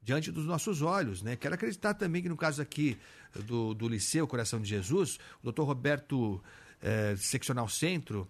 [0.04, 1.22] diante dos nossos olhos.
[1.22, 1.34] Né?
[1.34, 2.98] Quero acreditar também que no caso aqui
[3.46, 6.42] do, do Liceu Coração de Jesus, o doutor Roberto,
[6.80, 8.28] é, seccional centro,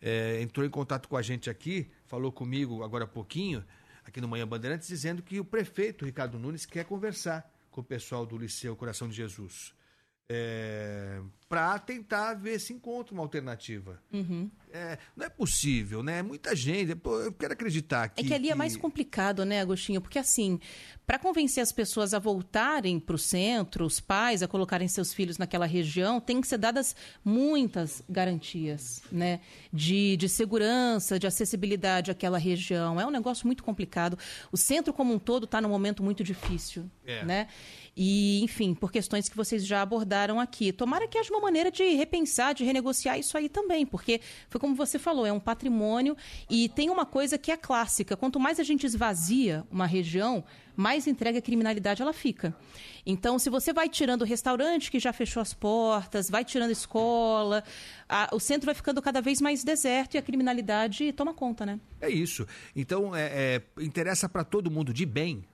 [0.00, 3.62] é, entrou em contato com a gente aqui, falou comigo agora há pouquinho,
[4.04, 8.24] aqui no Manhã Bandeirantes, dizendo que o prefeito Ricardo Nunes quer conversar com o pessoal
[8.24, 9.74] do Liceu Coração de Jesus.
[10.28, 11.20] É,
[11.50, 14.00] para tentar ver se encontra uma alternativa.
[14.12, 14.48] Uhum.
[14.72, 16.22] É, não é possível, né?
[16.22, 16.90] Muita gente.
[17.04, 18.20] Eu quero acreditar que.
[18.20, 18.52] É que ali que...
[18.52, 20.00] é mais complicado, né, Agostinho?
[20.00, 20.60] Porque assim,
[21.04, 25.38] para convencer as pessoas a voltarem para o centro, os pais a colocarem seus filhos
[25.38, 26.94] naquela região, tem que ser dadas
[27.24, 29.40] muitas garantias, né?
[29.72, 33.00] De, de segurança, de acessibilidade àquela região.
[33.00, 34.16] É um negócio muito complicado.
[34.52, 37.24] O centro como um todo está num momento muito difícil, é.
[37.24, 37.48] né?
[37.96, 40.72] E, enfim, por questões que vocês já abordaram aqui.
[40.72, 44.74] Tomara que haja uma maneira de repensar, de renegociar isso aí também, porque foi como
[44.74, 46.16] você falou, é um patrimônio
[46.48, 50.44] e tem uma coisa que é clássica: quanto mais a gente esvazia uma região,
[50.76, 52.54] mais entrega a criminalidade ela fica.
[53.04, 57.64] Então, se você vai tirando o restaurante que já fechou as portas, vai tirando escola,
[58.08, 61.80] a, o centro vai ficando cada vez mais deserto e a criminalidade toma conta, né?
[62.00, 62.46] É isso.
[62.76, 65.44] Então, é, é interessa para todo mundo de bem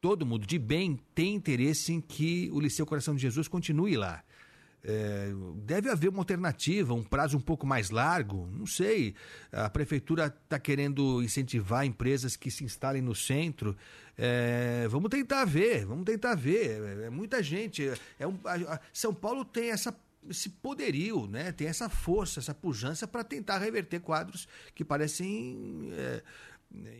[0.00, 4.22] todo mundo de bem tem interesse em que o Liceu Coração de Jesus continue lá.
[4.88, 5.32] É,
[5.64, 9.16] deve haver uma alternativa, um prazo um pouco mais largo, não sei.
[9.50, 13.76] A prefeitura está querendo incentivar empresas que se instalem no centro.
[14.16, 17.00] É, vamos tentar ver, vamos tentar ver.
[17.02, 17.88] É, é muita gente.
[17.88, 19.92] É, é um, a, a São Paulo tem essa
[20.28, 21.52] esse poderio, né?
[21.52, 26.22] tem essa força, essa pujança para tentar reverter quadros que parecem é,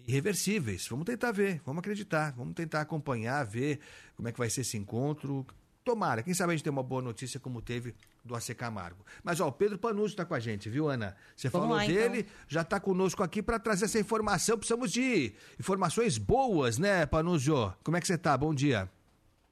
[0.07, 0.87] irreversíveis.
[0.89, 3.81] Vamos tentar ver, vamos acreditar, vamos tentar acompanhar, ver
[4.15, 5.45] como é que vai ser esse encontro.
[5.87, 7.95] Tomara, quem sabe a gente tem uma boa notícia como teve
[8.25, 9.07] do AC Camargo.
[9.23, 11.17] Mas ó, o Pedro Panucci está com a gente, viu, Ana?
[11.37, 12.33] Você Vamos falou lá, dele, então.
[12.49, 14.59] já está conosco aqui para trazer essa informação.
[14.59, 17.73] Precisamos de informações boas, né, Panúzio?
[17.85, 18.37] Como é que você está?
[18.37, 18.91] Bom dia.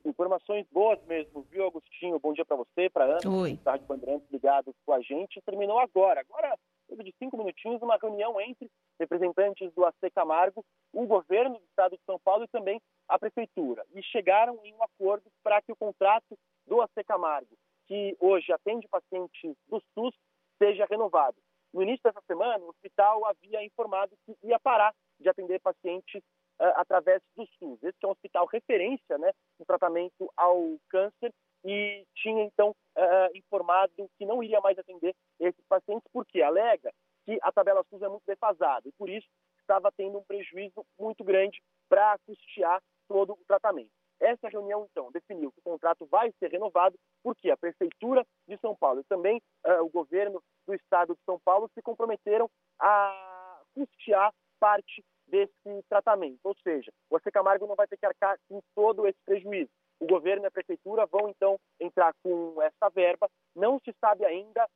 [0.05, 2.19] Informações boas mesmo, viu, Agostinho?
[2.19, 3.57] Bom dia para você, para Ana, Oi.
[3.63, 5.41] Tarde Bandeirantes ligados com a gente.
[5.47, 6.21] Terminou agora.
[6.21, 6.59] Agora,
[6.91, 12.03] de cinco minutinhos, uma reunião entre representantes do AC Camargo, o governo do estado de
[12.05, 13.85] São Paulo e também a prefeitura.
[13.95, 17.57] E chegaram em um acordo para que o contrato do AC Camargo,
[17.87, 20.15] que hoje atende pacientes do SUS,
[20.59, 21.37] seja renovado.
[21.73, 26.23] No início dessa semana, o hospital havia informado que ia parar de atender pacientes
[26.61, 27.83] uh, através do SUS.
[27.83, 31.33] Esse é um hospital referência né, no tratamento ao câncer
[31.65, 36.93] e tinha então uh, informado que não iria mais atender esses pacientes porque alega
[37.25, 39.27] que a tabela SUS é muito defasada e por isso
[39.59, 43.91] estava tendo um prejuízo muito grande para custear todo o tratamento.
[44.21, 48.77] Essa reunião, então, definiu que o contrato vai ser renovado porque a Prefeitura de São
[48.77, 54.33] Paulo e também uh, o governo do Estado de São Paulo se comprometeram a custear
[54.61, 56.39] parte desse tratamento.
[56.45, 59.71] Ou seja, o Camargo não vai ter que arcar com todo esse prejuízo.
[60.01, 63.29] O governo e a Prefeitura vão, então, entrar com essa verba.
[63.55, 64.67] Não se sabe ainda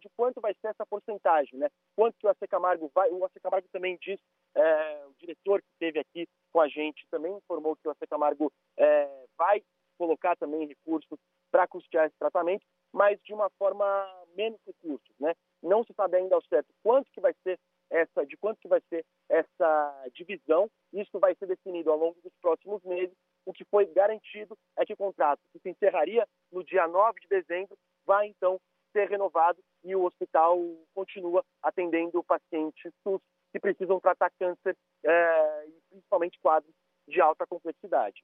[0.00, 1.68] de quanto vai ser essa porcentagem, né?
[1.94, 3.10] Quanto que o AC Camargo vai...
[3.10, 4.18] O AC Camargo também diz,
[4.54, 8.50] é, o diretor que esteve aqui com a gente também informou que o AC Camargo
[8.78, 9.62] é, vai
[9.98, 11.18] colocar também recursos
[11.50, 13.84] para custear esse tratamento, mas de uma forma
[14.34, 15.34] menos recursos, né?
[15.62, 17.58] Não se sabe ainda ao certo quanto que vai ser
[17.90, 20.70] essa, de quanto que vai ser essa divisão.
[20.92, 23.16] Isso vai ser definido ao longo dos próximos meses.
[23.44, 27.28] O que foi garantido é que o contrato, que se encerraria no dia 9 de
[27.28, 27.76] dezembro,
[28.06, 28.58] vai então
[28.92, 30.58] ser renovado e o hospital
[30.94, 33.20] continua atendendo pacientes SUS
[33.52, 36.72] que precisam tratar câncer é, e principalmente quadros
[37.06, 38.22] de alta complexidade.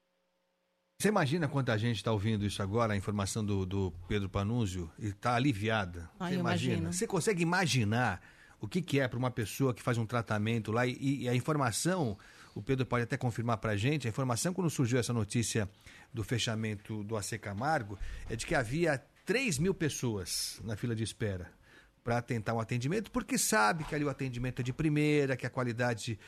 [1.00, 5.08] Você imagina quanta gente está ouvindo isso agora, a informação do, do Pedro Panúzio, e
[5.08, 6.10] está aliviada?
[6.18, 6.72] Ai, Você imagina?
[6.74, 6.92] imagino.
[6.92, 8.22] Você consegue imaginar
[8.60, 11.34] o que, que é para uma pessoa que faz um tratamento lá e, e, a
[11.34, 12.16] informação,
[12.54, 15.68] o Pedro pode até confirmar para a gente, a informação quando surgiu essa notícia
[16.12, 17.98] do fechamento do AC Camargo
[18.30, 21.50] é de que havia 3 mil pessoas na fila de espera
[22.04, 25.50] para tentar um atendimento, porque sabe que ali o atendimento é de primeira, que a
[25.50, 26.18] qualidade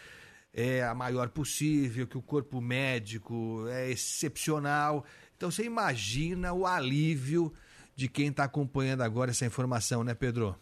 [0.53, 5.05] é a maior possível, que o corpo médico é excepcional.
[5.37, 7.53] Então você imagina o alívio
[7.95, 10.59] de quem está acompanhando agora essa informação, né, Pedro?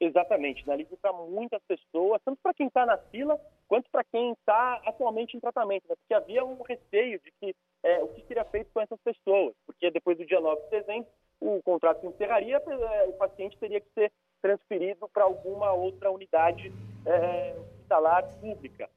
[0.00, 0.74] Exatamente, né?
[0.74, 5.36] alívio para muitas pessoas, tanto para quem está na fila, quanto para quem está atualmente
[5.36, 5.96] em tratamento, né?
[5.96, 9.90] porque havia um receio de que é, o que seria feito com essas pessoas, porque
[9.90, 11.08] depois do dia 9 de dezembro
[11.40, 16.72] o contrato se encerraria, é, o paciente teria que ser transferido para alguma outra unidade
[17.04, 18.88] é, hospitalar pública.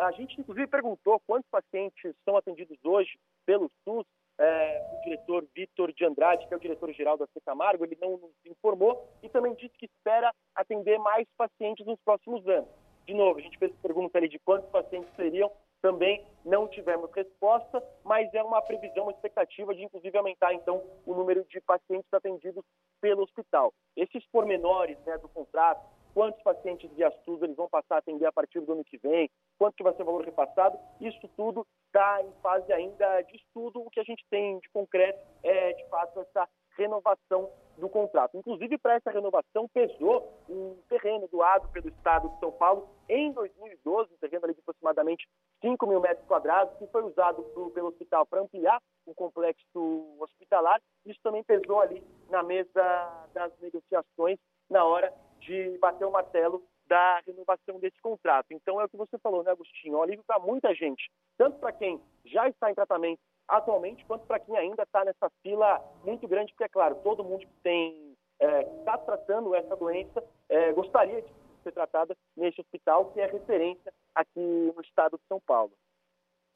[0.00, 4.06] A gente, inclusive, perguntou quantos pacientes são atendidos hoje pelo SUS.
[4.38, 8.18] É, o diretor Vitor de Andrade, que é o diretor-geral da C Camargo, ele não
[8.18, 12.68] nos informou e também disse que espera atender mais pacientes nos próximos anos.
[13.06, 15.50] De novo, a gente fez pergunta ali de quantos pacientes seriam,
[15.80, 21.14] também não tivemos resposta, mas é uma previsão, uma expectativa de, inclusive, aumentar, então, o
[21.14, 22.64] número de pacientes atendidos
[23.00, 23.72] pelo hospital.
[23.96, 28.32] Esses pormenores né, do contrato, quantos pacientes via SUS eles vão passar a atender a
[28.32, 31.64] partir do ano que vem, quanto que vai ser o valor repassado, isso tudo
[31.96, 33.80] está em fase ainda de estudo.
[33.80, 36.46] O que a gente tem de concreto é, de fato, essa
[36.76, 38.36] renovação do contrato.
[38.36, 44.12] Inclusive, para essa renovação, pesou um terreno doado pelo Estado de São Paulo em 2012,
[44.12, 45.26] um terreno de aproximadamente
[45.62, 47.42] 5 mil metros quadrados, que foi usado
[47.74, 50.80] pelo hospital para ampliar o complexo hospitalar.
[51.06, 57.20] Isso também pesou ali na mesa das negociações na hora de bater o martelo da
[57.26, 58.46] renovação desse contrato.
[58.50, 59.94] Então é o que você falou, né, Agostinho?
[59.94, 64.26] É um alívio para muita gente, tanto para quem já está em tratamento atualmente, quanto
[64.26, 68.16] para quem ainda está nessa fila muito grande, porque, é claro, todo mundo que tem
[68.38, 71.28] está é, tratando essa doença é, gostaria de
[71.62, 75.72] ser tratada neste hospital, que é referência aqui no estado de São Paulo.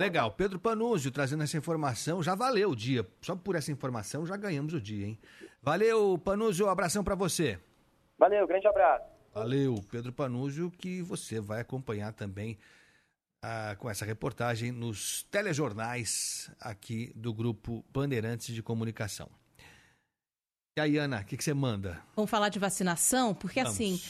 [0.01, 0.31] Legal.
[0.31, 2.23] Pedro Panúzio trazendo essa informação.
[2.23, 3.07] Já valeu o dia.
[3.21, 5.19] Só por essa informação já ganhamos o dia, hein?
[5.61, 6.67] Valeu, Panúzio.
[6.67, 7.59] Um abração para você.
[8.19, 9.20] Valeu, grande abraço.
[9.33, 12.59] Valeu, Pedro Panúzio, que você vai acompanhar também
[13.43, 19.31] ah, com essa reportagem nos telejornais aqui do Grupo Bandeirantes de Comunicação.
[20.77, 22.03] E aí, Ana, o que, que, você manda?
[22.15, 23.35] Vamos falar de vacinação?
[23.35, 23.75] Porque Vamos.
[23.75, 24.01] assim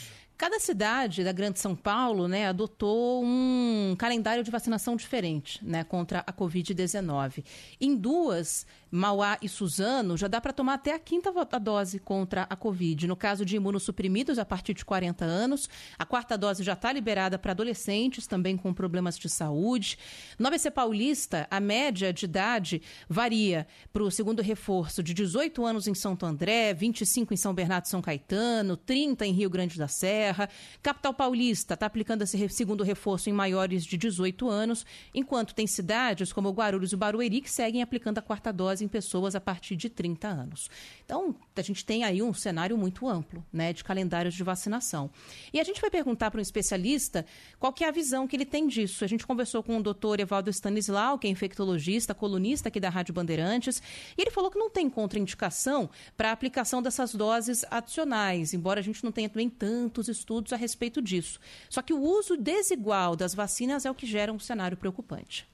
[0.41, 6.25] Cada cidade da Grande São Paulo né, adotou um calendário de vacinação diferente né, contra
[6.27, 7.45] a Covid-19.
[7.79, 11.31] Em duas, Mauá e Suzano, já dá para tomar até a quinta
[11.61, 13.07] dose contra a Covid.
[13.07, 15.69] No caso de imunossuprimidos, a partir de 40 anos,
[15.99, 19.99] a quarta dose já está liberada para adolescentes também com problemas de saúde.
[20.39, 25.87] No ABC Paulista, a média de idade varia para o segundo reforço de 18 anos
[25.87, 29.87] em Santo André, 25 em São Bernardo e São Caetano, 30 em Rio Grande da
[29.87, 30.30] Serra.
[30.31, 30.49] Serra.
[30.83, 36.33] Capital Paulista está aplicando esse segundo reforço em maiores de 18 anos, enquanto tem cidades
[36.33, 39.89] como Guarulhos e Barueri que seguem aplicando a quarta dose em pessoas a partir de
[39.89, 40.71] 30 anos.
[41.05, 45.11] Então, a gente tem aí um cenário muito amplo né, de calendários de vacinação.
[45.53, 47.27] E a gente vai perguntar para um especialista
[47.59, 49.05] qual que é a visão que ele tem disso.
[49.05, 53.13] A gente conversou com o doutor Evaldo Stanislau, que é infectologista, colunista aqui da Rádio
[53.13, 53.83] Bandeirantes,
[54.17, 58.83] e ele falou que não tem contraindicação para a aplicação dessas doses adicionais, embora a
[58.83, 60.20] gente não tenha também tantos estudos
[60.53, 61.41] a respeito disso.
[61.69, 65.49] Só que o uso desigual das vacinas é o que gera um cenário preocupante.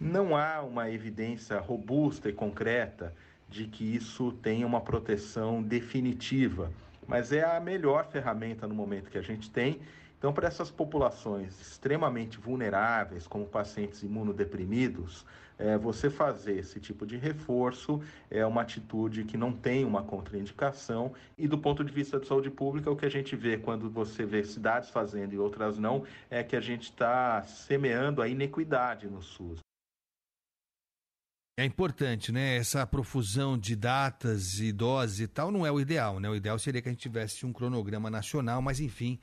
[0.00, 3.14] Não há uma evidência robusta e concreta
[3.48, 6.72] de que isso tenha uma proteção definitiva,
[7.06, 9.80] mas é a melhor ferramenta no momento que a gente tem
[10.20, 15.24] Então, para essas populações extremamente vulneráveis, como pacientes imunodeprimidos,
[15.58, 21.14] é, você fazer esse tipo de reforço é uma atitude que não tem uma contraindicação
[21.38, 24.26] e do ponto de vista de saúde pública, o que a gente vê quando você
[24.26, 29.22] vê cidades fazendo e outras não, é que a gente está semeando a inequidade no
[29.22, 29.60] SUS.
[31.58, 32.56] É importante, né?
[32.56, 36.28] Essa profusão de datas e doses e tal não é o ideal, né?
[36.28, 39.18] O ideal seria que a gente tivesse um cronograma nacional, mas enfim,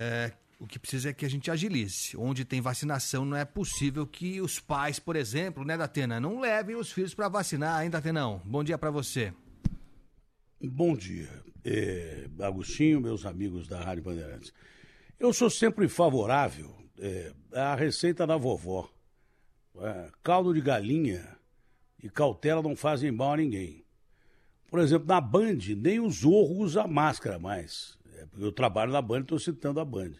[0.00, 2.16] é, o que precisa é que a gente agilize.
[2.16, 6.74] Onde tem vacinação, não é possível que os pais, por exemplo, né, Datena, não levem
[6.74, 8.40] os filhos para vacinar, hein, Datenão?
[8.46, 9.32] Bom dia para você.
[10.62, 11.28] Bom dia,
[11.64, 14.52] é, Agostinho, meus amigos da Rádio Bandeirantes.
[15.18, 18.88] Eu sou sempre favorável é, à receita da vovó.
[19.76, 21.36] É, caldo de galinha
[22.02, 23.84] e cautela não fazem mal a ninguém.
[24.68, 27.98] Por exemplo, na Band, nem o Zorro usa máscara mais.
[28.38, 30.12] Eu trabalho na Band, estou citando a Band.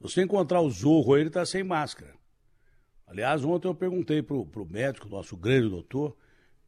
[0.00, 2.14] Você encontrar o Zorro, ele está sem máscara.
[3.06, 6.16] Aliás, ontem eu perguntei para o médico, nosso grande doutor,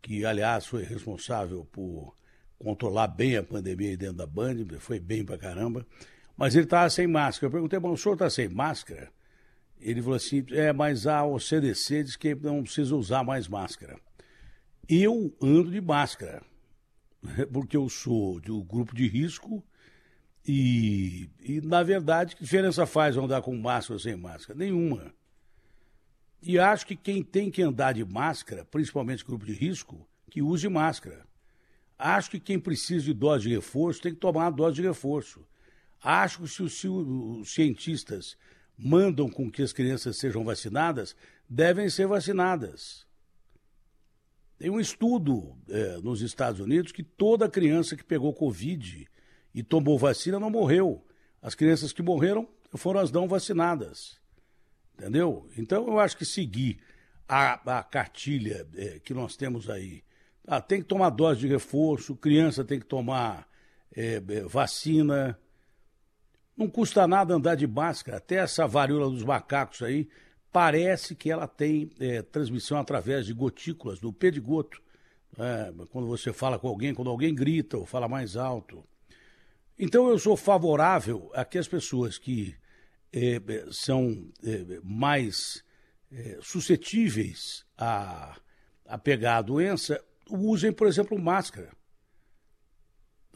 [0.01, 2.14] que, aliás, foi responsável por
[2.59, 5.86] controlar bem a pandemia dentro da Band, foi bem pra caramba,
[6.36, 7.48] mas ele estava sem máscara.
[7.48, 9.10] Eu perguntei, mas o senhor está sem máscara?
[9.78, 13.98] Ele falou assim, é, mas a OCDC diz que não precisa usar mais máscara.
[14.89, 16.43] Eu ando de máscara,
[17.52, 19.62] porque eu sou do grupo de risco
[20.47, 24.56] e, e, na verdade, que diferença faz andar com máscara ou sem máscara?
[24.56, 25.12] Nenhuma.
[26.40, 30.68] E acho que quem tem que andar de máscara, principalmente grupo de risco, que use
[30.68, 31.27] máscara.
[31.98, 35.44] Acho que quem precisa de dose de reforço tem que tomar a dose de reforço.
[36.01, 38.36] Acho que se os, se os cientistas
[38.78, 41.16] mandam com que as crianças sejam vacinadas,
[41.48, 43.05] devem ser vacinadas.
[44.59, 49.09] Tem um estudo é, nos Estados Unidos que toda criança que pegou Covid
[49.56, 51.02] e tomou vacina não morreu.
[51.40, 54.20] As crianças que morreram foram as não vacinadas.
[54.94, 55.48] Entendeu?
[55.56, 56.78] Então eu acho que seguir
[57.26, 60.04] a, a cartilha é, que nós temos aí.
[60.46, 63.48] Ah, tem que tomar dose de reforço, criança tem que tomar
[63.94, 65.38] é, é, vacina.
[66.54, 68.18] Não custa nada andar de máscara.
[68.18, 70.06] Até essa varíola dos macacos aí,
[70.52, 74.82] parece que ela tem é, transmissão através de gotículas, do pedigoto.
[75.38, 78.84] É, quando você fala com alguém, quando alguém grita ou fala mais alto.
[79.78, 82.56] Então eu sou favorável a que as pessoas que
[83.12, 83.40] eh,
[83.70, 85.62] são eh, mais
[86.10, 88.36] eh, suscetíveis a,
[88.86, 91.70] a pegar a doença usem, por exemplo, máscara.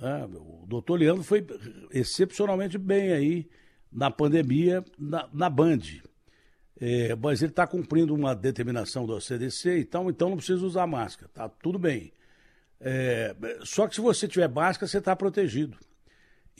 [0.00, 1.46] Ah, o doutor Leandro foi
[1.90, 3.50] excepcionalmente bem aí
[3.92, 5.80] na pandemia na, na Band.
[6.80, 10.86] É, mas ele está cumprindo uma determinação do CDC e tal, então não precisa usar
[10.86, 12.10] máscara, tá tudo bem.
[12.80, 15.76] É, só que se você tiver máscara, você está protegido.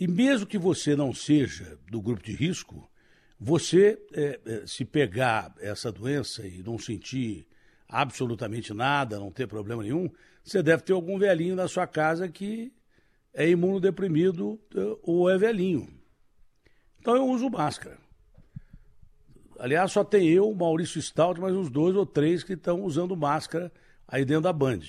[0.01, 2.91] E mesmo que você não seja do grupo de risco,
[3.39, 7.47] você, é, é, se pegar essa doença e não sentir
[7.87, 10.11] absolutamente nada, não ter problema nenhum,
[10.43, 12.73] você deve ter algum velhinho na sua casa que
[13.35, 15.87] é imunodeprimido é, ou é velhinho.
[16.99, 17.99] Então eu uso máscara.
[19.59, 23.71] Aliás, só tem eu, Maurício Stout, mais uns dois ou três que estão usando máscara
[24.09, 24.81] aí dentro da Band.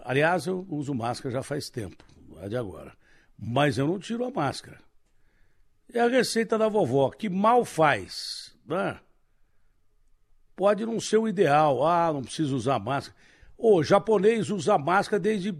[0.00, 2.98] Aliás, eu uso máscara já faz tempo, não é de agora
[3.40, 4.78] mas eu não tiro a máscara.
[5.92, 8.54] É a receita da vovó, que mal faz.
[8.66, 9.00] Né?
[10.54, 13.16] Pode não ser o ideal, ah, não precisa usar máscara.
[13.56, 15.52] O japonês usa máscara desde,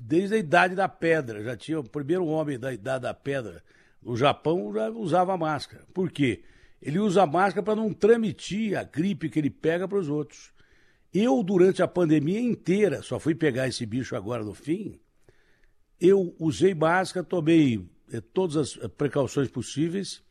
[0.00, 1.42] desde a idade da pedra.
[1.42, 3.62] Já tinha o primeiro homem da idade da pedra
[4.02, 5.84] no Japão já usava máscara.
[5.92, 6.42] Por quê?
[6.80, 10.52] Ele usa máscara para não transmitir a gripe que ele pega para os outros.
[11.12, 14.98] Eu, durante a pandemia inteira, só fui pegar esse bicho agora no fim,
[16.00, 20.22] eu usei máscara, tomei eh, todas as eh, precauções possíveis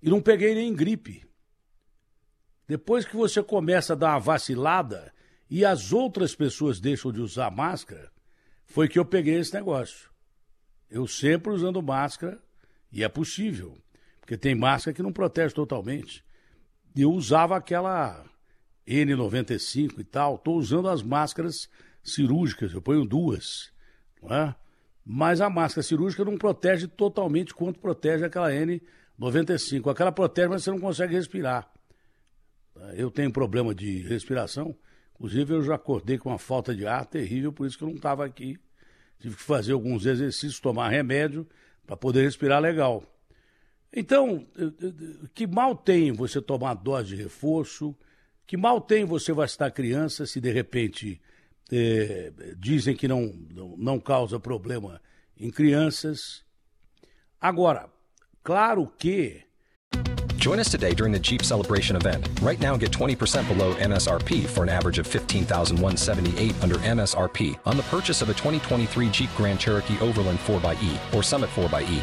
[0.00, 1.26] e não peguei nem gripe.
[2.68, 5.12] Depois que você começa a dar uma vacilada
[5.48, 8.10] e as outras pessoas deixam de usar máscara,
[8.64, 10.10] foi que eu peguei esse negócio.
[10.90, 12.40] Eu sempre usando máscara,
[12.90, 13.76] e é possível,
[14.20, 16.24] porque tem máscara que não protege totalmente.
[16.94, 18.24] Eu usava aquela
[18.86, 21.68] N95 e tal, estou usando as máscaras
[22.02, 23.72] cirúrgicas, eu ponho duas.
[24.28, 24.54] É?
[25.04, 29.90] Mas a máscara cirúrgica não protege totalmente quanto protege aquela N95.
[29.90, 31.70] Aquela protege, mas você não consegue respirar.
[32.94, 34.76] Eu tenho problema de respiração,
[35.14, 37.96] inclusive eu já acordei com uma falta de ar terrível, por isso que eu não
[37.96, 38.58] estava aqui.
[39.18, 41.46] Tive que fazer alguns exercícios, tomar remédio
[41.86, 43.02] para poder respirar legal.
[43.92, 44.46] Então,
[45.34, 47.96] que mal tem você tomar dose de reforço?
[48.46, 51.20] Que mal tem você vacinar criança se de repente
[51.72, 53.32] é, dizem que não,
[53.76, 55.00] não causa problema
[55.38, 56.44] em crianças.
[57.40, 57.90] Agora,
[58.46, 59.42] Claro que
[60.36, 62.28] Join us today during the Jeep Celebration event.
[62.40, 67.82] Right now, get 20% below MSRP for an average of 15178 under MSRP on the
[67.84, 72.00] purchase of a 2023 Jeep Grand Cherokee Overland 4xE or Summit 4xE.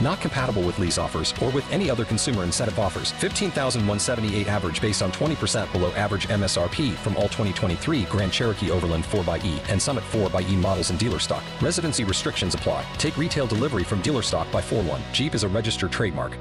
[0.00, 3.12] Not compatible with lease offers or with any other consumer incentive offers.
[3.12, 9.58] 15,178 average based on 20% below average MSRP from all 2023 Grand Cherokee Overland 4xE
[9.68, 11.42] and Summit 4xE models in dealer stock.
[11.60, 12.84] Residency restrictions apply.
[12.98, 15.00] Take retail delivery from dealer stock by 4 1.
[15.12, 16.36] Jeep is a registered trademark.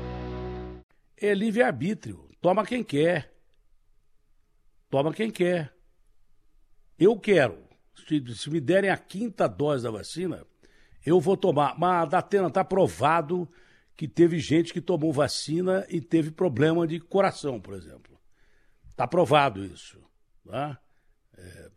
[1.17, 2.29] é livre-arbítrio.
[2.41, 3.33] Toma quem quer.
[4.89, 5.73] Toma quem quer.
[6.99, 7.63] Eu quero.
[8.07, 10.45] Se, se me derem a quinta dose da vacina,
[11.05, 11.77] eu vou tomar.
[11.77, 13.47] Mas a Datena está provado
[13.95, 18.19] que teve gente que tomou vacina e teve problema de coração, por exemplo.
[18.89, 20.01] Está provado isso.
[20.45, 20.79] Tá?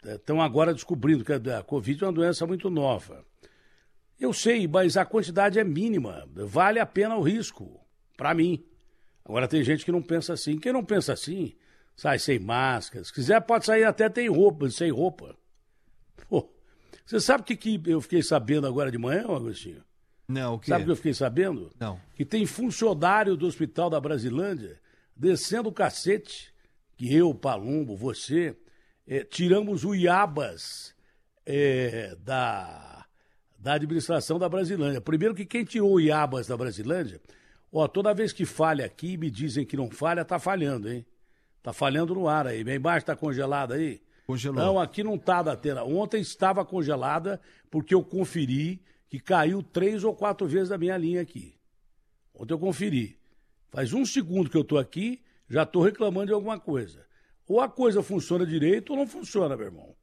[0.04, 3.24] Estão é, agora descobrindo que a Covid é uma doença muito nova.
[4.18, 6.28] Eu sei, mas a quantidade é mínima.
[6.34, 7.80] Vale a pena o risco,
[8.16, 8.64] para mim.
[9.24, 10.58] Agora tem gente que não pensa assim.
[10.58, 11.54] Quem não pensa assim,
[11.94, 13.04] sai sem máscara.
[13.04, 15.36] Se quiser, pode sair até tem roupa, sem roupa.
[17.08, 19.82] Você sabe o que, que eu fiquei sabendo agora de manhã, Agostinho?
[20.28, 21.72] Não, o que Sabe o que eu fiquei sabendo?
[21.80, 21.98] Não.
[22.14, 24.78] Que tem funcionário do Hospital da Brasilândia
[25.16, 26.52] descendo o cacete,
[26.98, 28.54] que eu, Palumbo, você,
[29.06, 30.94] é, tiramos o Iabas
[31.46, 33.06] é, da,
[33.58, 35.00] da administração da Brasilândia.
[35.00, 37.20] Primeiro que quem tirou o Iabas da Brasilândia
[37.72, 41.06] Ó, toda vez que falha aqui, me dizem que não falha, tá falhando, hein?
[41.62, 42.64] Tá falhando no ar aí.
[42.64, 44.00] Minha embaixo tá congelada aí?
[44.28, 44.62] Congelou.
[44.62, 45.82] Não, aqui não tá da tela.
[45.84, 47.40] Ontem estava congelada
[47.70, 48.78] porque eu conferi
[49.08, 51.56] que caiu três ou quatro vezes da minha linha aqui.
[52.34, 53.18] Ontem eu conferi.
[53.70, 57.06] Faz um segundo que eu tô aqui, já tô reclamando de alguma coisa.
[57.46, 59.96] Ou a coisa funciona direito ou não funciona, meu irmão.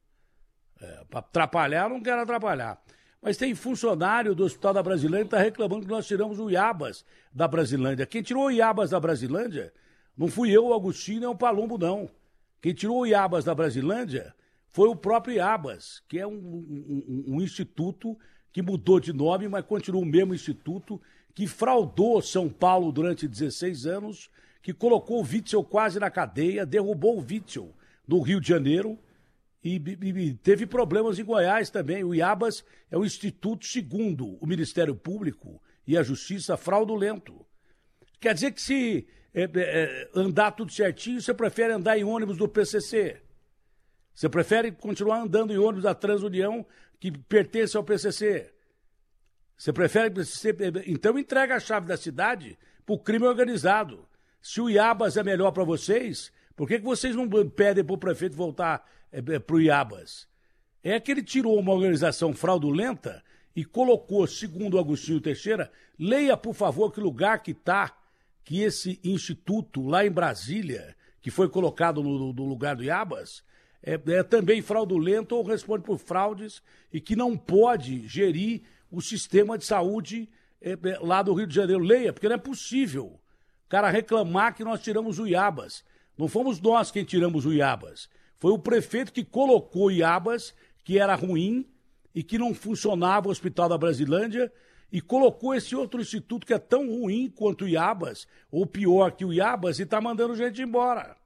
[0.80, 2.82] É, para atrapalhar, não quero atrapalhar.
[3.22, 7.04] Mas tem funcionário do Hospital da Brasilândia que está reclamando que nós tiramos o Iabas
[7.32, 8.04] da Brasilândia.
[8.04, 9.72] Quem tirou o Iabas da Brasilândia
[10.16, 12.10] não fui eu, o Agostinho, nem o Palumbo, não.
[12.66, 14.34] Quem tirou o Iabas da Brasilândia
[14.70, 18.18] foi o próprio Iabas, que é um, um, um instituto
[18.52, 21.00] que mudou de nome, mas continua o mesmo instituto,
[21.32, 24.28] que fraudou São Paulo durante 16 anos,
[24.60, 27.72] que colocou o Witzel quase na cadeia, derrubou o Witzel
[28.04, 28.98] no Rio de Janeiro,
[29.62, 32.02] e, e, teve problemas em Goiás também.
[32.02, 37.46] O IABAS é o Instituto, segundo o Ministério Público e a Justiça, fraudulento.
[38.18, 39.06] Quer dizer que se
[39.36, 43.20] é, é, andar tudo certinho, você prefere andar em ônibus do PCC.
[44.14, 46.64] Você prefere continuar andando em ônibus da Transunião,
[46.98, 48.50] que pertence ao PCC.
[49.56, 50.14] Você prefere.
[50.86, 54.08] Então entrega a chave da cidade para o crime organizado.
[54.40, 57.98] Se o IABAS é melhor para vocês, por que, que vocês não pedem para o
[57.98, 60.28] prefeito voltar é, é, para o Iabas.
[60.82, 63.22] É que ele tirou uma organização fraudulenta
[63.54, 67.96] e colocou, segundo Agostinho Teixeira, leia, por favor, que lugar que está,
[68.46, 73.42] que esse instituto lá em Brasília, que foi colocado no, no lugar do Iabas,
[73.82, 76.62] é, é, também fraudulento ou responde por fraudes
[76.92, 80.30] e que não pode gerir o sistema de saúde
[80.62, 81.82] é, é lá do Rio de Janeiro.
[81.82, 85.84] Leia, porque não é possível o cara reclamar que nós tiramos o Iabas.
[86.16, 88.08] Não fomos nós quem tiramos o Iabas.
[88.38, 90.54] Foi o prefeito que colocou Iabas,
[90.84, 91.66] que era ruim
[92.14, 94.52] e que não funcionava o Hospital da Brasilândia,
[94.90, 99.24] e colocou esse outro instituto que é tão ruim quanto o Iabas, ou pior que
[99.24, 101.16] o Iabas, e está mandando gente embora.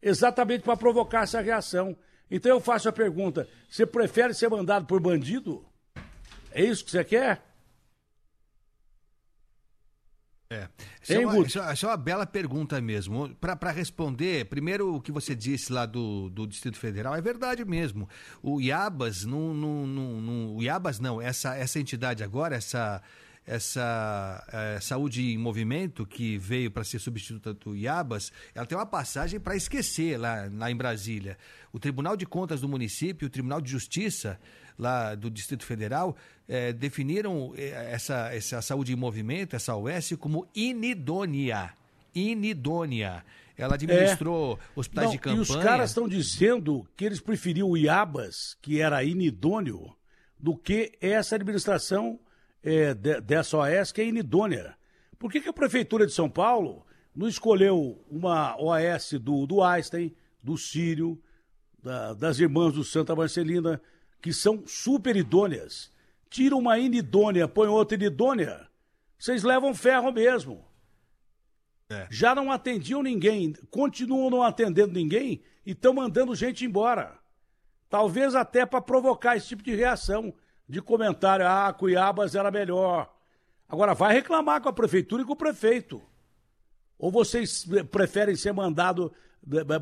[0.00, 1.96] Exatamente para provocar essa reação.
[2.30, 5.64] Então eu faço a pergunta: você prefere ser mandado por bandido?
[6.52, 7.42] É isso que você quer?
[10.54, 10.68] É.
[11.02, 13.34] Isso, é uma, isso, isso é uma bela pergunta mesmo.
[13.36, 18.08] Para responder, primeiro o que você disse lá do, do Distrito Federal, é verdade mesmo.
[18.42, 23.02] O IABAS, não, não, não, não, o IABAS não, essa, essa entidade agora, essa,
[23.44, 28.86] essa é, Saúde em Movimento, que veio para ser substituta do IABAS, ela tem uma
[28.86, 31.36] passagem para esquecer lá, lá em Brasília.
[31.72, 34.38] O Tribunal de Contas do município, o Tribunal de Justiça
[34.78, 36.16] lá do Distrito Federal
[36.48, 41.72] é, definiram é, essa, essa saúde em movimento, essa OS, como inidônea.
[42.14, 43.24] Inidônea.
[43.56, 44.78] Ela administrou é.
[44.78, 45.38] hospitais Não, de campanha.
[45.38, 49.94] E os caras estão dizendo que eles preferiam o IABAS, que era inidôneo,
[50.38, 52.18] do que essa administração
[52.62, 54.76] é, de, dessa OS, que é inidônea.
[55.18, 56.84] Por que, que a Prefeitura de São Paulo
[57.14, 61.20] não escolheu uma OS do, do Einstein, do Sírio,
[61.82, 63.80] da, das irmãs do Santa Marcelina,
[64.20, 65.90] que são super idôneas.
[66.34, 68.66] Tira uma inidônea, põe outra inidônea.
[69.16, 70.64] Vocês levam ferro mesmo.
[71.88, 72.08] É.
[72.10, 77.16] Já não atendiam ninguém, continuam não atendendo ninguém e estão mandando gente embora.
[77.88, 80.34] Talvez até para provocar esse tipo de reação,
[80.68, 83.14] de comentário: ah, Cuiabas era melhor.
[83.68, 86.02] Agora vai reclamar com a prefeitura e com o prefeito.
[86.98, 89.12] Ou vocês preferem ser mandado,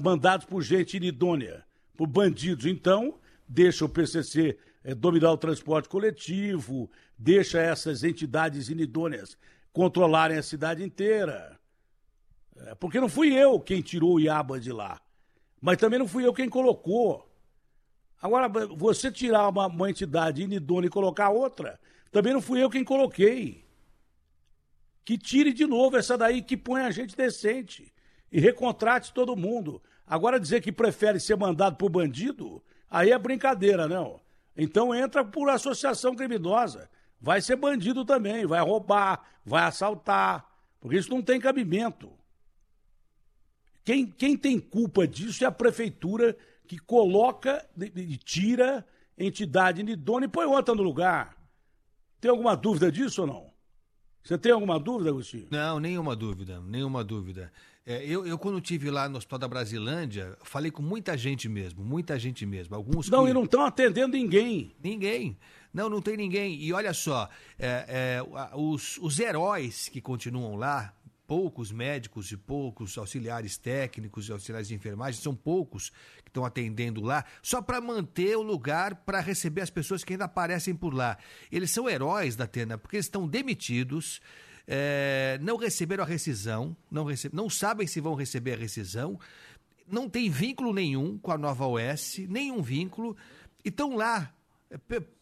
[0.02, 1.64] mandados por gente inidônea,
[1.96, 2.66] por bandidos?
[2.66, 3.18] Então,
[3.48, 9.36] deixa o PCC é, dominar o transporte coletivo, deixa essas entidades inidôneas
[9.72, 11.58] controlarem a cidade inteira.
[12.56, 15.00] É, porque não fui eu quem tirou o Iaba de lá,
[15.60, 17.28] mas também não fui eu quem colocou.
[18.20, 21.80] Agora, você tirar uma, uma entidade inidônea e colocar outra,
[22.10, 23.64] também não fui eu quem coloquei.
[25.04, 27.92] Que tire de novo essa daí que põe a gente decente
[28.30, 29.82] e recontrate todo mundo.
[30.06, 34.21] Agora dizer que prefere ser mandado por bandido, aí é brincadeira, não.
[34.56, 36.90] Então entra por associação criminosa.
[37.20, 40.44] Vai ser bandido também, vai roubar, vai assaltar,
[40.80, 42.12] porque isso não tem cabimento.
[43.84, 50.30] Quem, quem tem culpa disso é a prefeitura que coloca e tira entidade inidônea e
[50.30, 51.36] põe outra no lugar.
[52.20, 53.52] Tem alguma dúvida disso ou não?
[54.22, 55.48] Você tem alguma dúvida, Agostinho?
[55.50, 57.52] Não, nenhuma dúvida, nenhuma dúvida.
[57.84, 61.84] É, eu, eu, quando estive lá no Hospital da Brasilândia, falei com muita gente mesmo,
[61.84, 62.76] muita gente mesmo.
[62.76, 63.30] Alguns Não, que...
[63.30, 64.74] e não estão atendendo ninguém.
[64.82, 65.36] Ninguém.
[65.74, 66.62] Não, não tem ninguém.
[66.62, 67.28] E olha só,
[67.58, 68.22] é, é,
[68.54, 70.94] os, os heróis que continuam lá,
[71.26, 75.90] poucos médicos e poucos auxiliares técnicos e auxiliares de enfermagem, são poucos
[76.22, 80.26] que estão atendendo lá, só para manter o lugar para receber as pessoas que ainda
[80.26, 81.18] aparecem por lá.
[81.50, 84.20] Eles são heróis da Atena, porque eles estão demitidos
[84.74, 89.20] é, não receberam a rescisão, não, recebe, não sabem se vão receber a rescisão,
[89.86, 93.14] não tem vínculo nenhum com a nova OS, nenhum vínculo,
[93.62, 94.32] e estão lá
[94.70, 94.78] é,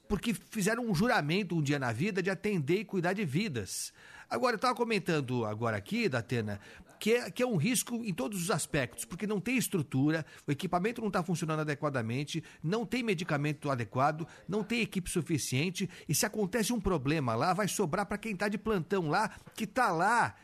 [0.07, 3.93] porque fizeram um juramento um dia na vida de atender e cuidar de vidas.
[4.31, 6.61] Agora, eu estava comentando agora aqui, Datena,
[7.01, 10.53] que é, que é um risco em todos os aspectos, porque não tem estrutura, o
[10.53, 16.25] equipamento não está funcionando adequadamente, não tem medicamento adequado, não tem equipe suficiente, e se
[16.25, 20.37] acontece um problema lá, vai sobrar para quem está de plantão lá, que está lá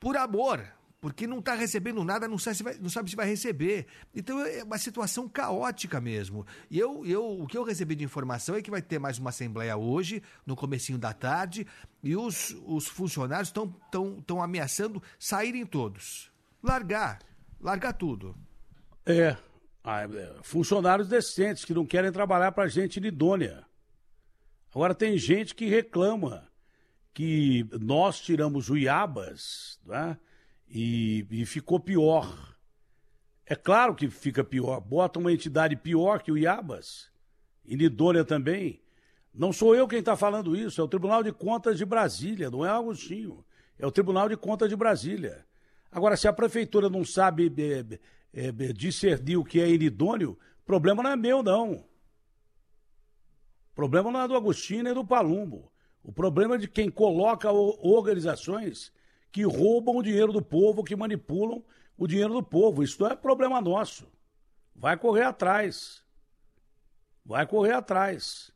[0.00, 0.64] por amor,
[1.06, 3.86] porque não está recebendo nada, não sabe, se vai, não sabe se vai receber.
[4.12, 6.44] Então é uma situação caótica mesmo.
[6.68, 9.30] E eu, eu, o que eu recebi de informação é que vai ter mais uma
[9.30, 11.64] assembleia hoje, no comecinho da tarde,
[12.02, 16.28] e os, os funcionários estão tão, tão ameaçando saírem todos.
[16.60, 17.20] Largar,
[17.60, 18.34] largar tudo.
[19.06, 19.36] É,
[19.84, 23.64] ah, é, funcionários decentes que não querem trabalhar para gente idônea.
[24.74, 26.48] Agora tem gente que reclama
[27.14, 30.18] que nós tiramos o Iabas, né?
[30.68, 32.56] E, e ficou pior.
[33.44, 34.80] É claro que fica pior.
[34.80, 37.10] Bota uma entidade pior que o Iabas,
[37.64, 38.82] e Nidônia também.
[39.32, 42.64] Não sou eu quem está falando isso, é o Tribunal de Contas de Brasília, não
[42.64, 43.44] é Agostinho.
[43.78, 45.44] É o Tribunal de Contas de Brasília.
[45.92, 47.98] Agora, se a prefeitura não sabe é,
[48.32, 51.84] é, é, discernir o que é inidôneo, problema não é meu, não.
[53.74, 55.70] Problema não é do Agostinho nem do Palumbo.
[56.02, 58.90] O problema é de quem coloca organizações
[59.36, 61.62] que roubam o dinheiro do povo, que manipulam
[61.94, 62.82] o dinheiro do povo.
[62.82, 64.10] Isso não é problema nosso.
[64.74, 66.02] Vai correr atrás.
[67.22, 68.50] Vai correr atrás.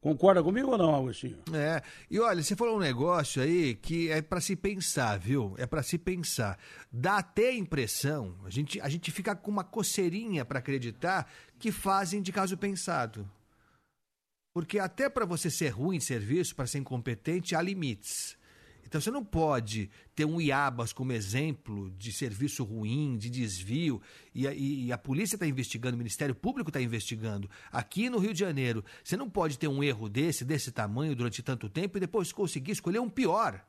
[0.00, 1.42] Concorda comigo ou não, Agostinho?
[1.52, 1.82] É.
[2.10, 5.54] E olha, você falou um negócio aí que é para se pensar, viu?
[5.58, 6.58] É para se pensar.
[6.90, 11.70] Dá até a impressão, a gente, a gente fica com uma coceirinha para acreditar que
[11.70, 13.30] fazem de caso pensado.
[14.54, 18.38] Porque até para você ser ruim em serviço, para ser incompetente, há limites.
[18.86, 24.00] Então você não pode ter um IABAS como exemplo de serviço ruim, de desvio,
[24.34, 27.50] e a, e a polícia está investigando, o Ministério Público está investigando.
[27.70, 31.42] Aqui no Rio de Janeiro, você não pode ter um erro desse, desse tamanho, durante
[31.42, 33.64] tanto tempo, e depois conseguir escolher um pior.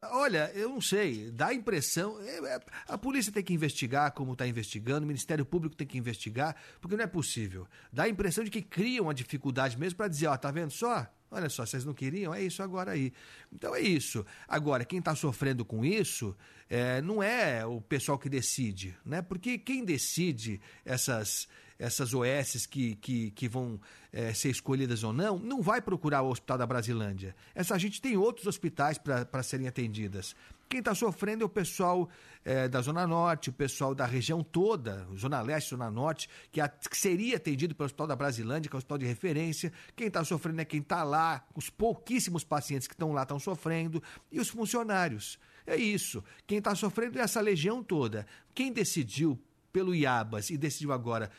[0.00, 2.20] Olha, eu não sei, dá a impressão.
[2.20, 5.98] É, é, a polícia tem que investigar como está investigando, o Ministério Público tem que
[5.98, 7.66] investigar, porque não é possível.
[7.92, 11.04] Dá a impressão de que criam uma dificuldade mesmo para dizer: ó, tá vendo só?
[11.30, 13.12] Olha só, vocês não queriam, é isso agora aí.
[13.52, 14.24] Então é isso.
[14.46, 16.36] Agora, quem está sofrendo com isso
[16.68, 19.20] é, não é o pessoal que decide, né?
[19.20, 21.46] Porque quem decide essas,
[21.78, 23.80] essas OS que, que, que vão
[24.12, 27.36] é, ser escolhidas ou não, não vai procurar o Hospital da Brasilândia.
[27.54, 30.34] Essa gente tem outros hospitais para serem atendidas.
[30.68, 32.10] Quem está sofrendo é o pessoal
[32.44, 36.68] é, da Zona Norte, o pessoal da região toda, Zona Leste, Zona Norte, que, a,
[36.68, 39.72] que seria atendido pelo Hospital da Brasilândia, que é o hospital de referência.
[39.96, 44.02] Quem está sofrendo é quem está lá, os pouquíssimos pacientes que estão lá estão sofrendo,
[44.30, 45.38] e os funcionários.
[45.66, 46.22] É isso.
[46.46, 48.26] Quem está sofrendo é essa legião toda.
[48.54, 49.38] Quem decidiu
[49.78, 51.30] pelo IABAS e decidiu agora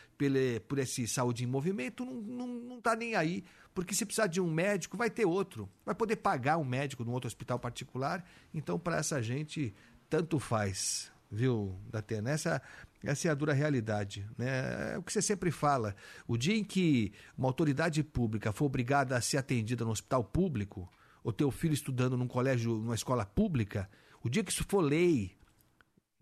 [0.66, 3.44] por esse Saúde em Movimento, não, não, não tá nem aí.
[3.74, 5.70] Porque se precisar de um médico, vai ter outro.
[5.86, 8.24] Vai poder pagar um médico num outro hospital particular.
[8.53, 9.76] Então, para essa gente,
[10.10, 12.30] tanto faz, viu, Datena?
[12.30, 12.61] Essa,
[13.03, 14.26] essa é a dura realidade.
[14.38, 14.94] Né?
[14.94, 15.94] É o que você sempre fala.
[16.26, 20.90] O dia em que uma autoridade pública for obrigada a ser atendida no hospital público,
[21.22, 23.90] o teu filho estudando num colégio, numa escola pública,
[24.24, 25.38] o dia que isso for lei,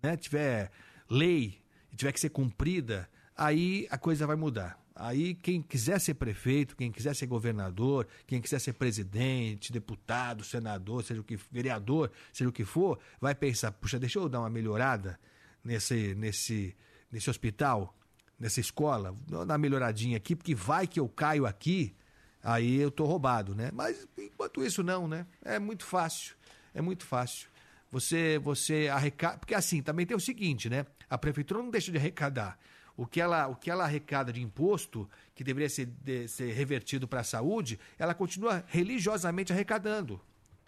[0.02, 0.72] né, tiver
[1.07, 1.61] lei
[1.91, 4.80] e tiver que ser cumprida, aí a coisa vai mudar.
[4.99, 11.03] Aí quem quiser ser prefeito, quem quiser ser governador, quem quiser ser presidente, deputado, senador,
[11.03, 14.49] seja o que vereador, seja o que for, vai pensar, puxa, deixa eu dar uma
[14.49, 15.19] melhorada
[15.64, 16.76] nesse nesse
[17.11, 17.95] nesse hospital,
[18.39, 21.95] nessa escola, dar uma melhoradinha aqui, porque vai que eu caio aqui,
[22.43, 23.69] aí eu tô roubado, né?
[23.72, 25.27] Mas enquanto isso não, né?
[25.43, 26.35] É muito fácil.
[26.73, 27.49] É muito fácil.
[27.91, 30.88] Você você arrecada, porque assim, também tem o seguinte, né?
[31.09, 32.57] A prefeitura não deixa de arrecadar
[32.97, 37.07] o que ela, o que ela arrecada de imposto, que deveria ser, de, ser revertido
[37.07, 40.19] para a saúde, ela continua religiosamente arrecadando.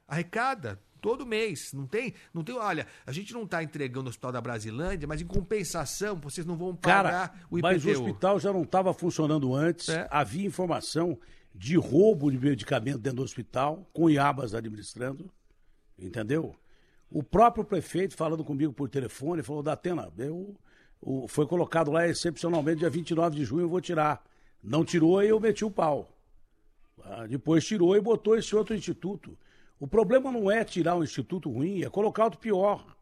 [0.07, 1.73] Arrecada todo mês.
[1.73, 5.21] Não tem, não tem, olha, a gente não está entregando o Hospital da Brasilândia, mas
[5.21, 7.73] em compensação, vocês não vão pagar Cara, o IPTU.
[7.73, 10.07] Mas o hospital já não estava funcionando antes, É.
[10.11, 11.19] havia informação
[11.55, 15.31] de roubo de medicamento dentro do hospital, com Iabas administrando,
[15.97, 16.55] entendeu?
[17.11, 20.55] O próprio prefeito falando comigo por telefone, falou, Datena, eu,
[21.01, 24.23] o, foi colocado lá excepcionalmente dia 29 de junho, eu vou tirar.
[24.63, 26.15] Não tirou e eu meti o pau.
[27.03, 29.37] Ah, depois tirou e botou esse outro instituto.
[29.79, 32.95] O problema não é tirar um instituto ruim, é colocar outro pior.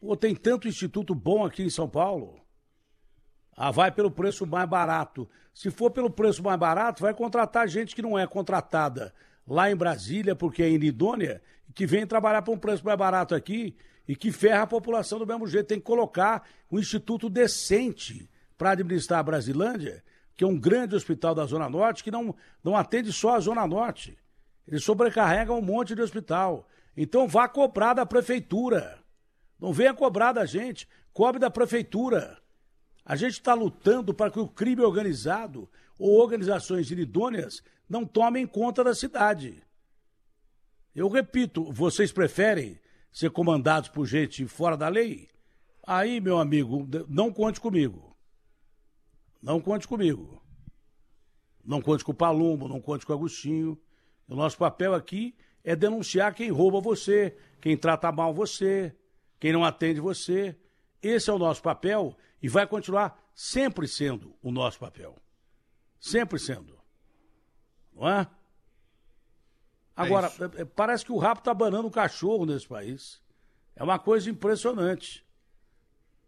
[0.00, 2.40] Pô, tem tanto instituto bom aqui em São Paulo.
[3.56, 5.28] Ah, vai pelo preço mais barato.
[5.54, 9.14] Se for pelo preço mais barato, vai contratar gente que não é contratada
[9.46, 11.42] lá em Brasília, porque é inidônea,
[11.74, 15.26] que vem trabalhar por um preço mais barato aqui e que ferra a população do
[15.26, 15.68] mesmo jeito.
[15.68, 18.28] Tem que colocar um instituto decente
[18.58, 20.04] para administrar a Brasilândia,
[20.36, 23.66] que é um grande hospital da Zona Norte, que não, não atende só a Zona
[23.66, 24.18] Norte.
[24.66, 26.68] Ele sobrecarrega um monte de hospital.
[26.96, 28.98] Então vá cobrar da prefeitura.
[29.58, 32.38] Não venha cobrar da gente, cobre da prefeitura.
[33.04, 37.62] A gente está lutando para que o crime organizado ou organizações inidôneas
[37.92, 39.62] não tomem conta da cidade.
[40.94, 42.80] Eu repito, vocês preferem
[43.12, 45.28] ser comandados por gente fora da lei?
[45.86, 48.16] Aí, meu amigo, não conte comigo.
[49.42, 50.42] Não conte comigo.
[51.62, 53.78] Não conte com o Palumbo, não conte com o Agostinho.
[54.26, 58.96] O nosso papel aqui é denunciar quem rouba você, quem trata mal você,
[59.38, 60.56] quem não atende você.
[61.02, 65.14] Esse é o nosso papel e vai continuar sempre sendo o nosso papel.
[66.00, 66.81] Sempre sendo.
[67.94, 68.26] Não é?
[69.94, 70.44] Agora, isso.
[70.44, 73.20] é- é- parece que o rabo está banando o cachorro nesse país.
[73.76, 75.24] É uma coisa impressionante.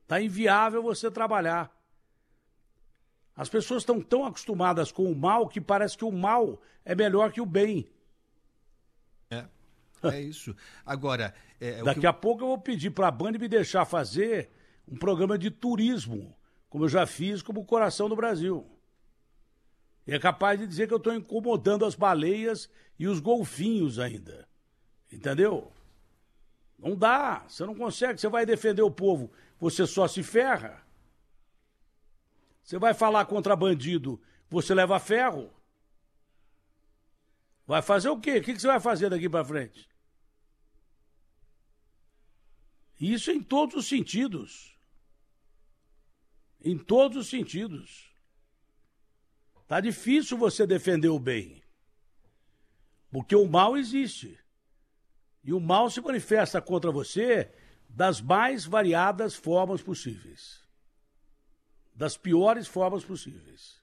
[0.02, 1.70] Está inviável você trabalhar.
[3.36, 7.32] As pessoas estão tão acostumadas com o mal que parece que o mal é melhor
[7.32, 7.90] que o bem.
[9.30, 9.44] É,
[10.04, 10.54] é isso.
[10.84, 13.84] Agora, é, o Daqui que- a pouco eu vou pedir para a Band me deixar
[13.86, 14.50] fazer
[14.86, 16.36] um programa de turismo,
[16.68, 18.64] como eu já fiz como o Coração do Brasil.
[20.06, 22.68] É capaz de dizer que eu estou incomodando as baleias
[22.98, 24.46] e os golfinhos ainda.
[25.10, 25.72] Entendeu?
[26.78, 27.44] Não dá.
[27.48, 28.20] Você não consegue.
[28.20, 30.84] Você vai defender o povo, você só se ferra.
[32.62, 35.52] Você vai falar contra bandido, você leva ferro.
[37.66, 38.38] Vai fazer o quê?
[38.38, 39.88] O que que você vai fazer daqui para frente?
[43.00, 44.78] Isso em todos os sentidos.
[46.62, 48.13] Em todos os sentidos.
[49.66, 51.62] Tá difícil você defender o bem.
[53.10, 54.38] Porque o mal existe.
[55.42, 57.50] E o mal se manifesta contra você
[57.88, 60.60] das mais variadas formas possíveis.
[61.94, 63.80] Das piores formas possíveis.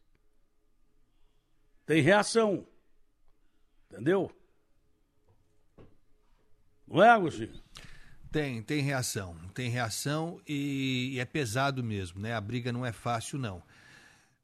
[1.86, 2.68] Tem reação.
[3.90, 4.32] Entendeu?
[6.88, 7.62] Não é, Agostinho?
[8.32, 9.38] Tem, tem reação.
[9.54, 12.34] Tem reação e, e é pesado mesmo, né?
[12.34, 13.64] A briga não é fácil, não.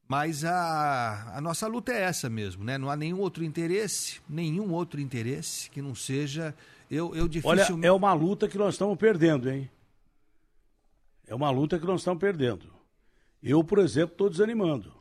[0.07, 2.77] Mas a, a nossa luta é essa mesmo, né?
[2.77, 6.55] Não há nenhum outro interesse, nenhum outro interesse que não seja.
[6.89, 7.85] Eu, eu Olha, dificilmente.
[7.85, 9.69] é uma luta que nós estamos perdendo, hein?
[11.27, 12.73] É uma luta que nós estamos perdendo.
[13.43, 14.93] Eu, por exemplo, estou desanimando.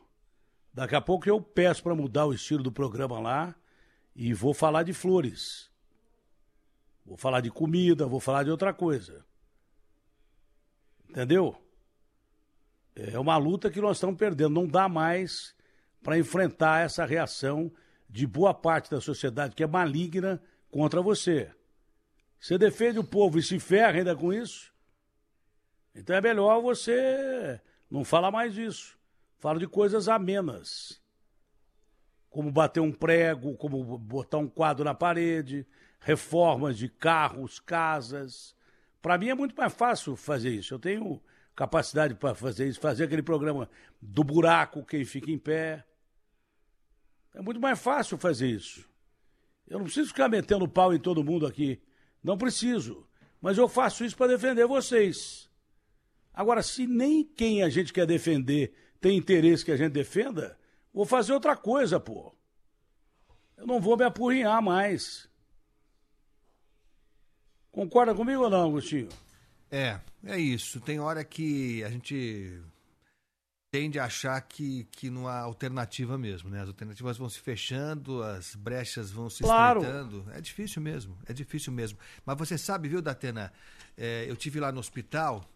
[0.73, 3.55] Daqui a pouco eu peço para mudar o estilo do programa lá
[4.13, 5.71] e vou falar de flores.
[7.05, 9.25] Vou falar de comida, vou falar de outra coisa.
[11.09, 11.55] Entendeu?
[12.99, 14.49] É uma luta que nós estamos perdendo.
[14.49, 15.55] Não dá mais
[16.01, 17.71] para enfrentar essa reação
[18.09, 20.41] de boa parte da sociedade que é maligna
[20.71, 21.51] contra você.
[22.39, 24.73] Você defende o povo e se ferra ainda com isso?
[25.93, 28.97] Então é melhor você não falar mais disso.
[29.37, 30.99] Fala de coisas amenas.
[32.31, 35.67] Como bater um prego, como botar um quadro na parede,
[35.99, 38.55] reformas de carros, casas.
[39.03, 40.73] Para mim é muito mais fácil fazer isso.
[40.73, 41.21] Eu tenho
[41.57, 43.67] capacidade para fazer isso, fazer aquele programa
[43.99, 45.83] do buraco, quem fica em pé.
[47.33, 48.87] É muito mais fácil fazer isso.
[49.67, 51.81] Eu não preciso ficar metendo pau em todo mundo aqui.
[52.23, 53.07] Não preciso.
[53.41, 55.49] Mas eu faço isso para defender vocês.
[56.31, 58.71] Agora, se nem quem a gente quer defender
[59.01, 60.57] tem interesse que a gente defenda,
[60.93, 62.35] vou fazer outra coisa, pô.
[63.57, 65.27] Eu não vou me apurrinhar mais.
[67.71, 69.09] Concorda comigo ou não, Agostinho?
[69.71, 70.79] É, é isso.
[70.79, 72.61] Tem hora que a gente
[73.71, 76.61] tende a achar que, que não há alternativa mesmo, né?
[76.61, 79.81] As alternativas vão se fechando, as brechas vão se Claro.
[79.81, 80.25] estreitando.
[80.31, 81.99] É difícil mesmo, é difícil mesmo.
[82.25, 83.51] Mas você sabe, viu, Datena?
[83.97, 85.47] É, eu tive lá no hospital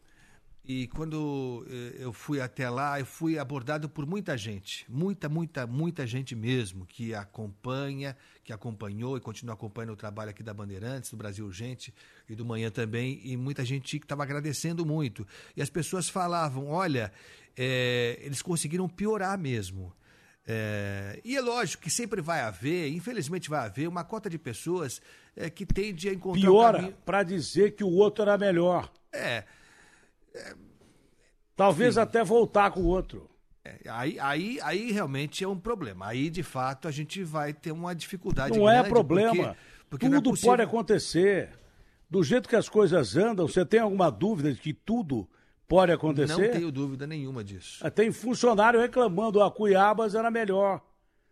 [0.71, 5.67] e quando eh, eu fui até lá, eu fui abordado por muita gente, muita, muita,
[5.67, 11.11] muita gente mesmo que acompanha, que acompanhou e continua acompanhando o trabalho aqui da Bandeirantes,
[11.11, 11.93] do Brasil Urgente
[12.29, 15.27] e do Manhã também, e muita gente que estava agradecendo muito.
[15.57, 17.11] E as pessoas falavam, olha,
[17.57, 19.93] eh, eles conseguiram piorar mesmo.
[20.47, 25.01] É, e é lógico que sempre vai haver, infelizmente vai haver, uma cota de pessoas
[25.35, 28.91] eh, que tende a encontrar um Piora caminho- para dizer que o outro era melhor.
[29.11, 29.43] É.
[31.55, 33.29] Talvez até voltar com o outro.
[33.63, 36.07] É, aí, aí, aí realmente é um problema.
[36.07, 39.35] Aí, de fato, a gente vai ter uma dificuldade Não é problema.
[39.35, 39.55] porque-
[39.89, 41.49] porque é tudo possível- pode acontecer.
[42.09, 45.29] Do jeito que as coisas andam, você tem alguma dúvida de que tudo
[45.67, 46.41] pode acontecer?
[46.47, 47.87] Não tenho dúvida nenhuma disso.
[47.91, 50.81] Tem funcionário reclamando, a Cuiabas era melhor.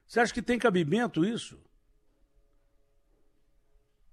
[0.06, 1.58] Você acha que tem cabimento isso?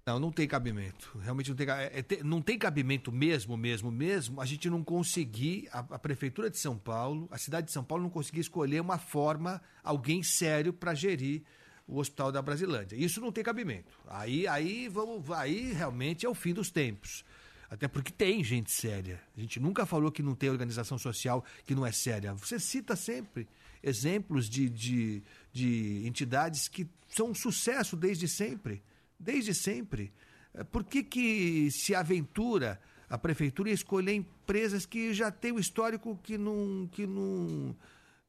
[0.07, 1.17] Não, não tem cabimento.
[1.21, 5.67] Realmente não tem, é, é, não tem cabimento mesmo, mesmo, mesmo, a gente não conseguir,
[5.69, 8.97] a, a Prefeitura de São Paulo, a cidade de São Paulo não conseguir escolher uma
[8.97, 11.43] forma, alguém sério para gerir
[11.85, 12.95] o Hospital da Brasilândia.
[12.95, 13.99] Isso não tem cabimento.
[14.07, 17.25] Aí, aí, vamos, aí realmente é o fim dos tempos.
[17.69, 19.21] Até porque tem gente séria.
[19.35, 22.33] A gente nunca falou que não tem organização social que não é séria.
[22.33, 23.45] Você cita sempre
[23.83, 25.21] exemplos de, de,
[25.51, 28.81] de entidades que são um sucesso desde sempre.
[29.19, 30.13] Desde sempre.
[30.53, 32.79] Eh, Por que, que se aventura
[33.09, 37.75] a prefeitura em escolher empresas que já têm um histórico que não, que não,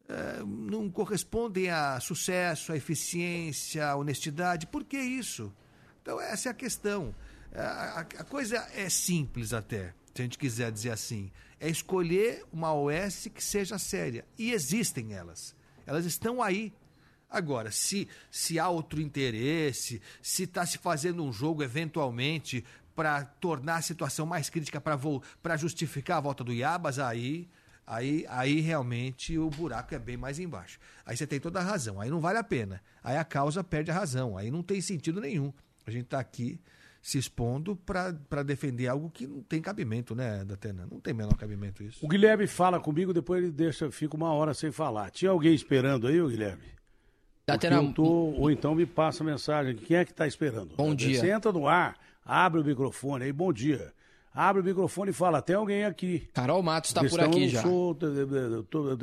[0.09, 4.66] eh, não correspondem a sucesso, a eficiência, a honestidade?
[4.66, 5.52] Por que isso?
[6.02, 7.15] Então, essa é a questão.
[7.55, 11.31] A, a- a coisa é simples até, se a gente quiser dizer assim.
[11.60, 14.24] É escolher uma OS que seja séria.
[14.39, 15.56] E existem elas.
[15.85, 16.73] Elas estão aí.
[17.31, 22.65] Agora, se, se há outro interesse, se está se fazendo um jogo eventualmente
[22.95, 27.49] para tornar a situação mais crítica para justificar a volta do Iabas, aí,
[27.87, 30.81] aí, aí realmente o buraco é bem mais embaixo.
[31.05, 32.83] Aí você tem toda a razão, aí não vale a pena.
[33.05, 35.53] Aí a causa perde a razão, aí não tem sentido nenhum.
[35.87, 36.61] A gente está aqui
[37.01, 40.87] se expondo para defender algo que não tem cabimento, né, Datena?
[40.91, 42.05] Não tem menor cabimento isso.
[42.05, 45.11] O Guilherme fala comigo, depois ele deixa, fica uma hora sem falar.
[45.11, 46.78] Tinha alguém esperando aí, ô Guilherme?
[47.49, 49.75] Datena, eu tô, ou então me passa a mensagem.
[49.77, 50.75] Quem é que está esperando?
[50.77, 51.19] Bom dia.
[51.19, 53.93] Você entra no ar, abre o microfone aí, bom dia.
[54.35, 56.29] Abre o microfone e fala, tem alguém aqui.
[56.33, 57.62] Carol Matos está por aqui já.
[57.62, 57.97] sou-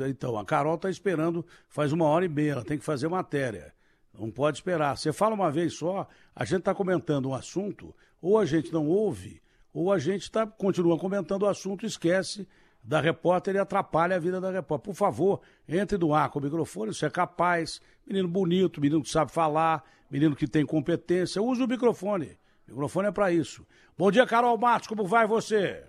[0.08, 3.72] então, a Carol está esperando faz uma hora e meia, ela tem que fazer matéria.
[4.18, 4.96] Não pode esperar.
[4.96, 8.86] Você fala uma vez só, a gente está comentando um assunto, ou a gente não
[8.86, 9.42] ouve,
[9.74, 12.46] ou a gente tá, continua comentando o assunto e esquece
[12.86, 14.84] da repórter e atrapalha a vida da repórter.
[14.92, 19.10] Por favor, entre no ar com o microfone, você é capaz, menino bonito, menino que
[19.10, 22.38] sabe falar, menino que tem competência, use o microfone.
[22.68, 23.66] O microfone é para isso.
[23.98, 25.84] Bom dia, Carol Matos, como vai você?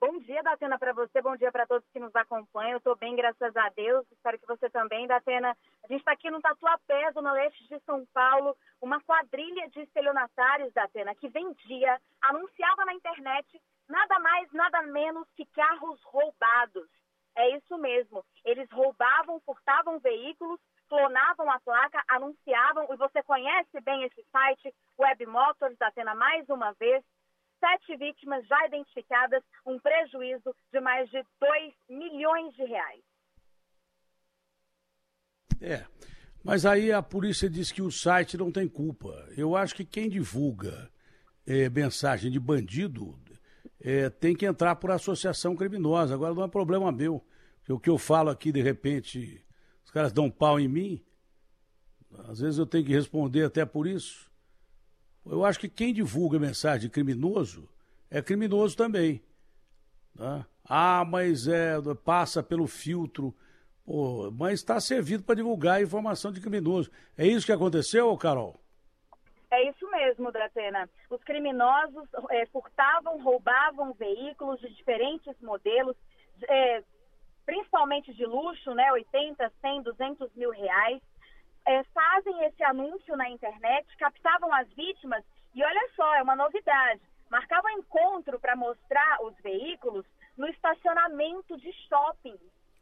[0.00, 1.20] Bom dia, Datena, para você.
[1.20, 2.72] Bom dia para todos que nos acompanham.
[2.72, 4.06] Eu estou bem, graças a Deus.
[4.10, 5.54] Espero que você também, Datena.
[5.84, 8.56] A gente está aqui no Tatuapé, zona leste de São Paulo.
[8.80, 13.60] Uma quadrilha de estelionatários, Datena, que vendia, anunciava na internet
[13.90, 16.88] nada mais, nada menos que carros roubados.
[17.36, 18.24] É isso mesmo.
[18.44, 22.86] Eles roubavam, furtavam veículos, clonavam a placa, anunciavam.
[22.92, 27.04] E você conhece bem esse site, Web Motors, Datena, mais uma vez
[27.60, 33.02] sete vítimas já identificadas, um prejuízo de mais de 2 milhões de reais.
[35.60, 35.84] É.
[36.42, 39.10] Mas aí a polícia diz que o site não tem culpa.
[39.36, 40.90] Eu acho que quem divulga
[41.46, 43.20] eh, mensagem de bandido
[43.80, 46.14] eh, tem que entrar por associação criminosa.
[46.14, 47.24] Agora não é problema meu.
[47.68, 49.44] O que eu falo aqui, de repente,
[49.84, 51.04] os caras dão pau em mim.
[52.28, 54.30] Às vezes eu tenho que responder até por isso.
[55.24, 57.68] Eu acho que quem divulga mensagem de criminoso
[58.10, 59.22] é criminoso também.
[60.16, 60.46] tá?
[60.64, 61.74] Ah, mas é,
[62.04, 63.34] passa pelo filtro.
[63.84, 66.90] Pô, mas está servido para divulgar informação de criminoso.
[67.16, 68.60] É isso que aconteceu, Carol?
[69.50, 70.88] É isso mesmo, Datena.
[71.10, 75.96] Os criminosos eh, furtavam, roubavam veículos de diferentes modelos,
[76.48, 76.82] eh,
[77.44, 78.90] principalmente de luxo, né?
[78.92, 81.00] 80, 100, 200 mil reais.
[81.66, 85.22] é, fazem esse anúncio na internet, captavam as vítimas
[85.54, 87.02] e olha só, é uma novidade.
[87.28, 90.06] Marcavam encontro para mostrar os veículos
[90.38, 92.38] no estacionamento de shopping.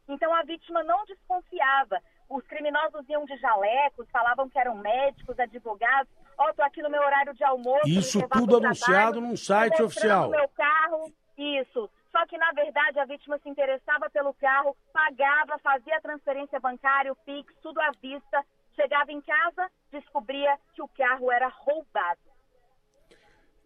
[0.07, 1.99] Então a vítima não desconfiava.
[2.29, 6.11] Os criminosos iam de jalecos, falavam que eram médicos, advogados.
[6.39, 7.85] Ó, tô aqui no meu horário de almoço.
[7.85, 10.29] Isso tudo anunciado trabalho, num site oficial.
[10.29, 11.89] Meu carro, isso.
[12.13, 17.15] Só que, na verdade, a vítima se interessava pelo carro, pagava, fazia transferência bancária, o
[17.17, 18.43] Pix, tudo à vista.
[18.73, 22.21] Chegava em casa, descobria que o carro era roubado.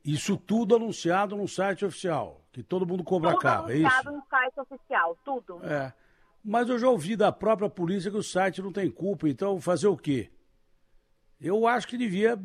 [0.04, 3.86] Isso tudo anunciado no site oficial, que todo mundo cobra tudo carro, é isso?
[3.86, 5.64] anunciado no site oficial, tudo.
[5.64, 5.94] É.
[6.44, 9.88] Mas eu já ouvi da própria polícia que o site não tem culpa, então fazer
[9.88, 10.30] o quê?
[11.44, 12.40] Eu acho que devia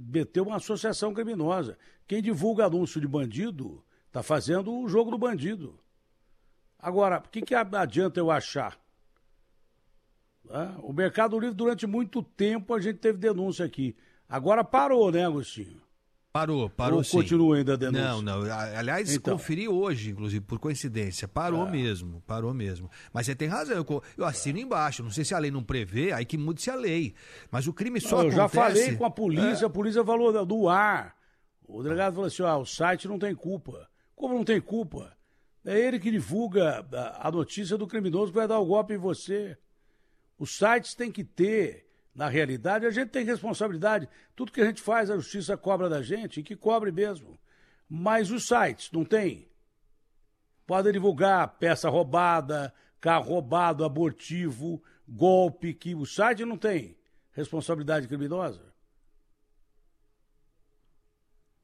[0.00, 1.76] meter uma associação criminosa.
[2.06, 5.78] Quem divulga anúncio de bandido está fazendo o jogo do bandido.
[6.78, 8.80] Agora, o que, que adianta eu achar?
[10.82, 13.94] O Mercado Livre, durante muito tempo, a gente teve denúncia aqui.
[14.26, 15.82] Agora parou, né, Agostinho?
[16.38, 17.16] Parou, parou Ou sim.
[17.16, 18.06] continua ainda a denúncia?
[18.08, 18.42] Não, não.
[18.76, 19.32] Aliás, Então.
[19.34, 21.26] conferi hoje, inclusive, por coincidência.
[21.26, 21.70] Parou É.
[21.70, 22.90] mesmo, parou mesmo.
[23.12, 25.02] Mas você tem razão, eu, eu assino embaixo.
[25.02, 27.14] Não sei se a lei não prevê, aí que mude-se a lei.
[27.50, 28.80] Mas o crime só eu já acontece...
[28.82, 31.16] falei com a polícia, a polícia falou do ar.
[31.66, 33.88] O delegado falou assim: ó, o site não tem culpa.
[34.14, 35.12] Como não tem culpa?
[35.64, 38.98] É ele que divulga a- a notícia do criminoso que vai dar o golpe em
[38.98, 39.56] você.
[40.38, 44.08] Os sites têm que ter, na realidade, a gente tem responsabilidade.
[44.34, 47.38] Tudo que a gente faz, a justiça cobra da gente, e que cobre mesmo.
[47.88, 49.48] Mas os sites não tem.
[50.66, 56.96] Podem divulgar peça roubada, carro roubado, abortivo, golpe, que o site não tem
[57.32, 58.74] responsabilidade criminosa.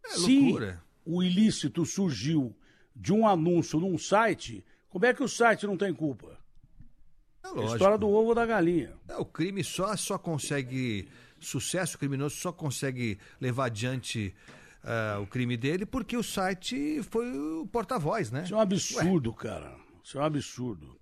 [0.04, 0.82] É Se loucura.
[1.04, 2.56] o ilícito surgiu
[2.94, 6.38] de um anúncio num site, como é que o site não tem culpa?
[7.44, 7.72] É lógico.
[7.74, 8.94] história do ovo da galinha.
[9.06, 11.08] É, o crime só, só consegue.
[11.38, 14.34] Sucesso criminoso só consegue levar adiante
[14.82, 18.44] ah, o crime dele porque o site foi o porta-voz, né?
[18.44, 19.76] Isso é um absurdo, cara.
[20.02, 20.98] Isso é um absurdo.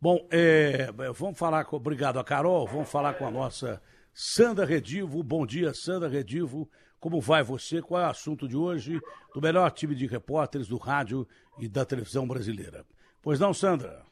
[0.00, 1.76] Bom, é, vamos falar com.
[1.76, 2.66] Obrigado a Carol.
[2.66, 3.80] Vamos falar com a nossa
[4.12, 5.22] Sandra Redivo.
[5.22, 6.68] Bom dia, Sandra Redivo.
[6.98, 7.80] Como vai você?
[7.80, 9.00] Qual é o assunto de hoje
[9.34, 11.26] do melhor time de repórteres do rádio
[11.58, 12.84] e da televisão brasileira?
[13.20, 14.04] Pois não, Sandra?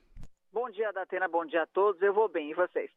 [0.53, 1.29] Bom dia, Datena.
[1.29, 2.01] Bom dia a todos.
[2.03, 2.51] Eu vou bem.
[2.51, 2.91] E vocês?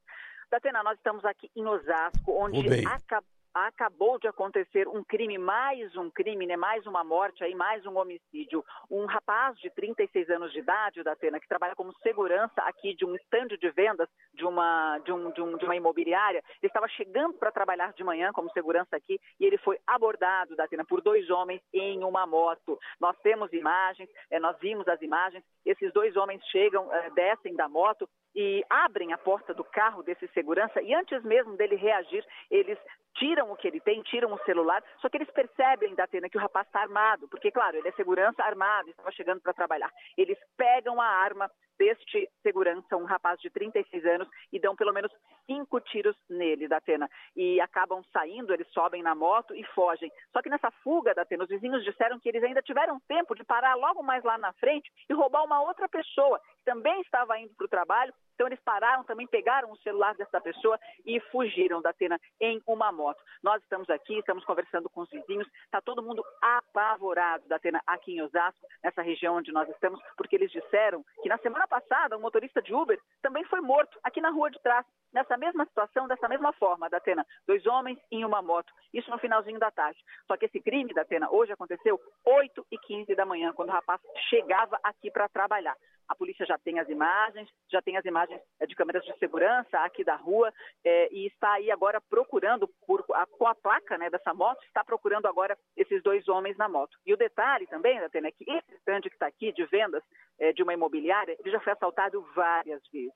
[0.50, 2.86] Datena, nós estamos aqui em Osasco, onde Vou bem.
[2.86, 3.24] aca-
[3.54, 6.58] acabou de acontecer um crime, mais um crime, né?
[6.58, 8.64] mais uma morte, aí, mais um homicídio.
[8.90, 13.16] Um rapaz de 36 anos de idade, Datena, que trabalha como segurança aqui de um
[13.16, 16.44] estande de vendas de uma, de um, de um- de uma imobiliária.
[16.62, 20.84] Ele estava chegando para trabalhar de manhã como segurança aqui e ele foi abordado, Datena,
[20.86, 22.80] por dois homens em uma moto.
[23.00, 25.44] Nós temos imagens, eh, nós vimos as imagens.
[25.66, 30.28] Esses dois homens chegam, eh, descem da moto e abrem a porta do carro desse
[30.30, 32.78] segurança e antes mesmo dele reagir, eles
[33.16, 36.42] tiram o que ele tem, tiram o celular, só que eles percebem, Datena, que o
[36.42, 39.92] rapaz está armado, porque, claro, ele é segurança armado, estava chegando para trabalhar.
[40.18, 45.12] Eles pegam a arma deste segurança, um rapaz de 36 anos, e dão pelo menos
[45.46, 47.10] cinco tiros nele, Datena.
[47.36, 50.12] E acabam saindo, eles sobem na moto e fogem.
[50.32, 53.76] Só que nessa fuga, Datena, os vizinhos disseram que eles ainda tiveram tempo de parar
[53.76, 57.66] logo mais lá na frente e roubar uma outra pessoa, que também estava indo para
[57.66, 58.14] o trabalho.
[58.34, 62.92] Então eles pararam também, pegaram o celular dessa pessoa e fugiram da Atena em uma
[62.92, 63.22] moto.
[63.42, 68.14] Nós estamos aqui, estamos conversando com os vizinhos, está todo mundo apavorado da Atena aqui
[68.14, 72.22] em Osasco, nessa região onde nós estamos, porque eles disseram que na semana passada um
[72.22, 76.28] motorista de Uber também foi morto aqui na rua de trás, nessa mesma situação, dessa
[76.28, 77.26] mesma forma, da Atena.
[77.48, 78.74] Dois homens em uma moto.
[78.94, 80.00] Isso no finalzinho da tarde.
[80.28, 83.74] Só que esse crime da Atena hoje aconteceu 8 e 15 da manhã, quando o
[83.74, 84.00] rapaz
[84.30, 85.76] chegava aqui para trabalhar.
[86.08, 89.80] A polícia já tem as imagens, já tem as imagens eh, de câmeras de segurança
[89.80, 90.54] aqui da rua
[90.84, 94.84] eh, e está aí agora procurando, por, a- com a placa né, dessa moto, está
[94.84, 96.98] procurando agora esses dois homens na moto.
[97.06, 100.04] E o detalhe também, Datena, é que esse stand que está aqui de vendas
[100.40, 103.14] eh, de uma imobiliária, ele já foi assaltado várias vezes.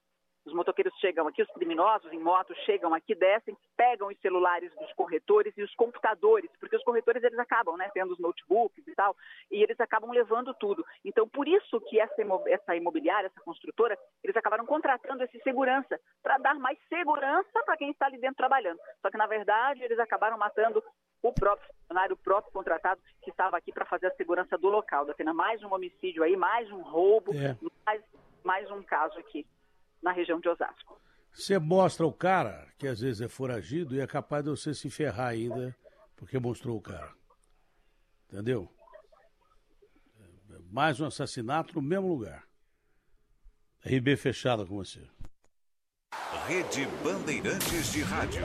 [0.48, 4.94] Os motoqueiros chegam aqui, os criminosos em moto chegam aqui, descem, pegam os celulares dos
[4.94, 9.14] corretores e os computadores, porque os corretores eles acabam, né, tendo os notebooks e tal,
[9.52, 10.86] e eles acabam levando tudo.
[11.04, 16.38] Então, por isso que essa, essa imobiliária, essa construtora, eles acabaram contratando esse segurança para
[16.38, 18.80] dar mais segurança para quem está ali dentro trabalhando.
[19.02, 20.82] Só que na verdade eles acabaram matando
[21.22, 25.06] o próprio funcionário, o próprio contratado que estava aqui para fazer a segurança do local.
[25.06, 27.58] Datena, mais um homicídio aí, mais um roubo, É.
[27.86, 28.02] mais,
[28.46, 29.46] mais um caso aqui
[30.02, 31.00] na região de Osasco.
[31.34, 34.90] Você mostra o cara, que às vezes é foragido, e é capaz de você se
[34.90, 35.76] ferrar ainda,
[36.16, 37.14] porque mostrou o cara.
[38.28, 38.68] Entendeu?
[40.20, 42.44] É Mais um assassinato no mesmo lugar.
[43.86, 45.08] RB fechada com você.
[46.48, 48.42] Rede Bandeirantes de Rádio.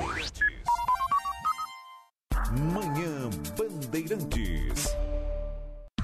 [2.74, 5.01] Manhã Bandeirantes.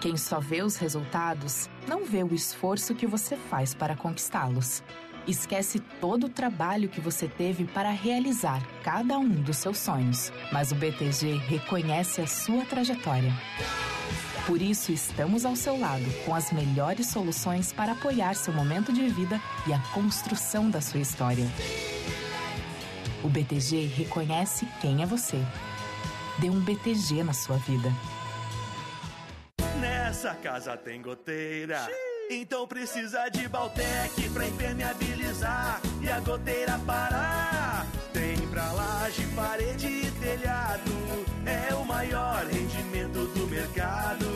[0.00, 4.82] Quem só vê os resultados não vê o esforço que você faz para conquistá-los.
[5.26, 10.30] Esquece todo o trabalho que você teve para realizar cada um dos seus sonhos.
[10.52, 13.32] Mas o BTG reconhece a sua trajetória.
[14.46, 19.08] Por isso, estamos ao seu lado com as melhores soluções para apoiar seu momento de
[19.08, 21.46] vida e a construção da sua história.
[23.24, 25.42] O BTG reconhece quem é você.
[26.38, 27.92] Dê um BTG na sua vida.
[30.06, 31.84] Nessa casa tem goteira.
[32.30, 37.84] Então precisa de Baltec pra impermeabilizar e a goteira parar.
[38.12, 40.92] Tem pra laje, parede e telhado.
[41.44, 44.26] É o maior rendimento do mercado.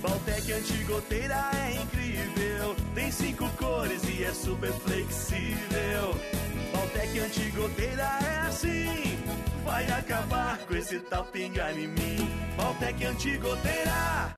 [0.00, 2.74] Baltec antigoteira é incrível.
[2.94, 6.18] Tem cinco cores e é super flexível.
[6.72, 9.18] Baltec antigoteira é assim.
[9.66, 12.30] Vai acabar com esse tal pingar em mim.
[12.56, 14.37] Baltec antigoteira.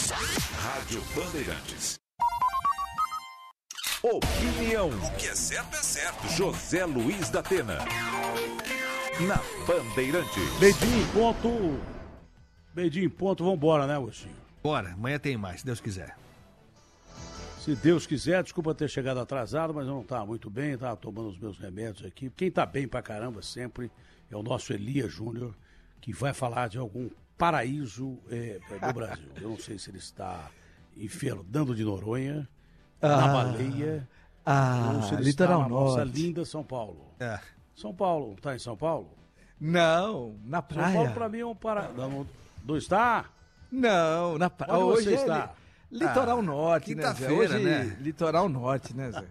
[0.09, 1.99] Rádio Bandeirantes.
[4.01, 4.89] Opinião.
[4.89, 6.27] O que é certo é certo.
[6.29, 7.77] José Luiz da Atena.
[9.27, 10.59] Na Bandeirantes.
[10.59, 11.79] Beijinho em ponto.
[12.73, 14.35] Beijinho em ponto, vambora, né, Agostinho?
[14.63, 16.17] Bora, amanhã tem mais, se Deus quiser.
[17.59, 21.29] Se Deus quiser, desculpa ter chegado atrasado, mas eu não estava muito bem, estava tomando
[21.29, 22.31] os meus remédios aqui.
[22.31, 23.91] Quem está bem pra caramba sempre
[24.31, 25.53] é o nosso Elias Júnior,
[25.99, 27.07] que vai falar de algum
[27.45, 29.29] paraíso é, do Brasil.
[29.41, 30.47] Eu não sei se ele está
[30.95, 32.47] em Fernando de Noronha,
[33.01, 34.07] na Ah, Baleia,
[34.45, 36.21] ah, ou se ele Litoral está na nossa Norte.
[36.21, 37.13] linda São Paulo.
[37.19, 37.39] É.
[37.75, 39.09] São Paulo, está em São Paulo?
[39.59, 40.93] Não, na São praia.
[40.95, 41.93] Paulo para mim é um paraíso.
[41.95, 42.27] Não,
[42.63, 43.25] não está?
[43.71, 44.77] Não, na praia.
[44.79, 45.53] Hoje você é está?
[45.91, 47.07] li- Litoral Ah, Norte, né, Zé?
[47.13, 47.97] quinta-feira, Hoje, né?
[47.99, 49.25] Litoral Norte, né, Zé?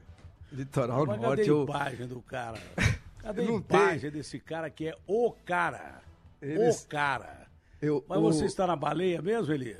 [0.52, 1.36] Litoral Mas Norte.
[1.38, 1.64] cadê a Eu...
[1.64, 2.58] imagem do cara?
[3.22, 6.00] Cadê a imagem desse cara que é o cara?
[6.42, 7.39] Eles- O cara.
[7.80, 9.76] Eu, Mas o- você está na baleia mesmo, Eli?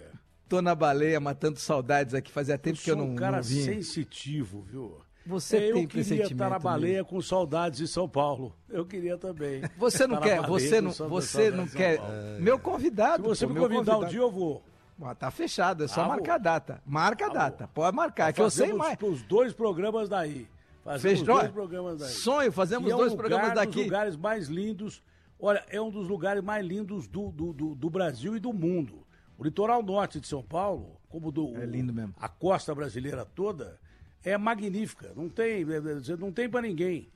[0.48, 2.31] Tô na baleia matando saudades aqui.
[2.31, 4.97] Fazia tempo que eu sou não, um cara não sensitivo, viu?
[5.27, 6.60] Você eu tem queria estar na mesmo.
[6.64, 8.52] baleia com saudades de São Paulo.
[8.68, 9.62] Eu queria também.
[9.77, 11.98] Você não quer, você não, você não quer.
[11.98, 12.12] Paulo.
[12.40, 13.22] Meu convidado.
[13.22, 14.10] Se você pô, me convidar um convidado.
[14.10, 14.62] dia, eu vou.
[15.02, 16.82] Ah, tá fechado, é só Ah, marcar a data.
[16.85, 18.98] Marca a data, pode marcar, Nós que eu sei mais.
[19.02, 20.47] os dois programas daí.
[20.85, 21.39] Fazemos Fechou?
[21.39, 22.09] dois programas daí.
[22.10, 23.85] Sonho, fazemos é um dois lugar programas dos daqui.
[23.85, 25.02] lugares mais lindos.
[25.40, 29.06] Olha, é um dos lugares mais lindos do, do, do, do Brasil e do mundo.
[29.38, 32.14] O litoral norte de São Paulo, como do, é lindo mesmo.
[32.20, 33.80] a costa brasileira toda,
[34.22, 35.14] é magnífica.
[35.16, 37.10] Não tem, é, não tem para ninguém.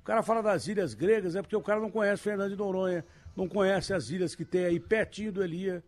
[0.00, 3.04] O cara fala das ilhas gregas, é porque o cara não conhece Fernando de Noronha,
[3.36, 5.84] não conhece as ilhas que tem aí pertinho do Elia.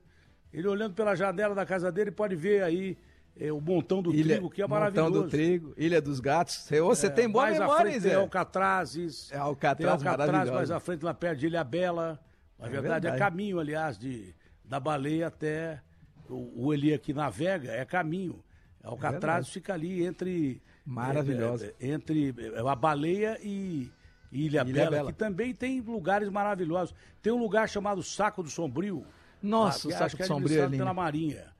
[0.52, 2.96] Ele olhando pela janela da casa dele pode ver aí
[3.38, 5.22] é, o montão do Ilha, trigo, que é Montão maravilhoso.
[5.22, 6.68] do Trigo, Ilha dos Gatos.
[6.68, 8.08] Você, É, tem boa mais à memória, frente Zé.
[8.10, 9.32] Tem Alcatrazes.
[9.32, 12.20] É, Alcatraz tem Alcatraz mais à frente, lá perto de Ilha Bela.
[12.58, 13.18] Na É verdade, é verdade.
[13.18, 14.34] caminho, aliás, de,
[14.64, 15.80] da baleia até
[16.28, 18.42] o, o Elia que navega, é caminho.
[18.82, 19.50] Alcatraz verdade.
[19.52, 20.60] fica ali entre...
[20.84, 21.66] Maravilhosa.
[21.80, 23.90] é, é, entre é, a baleia e,
[24.32, 25.12] Ilha, Ilha Bela, Bela.
[25.12, 26.94] que também tem lugares maravilhosos.
[27.22, 29.06] Tem um lugar chamado Saco do Sombrio.
[29.40, 30.78] Nossa, lá, o que Saco do é Sombrio é lindo.
[30.78, 31.52] pela Marinha.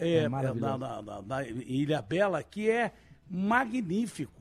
[0.00, 2.92] É É, na- na Ilha Bela, que é
[3.28, 4.40] magnífico.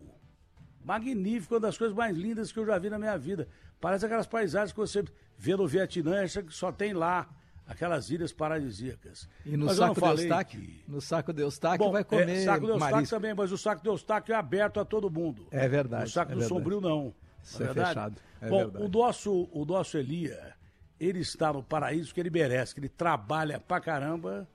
[0.83, 3.47] Magnífico, uma das coisas mais lindas que eu já vi na minha vida.
[3.81, 5.03] Parece aquelas paisagens que você
[5.37, 7.29] vê no Vietnã, acha que só tem lá,
[7.67, 9.29] aquelas ilhas paradisíacas.
[9.45, 10.61] E no Mas saco de Eustáquio?
[10.61, 13.15] que- No saco de Eustáquio Bom, vai comer é, saco de Eustáquio marisco.
[13.15, 15.47] também, mas o saco de Eustáquio é aberto a todo mundo.
[15.51, 16.57] É verdade, O saco é do verdade.
[16.59, 17.13] Sombrio não.
[17.43, 17.89] Isso é verdade?
[17.89, 18.85] fechado, é Bom, verdade.
[18.85, 20.55] o nosso, o nosso Elia,
[20.99, 24.47] ele está no paraíso que ele merece, que ele trabalha pra caramba,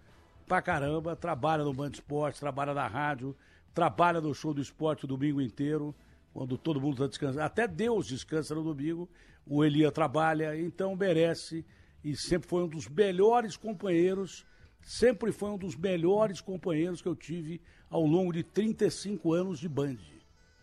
[0.46, 3.36] pra caramba, trabalha no Band Esporte, trabalha na rádio,
[3.72, 5.94] trabalha no show do esporte o domingo inteiro,
[6.32, 7.42] quando todo mundo está descansando.
[7.42, 9.08] Até Deus descansa no domingo,
[9.46, 11.64] o Elia trabalha, então merece
[12.02, 14.44] e sempre foi um dos melhores companheiros,
[14.82, 19.68] sempre foi um dos melhores companheiros que eu tive ao longo de 35 anos de
[19.68, 19.96] Band.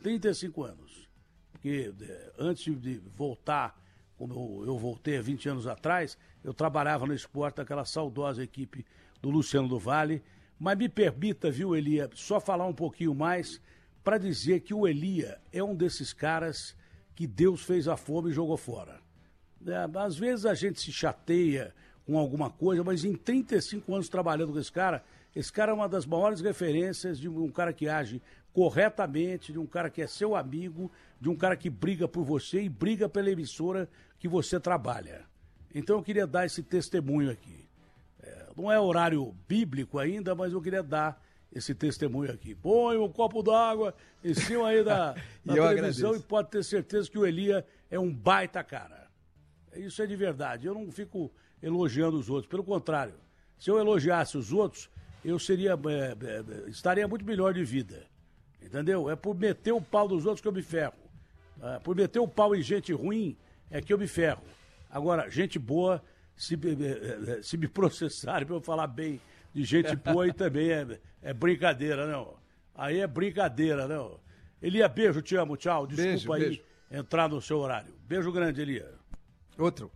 [0.03, 1.09] 35 anos.
[1.51, 3.79] Porque é, antes de voltar,
[4.17, 8.85] como eu, eu voltei há 20 anos atrás, eu trabalhava no esporte, aquela saudosa equipe
[9.21, 10.23] do Luciano do Vale.
[10.59, 13.61] Mas me permita, viu, Elia, só falar um pouquinho mais
[14.03, 16.75] para dizer que o Elia é um desses caras
[17.15, 18.99] que Deus fez a fome e jogou fora.
[19.65, 21.73] É, às vezes a gente se chateia
[22.05, 25.03] com alguma coisa, mas em 35 anos trabalhando com esse cara,
[25.35, 28.21] esse cara é uma das maiores referências de um cara que age
[28.51, 32.63] corretamente, de um cara que é seu amigo, de um cara que briga por você
[32.63, 33.87] e briga pela emissora
[34.19, 35.25] que você trabalha.
[35.73, 37.70] Então eu queria dar esse testemunho aqui.
[38.55, 41.21] Não é horário bíblico ainda, mas eu queria dar
[41.53, 42.55] esse testemunho aqui.
[42.55, 45.13] Põe um copo d'água em cima aí da,
[45.45, 46.15] da televisão agradeço.
[46.15, 49.09] e pode ter certeza que o Elia é um baita cara.
[49.75, 50.67] Isso é de verdade.
[50.67, 52.49] Eu não fico elogiando os outros.
[52.49, 53.13] Pelo contrário,
[53.59, 54.89] se eu elogiasse os outros,
[55.23, 58.05] eu seria é, é, estaria muito melhor de vida.
[58.61, 59.09] Entendeu?
[59.09, 60.93] É por meter o pau dos outros que eu me ferro.
[61.61, 63.37] É, por meter o pau em gente ruim
[63.69, 64.43] é que eu me ferro.
[64.89, 66.03] Agora, gente boa,
[66.41, 69.21] se, é, é, se me processarem para eu falar bem
[69.53, 72.33] de gente boa, aí também é, é brincadeira, não.
[72.73, 74.19] Aí é brincadeira, não.
[74.59, 75.85] Elia, beijo, te amo, tchau.
[75.85, 76.63] Desculpa beijo, aí beijo.
[76.89, 77.93] entrar no seu horário.
[78.07, 78.91] Beijo grande, Elia.
[79.55, 79.91] Outro.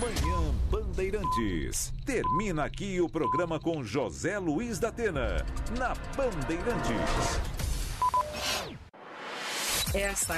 [0.00, 1.92] Manhã Bandeirantes.
[2.06, 5.44] Termina aqui o programa com José Luiz da Atena,
[5.76, 7.40] na Bandeirantes.
[9.94, 10.30] Esta